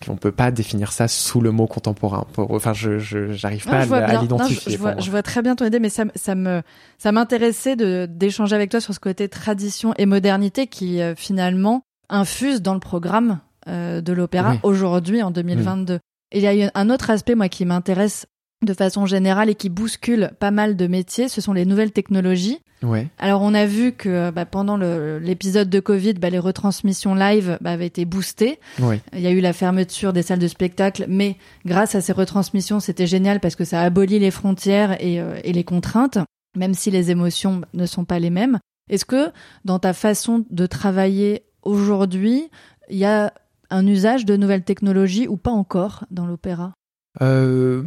qu'on 0.06 0.18
peut 0.18 0.32
pas 0.32 0.52
définir 0.52 0.92
ça 0.92 1.08
sous 1.08 1.42
le 1.42 1.52
mot 1.52 1.66
contemporain. 1.66 2.28
Pour, 2.34 2.52
enfin, 2.52 2.74
je 2.74 3.00
j'arrive 3.00 3.66
pas 3.66 3.80
à, 3.80 4.22
l'identifier. 4.22 4.74
Je, 4.74 5.02
je, 5.02 5.12
vois 5.12 5.24
très 5.24 5.42
bien 5.42 5.56
ton 5.56 5.66
idée, 5.66 5.80
mais 5.80 5.90
ça 5.90 6.06
ça 6.16 6.36
me 6.36 6.62
ça 7.00 7.12
m'intéressait 7.12 7.76
de 7.76 8.08
d'échanger 8.10 8.56
avec 8.56 8.70
toi 8.70 8.80
sur 8.80 8.94
ce 8.94 9.00
côté 9.00 9.28
tradition 9.30 9.94
et 9.98 10.06
modernité 10.06 10.68
qui 10.68 11.02
euh, 11.02 11.16
finalement 11.16 11.82
infuse 12.10 12.62
dans 12.62 12.76
le 12.76 12.80
programme 12.80 13.40
euh, 13.68 14.02
de 14.02 14.14
l'opéra 14.14 14.58
aujourd'hui 14.62 15.24
en 15.24 15.32
2022. 15.32 16.00
Et 16.32 16.40
il 16.40 16.44
y 16.44 16.64
a 16.64 16.72
un 16.76 16.90
autre 16.90 17.10
aspect 17.10 17.34
moi 17.34 17.50
qui 17.50 17.66
m'intéresse 17.66 18.28
de 18.66 18.74
façon 18.74 19.06
générale 19.06 19.50
et 19.50 19.56
qui 19.56 19.70
bouscule 19.70 20.32
pas 20.40 20.52
mal 20.52 20.76
de 20.76 20.88
métiers, 20.88 21.30
ce 21.30 21.42
sont 21.42 21.54
les 21.54 21.66
nouvelles 21.66 21.92
technologies. 21.92 22.60
Ouais. 22.84 23.08
Alors 23.18 23.42
on 23.42 23.54
a 23.54 23.66
vu 23.66 23.94
que 23.94 24.32
bah, 24.32 24.46
pendant 24.46 24.78
l'épisode 24.78 25.70
de 25.70 25.80
Covid, 25.80 26.14
bah, 26.14 26.30
les 26.30 26.40
retransmissions 26.40 27.16
live 27.16 27.58
bah, 27.62 27.72
avaient 27.72 27.88
été 27.88 28.06
boostées. 28.06 28.60
Ouais. 28.80 29.02
Il 29.14 29.22
y 29.22 29.28
a 29.28 29.32
eu 29.32 29.40
la 29.40 29.54
fermeture 29.54 30.14
des 30.14 30.22
salles 30.22 30.40
de 30.40 30.48
spectacle, 30.48 31.06
mais 31.08 31.38
grâce 31.66 31.96
à 31.96 32.02
ces 32.02 32.12
retransmissions, 32.12 32.80
c'était 32.80 33.08
génial 33.08 33.40
parce 33.40 33.56
que 33.56 33.64
ça 33.64 33.82
abolit 33.82 34.20
les 34.20 34.32
frontières 34.32 35.02
et, 35.02 35.20
euh, 35.22 35.40
et 35.44 35.54
les 35.54 35.64
contraintes, 35.64 36.20
même 36.56 36.74
si 36.74 36.92
les 36.92 37.12
émotions 37.12 37.62
ne 37.74 37.86
sont 37.86 38.06
pas 38.06 38.20
les 38.20 38.30
mêmes. 38.30 38.60
Est-ce 38.90 39.06
que 39.06 39.32
dans 39.64 39.80
ta 39.80 39.94
façon 39.94 40.46
de 40.50 40.66
travailler 40.68 41.44
aujourd'hui, 41.64 42.50
il 42.90 42.98
y 42.98 43.06
a 43.06 43.34
un 43.72 43.88
usage 43.88 44.26
de 44.26 44.38
nouvelles 44.38 44.64
technologies 44.64 45.28
ou 45.28 45.38
pas 45.38 45.52
encore 45.52 46.06
dans 46.12 46.28
l'opéra? 46.28 46.74
Euh, 47.22 47.84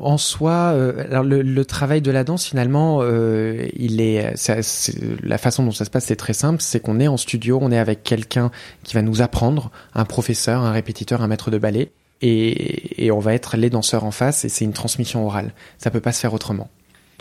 en 0.00 0.16
soi, 0.16 0.72
euh, 0.72 1.04
alors 1.04 1.22
le, 1.22 1.42
le, 1.42 1.64
travail 1.64 2.00
de 2.00 2.10
la 2.10 2.24
danse 2.24 2.46
finalement, 2.46 3.00
euh, 3.02 3.66
il 3.74 4.00
est, 4.00 4.34
la 5.22 5.38
façon 5.38 5.64
dont 5.64 5.72
ça 5.72 5.84
se 5.84 5.90
passe, 5.90 6.06
c'est 6.06 6.16
très 6.16 6.32
simple. 6.32 6.62
C'est 6.62 6.80
qu'on 6.80 6.98
est 6.98 7.08
en 7.08 7.16
studio, 7.16 7.58
on 7.60 7.70
est 7.70 7.78
avec 7.78 8.02
quelqu'un 8.02 8.50
qui 8.82 8.94
va 8.94 9.02
nous 9.02 9.20
apprendre, 9.20 9.70
un 9.94 10.04
professeur, 10.04 10.62
un 10.62 10.72
répétiteur, 10.72 11.20
un 11.22 11.28
maître 11.28 11.50
de 11.50 11.58
ballet, 11.58 11.92
et, 12.22 13.04
et 13.04 13.10
on 13.10 13.18
va 13.18 13.34
être 13.34 13.56
les 13.56 13.70
danseurs 13.70 14.04
en 14.04 14.10
face, 14.10 14.44
et 14.44 14.48
c'est 14.48 14.64
une 14.64 14.72
transmission 14.72 15.26
orale. 15.26 15.52
Ça 15.78 15.90
peut 15.90 16.00
pas 16.00 16.12
se 16.12 16.20
faire 16.20 16.32
autrement. 16.32 16.68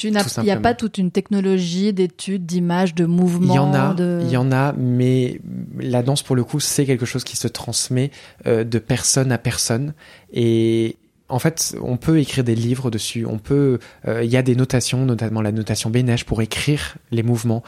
Il 0.03 0.43
n'y 0.43 0.51
a 0.51 0.57
pas 0.57 0.73
toute 0.73 0.97
une 0.97 1.11
technologie 1.11 1.93
d'études, 1.93 2.45
d'images, 2.45 2.95
de 2.95 3.05
mouvements. 3.05 3.53
Il 3.53 3.55
y 3.55 3.59
en 3.59 3.73
a, 3.73 3.95
il 3.97 4.29
y 4.29 4.37
en 4.37 4.51
a, 4.51 4.73
mais 4.73 5.41
la 5.77 6.03
danse 6.03 6.23
pour 6.23 6.35
le 6.35 6.43
coup, 6.43 6.59
c'est 6.59 6.85
quelque 6.85 7.05
chose 7.05 7.23
qui 7.23 7.37
se 7.37 7.47
transmet 7.47 8.11
euh, 8.47 8.63
de 8.63 8.79
personne 8.79 9.31
à 9.31 9.37
personne 9.37 9.93
et 10.33 10.97
en 11.29 11.39
fait, 11.39 11.75
on 11.81 11.97
peut 11.97 12.19
écrire 12.19 12.43
des 12.43 12.55
livres 12.55 12.89
dessus. 12.89 13.25
On 13.25 13.37
peut, 13.37 13.79
euh, 14.07 14.23
il 14.23 14.31
y 14.31 14.37
a 14.37 14.41
des 14.41 14.55
notations, 14.55 15.05
notamment 15.05 15.41
la 15.41 15.51
notation 15.51 15.89
Bénèche 15.89 16.25
pour 16.25 16.41
écrire 16.41 16.95
les 17.11 17.23
mouvements. 17.23 17.63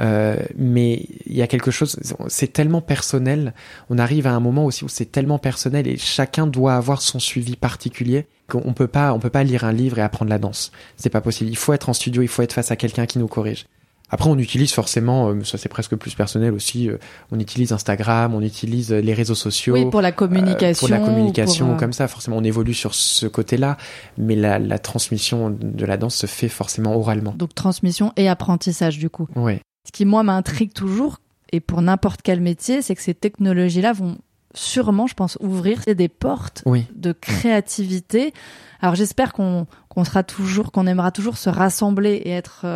Euh, 0.00 0.36
mais 0.56 1.06
il 1.24 1.34
y 1.34 1.42
a 1.42 1.46
quelque 1.46 1.70
chose, 1.70 1.98
c'est 2.28 2.52
tellement 2.52 2.82
personnel. 2.82 3.54
On 3.88 3.98
arrive 3.98 4.26
à 4.26 4.32
un 4.32 4.40
moment 4.40 4.66
aussi 4.66 4.84
où 4.84 4.88
c'est 4.88 5.10
tellement 5.10 5.38
personnel 5.38 5.88
et 5.88 5.96
chacun 5.96 6.46
doit 6.46 6.74
avoir 6.74 7.00
son 7.00 7.18
suivi 7.18 7.56
particulier 7.56 8.26
qu'on 8.48 8.74
peut 8.74 8.86
pas, 8.86 9.12
on 9.12 9.18
peut 9.18 9.30
pas 9.30 9.42
lire 9.42 9.64
un 9.64 9.72
livre 9.72 9.98
et 9.98 10.02
apprendre 10.02 10.30
la 10.30 10.38
danse. 10.38 10.70
C'est 10.96 11.10
pas 11.10 11.20
possible. 11.20 11.50
Il 11.50 11.56
faut 11.56 11.72
être 11.72 11.88
en 11.88 11.94
studio, 11.94 12.22
il 12.22 12.28
faut 12.28 12.42
être 12.42 12.52
face 12.52 12.70
à 12.70 12.76
quelqu'un 12.76 13.06
qui 13.06 13.18
nous 13.18 13.28
corrige. 13.28 13.66
Après, 14.08 14.30
on 14.30 14.38
utilise 14.38 14.72
forcément, 14.72 15.30
euh, 15.30 15.42
ça 15.42 15.58
c'est 15.58 15.68
presque 15.68 15.96
plus 15.96 16.14
personnel 16.14 16.54
aussi, 16.54 16.88
euh, 16.88 16.96
on 17.32 17.40
utilise 17.40 17.72
Instagram, 17.72 18.34
on 18.34 18.40
utilise 18.40 18.92
euh, 18.92 19.00
les 19.00 19.14
réseaux 19.14 19.34
sociaux. 19.34 19.74
Oui, 19.74 19.90
pour 19.90 20.00
la 20.00 20.12
communication. 20.12 20.86
pour 20.86 20.96
la 20.96 21.04
communication, 21.04 21.76
comme 21.76 21.92
ça, 21.92 22.06
forcément, 22.06 22.36
on 22.36 22.44
évolue 22.44 22.74
sur 22.74 22.94
ce 22.94 23.26
côté-là, 23.26 23.76
mais 24.16 24.36
la, 24.36 24.60
la, 24.60 24.78
transmission 24.78 25.50
de 25.50 25.84
la 25.84 25.96
danse 25.96 26.14
se 26.14 26.26
fait 26.26 26.48
forcément 26.48 26.96
oralement. 26.96 27.34
Donc 27.36 27.54
transmission 27.54 28.12
et 28.16 28.28
apprentissage, 28.28 28.98
du 28.98 29.10
coup. 29.10 29.26
Oui. 29.34 29.58
Ce 29.84 29.90
qui, 29.90 30.04
moi, 30.04 30.22
m'intrigue 30.22 30.72
toujours, 30.72 31.18
et 31.50 31.58
pour 31.58 31.82
n'importe 31.82 32.22
quel 32.22 32.40
métier, 32.40 32.82
c'est 32.82 32.94
que 32.94 33.02
ces 33.02 33.14
technologies-là 33.14 33.92
vont 33.92 34.18
sûrement, 34.54 35.08
je 35.08 35.14
pense, 35.14 35.36
ouvrir 35.40 35.80
des 35.84 36.08
portes 36.08 36.64
de 36.94 37.12
créativité. 37.12 38.32
Alors 38.80 38.94
j'espère 38.94 39.32
qu'on 39.32 39.66
qu'on 39.88 40.04
sera 40.04 40.22
toujours, 40.22 40.72
qu'on 40.72 40.86
aimera 40.86 41.10
toujours 41.10 41.36
se 41.36 41.50
rassembler 41.50 42.14
et 42.24 42.30
être 42.30 42.66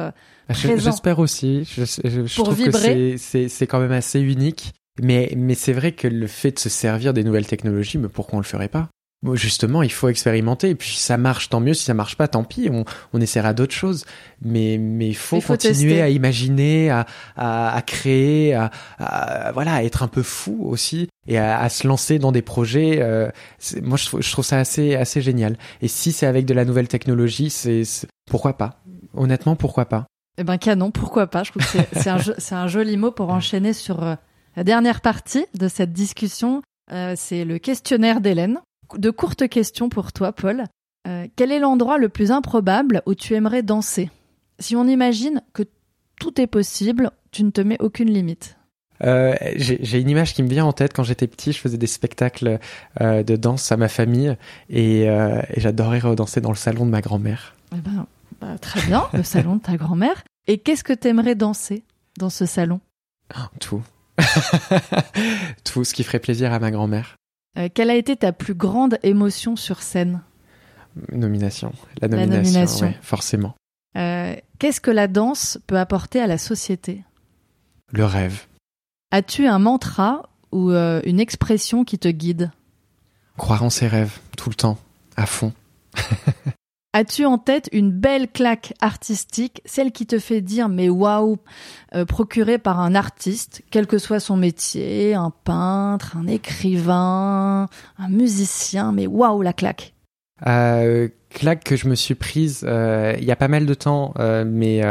J'espère 0.53 1.19
aussi. 1.19 1.65
Je, 1.65 1.85
je, 1.85 2.41
trouve 2.41 2.57
que 2.57 3.17
c'est 3.17 3.67
quand 3.67 3.81
même 3.81 3.93
assez 3.93 4.21
unique. 4.21 4.73
Mais, 5.03 5.33
mais 5.37 5.55
c'est 5.55 5.73
vrai 5.73 5.93
que 5.93 6.09
le 6.09 6.27
fait 6.27 6.53
de 6.53 6.59
se 6.59 6.69
servir 6.69 7.15
des 7.15 7.25
nouvelles 7.25 7.47
technologies, 7.47 7.97
mais 7.97 8.09
pourquoi 8.09 8.37
on 8.37 8.41
le 8.41 8.47
ferait 8.47 8.69
pas? 8.69 8.89
Bon, 9.23 9.35
justement, 9.35 9.83
il 9.83 9.93
faut 9.93 10.09
expérimenter. 10.09 10.71
Et 10.71 10.75
puis, 10.75 10.91
si 10.91 11.01
ça 11.01 11.19
marche, 11.19 11.51
tant 11.51 11.61
mieux. 11.61 11.75
Si 11.75 11.85
ça 11.85 11.93
marche 11.93 12.17
pas, 12.17 12.27
tant 12.27 12.43
pis. 12.43 12.71
On, 12.73 12.85
on 13.13 13.21
essaiera 13.21 13.53
d'autres 13.53 13.75
choses. 13.75 14.07
Mais, 14.41 14.79
mais 14.79 15.09
il 15.09 15.17
faut, 15.17 15.41
continuer 15.41 16.01
à 16.01 16.09
imaginer, 16.09 16.89
à, 16.89 17.07
à, 17.37 17.77
à 17.77 17.83
créer, 17.83 18.55
à, 18.55 18.71
à, 18.99 19.53
voilà, 19.53 19.75
à 19.75 19.85
être 19.85 20.03
un 20.03 20.09
peu 20.09 20.23
fou 20.23 20.59
aussi 20.63 21.09
et 21.27 21.39
à, 21.39 21.69
se 21.69 21.87
lancer 21.87 22.19
dans 22.19 22.33
des 22.33 22.41
projets. 22.41 22.99
Euh, 23.03 23.31
moi, 23.83 23.99
je 23.99 24.07
trouve, 24.07 24.23
je 24.23 24.33
trouve 24.33 24.45
ça 24.45 24.59
assez, 24.59 24.95
assez 24.95 25.21
génial. 25.21 25.59
Et 25.83 25.89
si 25.89 26.13
c'est 26.13 26.27
avec 26.27 26.47
de 26.47 26.55
la 26.55 26.65
nouvelle 26.65 26.89
technologie, 26.89 27.51
c'est 27.51 27.83
pourquoi 28.31 28.55
pas? 28.57 28.83
Honnêtement, 29.15 29.55
pourquoi 29.55 29.85
pas? 29.85 30.07
Eh 30.39 30.45
ben 30.45 30.59
canon, 30.59 30.91
pourquoi 30.91 31.27
pas? 31.27 31.43
Je 31.43 31.51
trouve 31.51 31.63
que 31.63 31.79
c'est 31.93 32.09
un, 32.09 32.19
un, 32.59 32.67
joli 32.67 32.97
mot 32.97 33.11
pour 33.11 33.31
enchaîner 33.31 33.73
sur 33.73 34.03
euh, 34.03 34.15
la 34.57 34.65
dernière 34.65 35.01
partie 35.01 35.47
de 35.55 35.69
cette 35.69 35.93
discussion. 35.93 36.63
Euh, 36.93 37.15
c'est 37.17 37.45
le 37.45 37.59
questionnaire 37.59 38.21
d'Hélène. 38.21 38.61
De 38.97 39.11
courtes 39.11 39.49
questions 39.49 39.89
pour 39.89 40.13
toi, 40.13 40.33
Paul. 40.33 40.65
Euh, 41.07 41.27
quel 41.37 41.53
est 41.53 41.59
l'endroit 41.59 41.99
le 41.99 42.09
plus 42.09 42.31
improbable 42.31 43.03
où 43.07 43.15
tu 43.15 43.35
aimerais 43.35 43.63
danser? 43.63 44.11
Si 44.59 44.77
on 44.77 44.87
imagine 44.87 45.43
que 45.53 45.63
tout 46.19 46.41
est 46.41 46.47
possible, 46.47 47.11
tu 47.31 47.45
ne 47.45 47.51
te 47.51 47.61
mets 47.61 47.81
aucune 47.81 48.11
limite. 48.11 48.57
Euh, 49.03 49.35
j'ai 49.57 50.01
une 50.01 50.11
image 50.11 50.35
qui 50.35 50.43
me 50.43 50.49
vient 50.49 50.65
en 50.65 50.73
tête 50.73 50.93
quand 50.93 51.03
j'étais 51.03 51.27
petit. 51.27 51.53
Je 51.53 51.59
faisais 51.59 51.79
des 51.79 51.87
spectacles 51.87 52.59
euh, 53.01 53.23
de 53.23 53.37
danse 53.37 53.73
à 53.73 53.77
ma 53.77 53.89
famille 53.89 54.37
et, 54.69 55.09
euh, 55.09 55.41
et 55.55 55.61
j'adorais 55.61 56.01
redanser 56.01 56.41
dans 56.41 56.51
le 56.51 56.57
salon 56.57 56.85
de 56.85 56.91
ma 56.91 57.01
grand-mère. 57.01 57.55
Eh 57.73 57.81
ben, 57.81 58.07
bah, 58.41 58.59
très 58.59 58.81
bien, 58.83 59.09
le 59.13 59.23
salon 59.23 59.57
de 59.57 59.63
ta 59.63 59.77
grand-mère. 59.77 60.23
Et 60.47 60.59
qu'est-ce 60.59 60.85
que 60.85 60.93
t'aimerais 60.93 61.35
danser 61.35 61.85
dans 62.19 62.31
ce 62.31 62.47
salon? 62.47 62.81
Tout. 63.61 63.83
Tout 65.65 65.85
ce 65.85 65.95
qui 65.95 66.03
ferait 66.03 66.19
plaisir 66.19 66.53
à 66.53 66.59
ma 66.59 66.71
grand-mère. 66.71 67.17
Euh, 67.59 67.69
quelle 67.73 67.91
a 67.91 67.95
été 67.95 68.17
ta 68.17 68.33
plus 68.33 68.55
grande 68.55 68.99
émotion 69.03 69.57
sur 69.57 69.83
scène? 69.83 70.23
Nomination. 71.13 71.73
La 72.01 72.09
nomination, 72.09 72.95
forcément. 73.03 73.55
Euh, 73.97 74.35
qu'est-ce 74.59 74.81
que 74.81 74.91
la 74.91 75.09
danse 75.09 75.59
peut 75.67 75.79
apporter 75.79 76.21
à 76.21 76.27
la 76.27 76.39
société? 76.39 77.05
Le 77.93 78.05
rêve. 78.05 78.47
As-tu 79.11 79.47
un 79.47 79.59
mantra 79.59 80.29
ou 80.53 80.71
euh, 80.71 81.01
une 81.05 81.21
expression 81.21 81.85
qui 81.85 81.99
te 81.99 82.09
guide? 82.09 82.51
Croire 83.37 83.63
en 83.63 83.71
ses 83.71 83.89
rêves, 83.89 84.19
tout 84.37 84.51
le 84.51 84.55
temps, 84.55 84.79
à 85.17 85.27
fond. 85.27 85.53
As-tu 86.93 87.25
en 87.25 87.39
tête 87.39 87.69
une 87.71 87.93
belle 87.93 88.27
claque 88.27 88.75
artistique, 88.81 89.63
celle 89.65 89.93
qui 89.93 90.07
te 90.07 90.19
fait 90.19 90.41
dire 90.41 90.69
mais 90.69 90.89
waouh, 90.89 91.39
euh, 91.95 92.05
procurée 92.05 92.59
par 92.59 92.81
un 92.81 92.97
artiste, 92.97 93.63
quel 93.71 93.87
que 93.87 93.99
soit 93.99 94.19
son 94.19 94.37
métier, 94.37 95.15
un 95.15 95.31
peintre, 95.45 96.17
un 96.17 96.27
écrivain, 96.27 97.69
un 97.97 98.09
musicien, 98.09 98.91
mais 98.91 99.07
waouh 99.07 99.41
la 99.43 99.53
claque 99.53 99.95
euh, 100.49 101.09
Claque 101.29 101.63
que 101.63 101.77
je 101.77 101.87
me 101.87 101.95
suis 101.95 102.17
prise 102.17 102.65
euh, 102.67 103.15
il 103.19 103.25
y 103.25 103.31
a 103.31 103.37
pas 103.37 103.47
mal 103.47 103.67
de 103.67 103.75
temps, 103.75 104.13
mais 104.19 104.83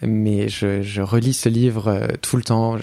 mais 0.00 0.48
je, 0.48 0.80
je, 0.80 1.02
relis 1.02 1.34
ce 1.34 1.50
livre 1.50 2.08
tout 2.22 2.38
le 2.38 2.42
temps, 2.42 2.78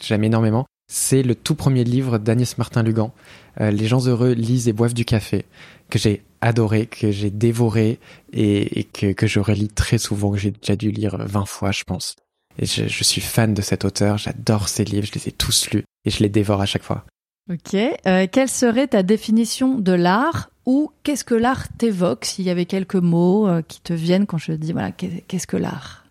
j'aime 0.00 0.24
énormément. 0.24 0.64
C'est 0.90 1.22
le 1.22 1.34
tout 1.34 1.54
premier 1.54 1.84
livre 1.84 2.16
d'Agnès 2.16 2.56
Martin-Lugan. 2.56 3.12
Les 3.60 3.86
gens 3.86 4.06
heureux 4.06 4.32
lisent 4.32 4.68
et 4.68 4.72
boivent 4.72 4.94
du 4.94 5.04
café 5.04 5.44
que 5.92 5.98
j'ai 5.98 6.22
adoré, 6.40 6.86
que 6.86 7.10
j'ai 7.10 7.28
dévoré 7.28 7.98
et, 8.32 8.84
que, 8.94 9.12
que, 9.12 9.26
je 9.26 9.40
relis 9.40 9.68
très 9.68 9.98
souvent, 9.98 10.32
que 10.32 10.38
j'ai 10.38 10.52
déjà 10.52 10.74
dû 10.74 10.90
lire 10.90 11.18
20 11.18 11.44
fois, 11.44 11.70
je 11.70 11.84
pense. 11.84 12.16
Et 12.58 12.64
je, 12.64 12.88
je 12.88 13.04
suis 13.04 13.20
fan 13.20 13.52
de 13.52 13.60
cet 13.60 13.84
auteur, 13.84 14.16
j'adore 14.16 14.70
ses 14.70 14.84
livres, 14.84 15.06
je 15.06 15.12
les 15.18 15.28
ai 15.28 15.32
tous 15.32 15.68
lus 15.70 15.84
et 16.06 16.10
je 16.10 16.20
les 16.20 16.30
dévore 16.30 16.62
à 16.62 16.66
chaque 16.66 16.82
fois. 16.82 17.04
Ok. 17.50 17.74
Euh, 17.74 18.26
quelle 18.32 18.48
serait 18.48 18.88
ta 18.88 19.02
définition 19.02 19.78
de 19.78 19.92
l'art 19.92 20.48
ou 20.64 20.90
qu'est-ce 21.02 21.24
que 21.24 21.34
l'art 21.34 21.68
t'évoque 21.76 22.24
S'il 22.24 22.46
y 22.46 22.50
avait 22.50 22.64
quelques 22.64 22.94
mots 22.94 23.46
euh, 23.46 23.60
qui 23.60 23.82
te 23.82 23.92
viennent 23.92 24.24
quand 24.24 24.38
je 24.38 24.52
dis 24.52 24.72
voilà, 24.72 24.92
qu'est-ce 24.92 25.46
que 25.46 25.58
l'art? 25.58 26.06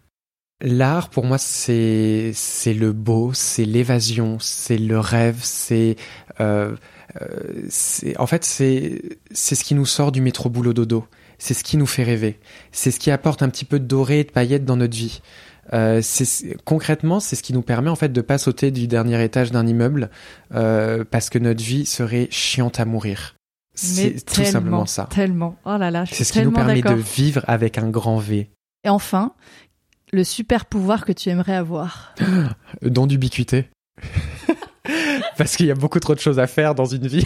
L'art, 0.64 1.10
pour 1.10 1.26
moi, 1.26 1.40
c'est 1.40 2.34
c'est 2.36 2.76
le 2.76 2.92
beau, 2.92 3.32
c'est 3.34 3.66
l'évasion, 3.66 4.38
c'est 4.40 4.78
le 4.78 5.00
rêve, 5.00 5.40
c'est 5.42 5.96
euh, 6.40 6.76
en 8.18 8.28
fait, 8.28 8.44
c'est 8.44 9.02
c'est 9.32 9.56
ce 9.56 9.64
qui 9.64 9.76
nous 9.76 9.86
sort 9.86 10.12
du 10.12 10.22
métro 10.22 10.50
boulot 10.50 10.74
dodo. 10.74 11.06
C'est 11.38 11.54
ce 11.54 11.64
qui 11.64 11.78
nous 11.78 11.88
fait 11.88 12.04
rêver. 12.04 12.40
C'est 12.72 12.92
ce 12.92 13.00
qui 13.00 13.10
apporte 13.10 13.42
un 13.42 13.50
petit 13.50 13.66
peu 13.66 13.80
de 13.80 13.86
doré 13.86 14.20
et 14.20 14.24
de 14.24 14.32
paillettes 14.32 14.66
dans 14.66 14.78
notre 14.78 14.96
vie. 14.96 15.22
Euh, 15.74 16.02
concrètement, 16.66 17.20
c'est 17.20 17.36
ce 17.36 17.44
qui 17.44 17.54
nous 17.54 17.62
permet 17.62 17.90
en 17.90 17.96
fait 17.96 18.12
de 18.12 18.22
pas 18.22 18.38
sauter 18.38 18.72
du 18.72 18.88
dernier 18.88 19.24
étage 19.24 19.52
d'un 19.52 19.66
immeuble 19.66 20.10
euh, 20.54 21.04
parce 21.10 21.30
que 21.30 21.40
notre 21.40 21.64
vie 21.64 21.86
serait 21.86 22.28
chiante 22.30 22.80
à 22.80 22.86
mourir. 22.86 23.36
C'est 23.74 24.24
tout 24.26 24.44
simplement 24.44 24.86
ça. 24.86 25.08
Tellement. 25.10 25.56
Oh 25.66 25.78
là 25.78 25.92
là. 25.92 26.06
C'est 26.06 26.24
ce 26.24 26.34
qui 26.34 26.42
nous 26.42 26.52
permet 26.52 26.82
de 26.82 26.94
vivre 26.94 27.44
avec 27.48 27.78
un 27.78 27.90
grand 27.90 28.18
V. 28.18 28.50
Et 28.84 28.90
enfin, 28.90 29.34
le 30.12 30.24
super 30.24 30.66
pouvoir 30.66 31.06
que 31.06 31.12
tu 31.12 31.30
aimerais 31.30 31.56
avoir 31.56 32.14
Don 32.82 33.08
d'ubiquité. 33.08 33.70
Parce 35.38 35.56
qu'il 35.56 35.68
y 35.68 35.72
a 35.72 35.76
beaucoup 35.76 36.00
trop 36.00 36.16
de 36.16 36.20
choses 36.20 36.40
à 36.40 36.48
faire 36.48 36.76
dans 36.76 36.86
une 36.86 37.08
vie. 37.08 37.26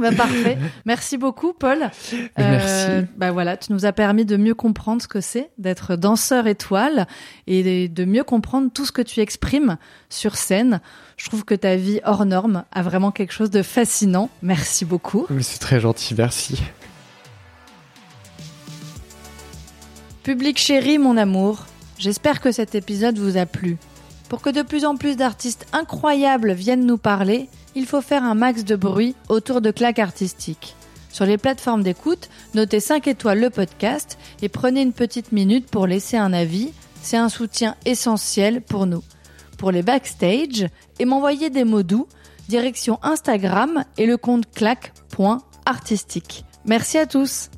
Bah, 0.00 0.12
parfait. 0.12 0.56
Merci 0.86 1.18
beaucoup, 1.18 1.52
Paul. 1.52 1.82
Euh, 1.82 2.18
Merci. 2.38 3.06
bah 3.16 3.32
voilà, 3.32 3.56
tu 3.56 3.72
nous 3.72 3.84
as 3.84 3.92
permis 3.92 4.24
de 4.24 4.36
mieux 4.36 4.54
comprendre 4.54 5.02
ce 5.02 5.08
que 5.08 5.20
c'est 5.20 5.50
d'être 5.58 5.96
danseur 5.96 6.46
étoile 6.46 7.06
et 7.46 7.88
de 7.88 8.04
mieux 8.04 8.24
comprendre 8.24 8.70
tout 8.72 8.86
ce 8.86 8.92
que 8.92 9.02
tu 9.02 9.20
exprimes 9.20 9.76
sur 10.08 10.36
scène. 10.36 10.80
Je 11.16 11.28
trouve 11.28 11.44
que 11.44 11.54
ta 11.54 11.76
vie 11.76 12.00
hors 12.04 12.24
norme 12.24 12.64
a 12.72 12.82
vraiment 12.82 13.10
quelque 13.10 13.32
chose 13.32 13.50
de 13.50 13.62
fascinant. 13.62 14.30
Merci 14.42 14.86
beaucoup. 14.86 15.26
C'est 15.40 15.60
très 15.60 15.80
gentil, 15.80 16.14
merci. 16.16 16.62
Public 20.22 20.58
chéri, 20.58 20.98
mon 20.98 21.16
amour, 21.16 21.66
j'espère 21.98 22.40
que 22.40 22.52
cet 22.52 22.74
épisode 22.74 23.18
vous 23.18 23.36
a 23.36 23.46
plu. 23.46 23.78
Pour 24.30 24.40
que 24.40 24.48
de 24.48 24.62
plus 24.62 24.86
en 24.86 24.96
plus 24.96 25.16
d'artistes 25.16 25.66
incroyables 25.72 26.52
viennent 26.52 26.86
nous 26.86 26.98
parler, 26.98 27.48
il 27.74 27.84
faut 27.84 28.00
faire 28.00 28.22
un 28.22 28.36
max 28.36 28.64
de 28.64 28.76
bruit 28.76 29.16
autour 29.28 29.60
de 29.60 29.72
claques 29.72 29.98
artistiques. 29.98 30.76
Sur 31.12 31.26
les 31.26 31.36
plateformes 31.36 31.82
d'écoute, 31.82 32.30
notez 32.54 32.78
5 32.78 33.08
étoiles 33.08 33.40
le 33.40 33.50
podcast 33.50 34.18
et 34.40 34.48
prenez 34.48 34.82
une 34.82 34.92
petite 34.92 35.32
minute 35.32 35.68
pour 35.68 35.88
laisser 35.88 36.16
un 36.16 36.32
avis. 36.32 36.72
C'est 37.02 37.16
un 37.16 37.28
soutien 37.28 37.74
essentiel 37.84 38.62
pour 38.62 38.86
nous. 38.86 39.02
Pour 39.58 39.72
les 39.72 39.82
backstage 39.82 40.68
et 41.00 41.04
m'envoyer 41.04 41.50
des 41.50 41.64
mots 41.64 41.82
doux, 41.82 42.06
direction 42.48 43.00
Instagram 43.02 43.84
et 43.98 44.06
le 44.06 44.16
compte 44.16 44.48
claque.artistique. 44.52 46.44
Merci 46.64 46.98
à 46.98 47.06
tous! 47.06 47.50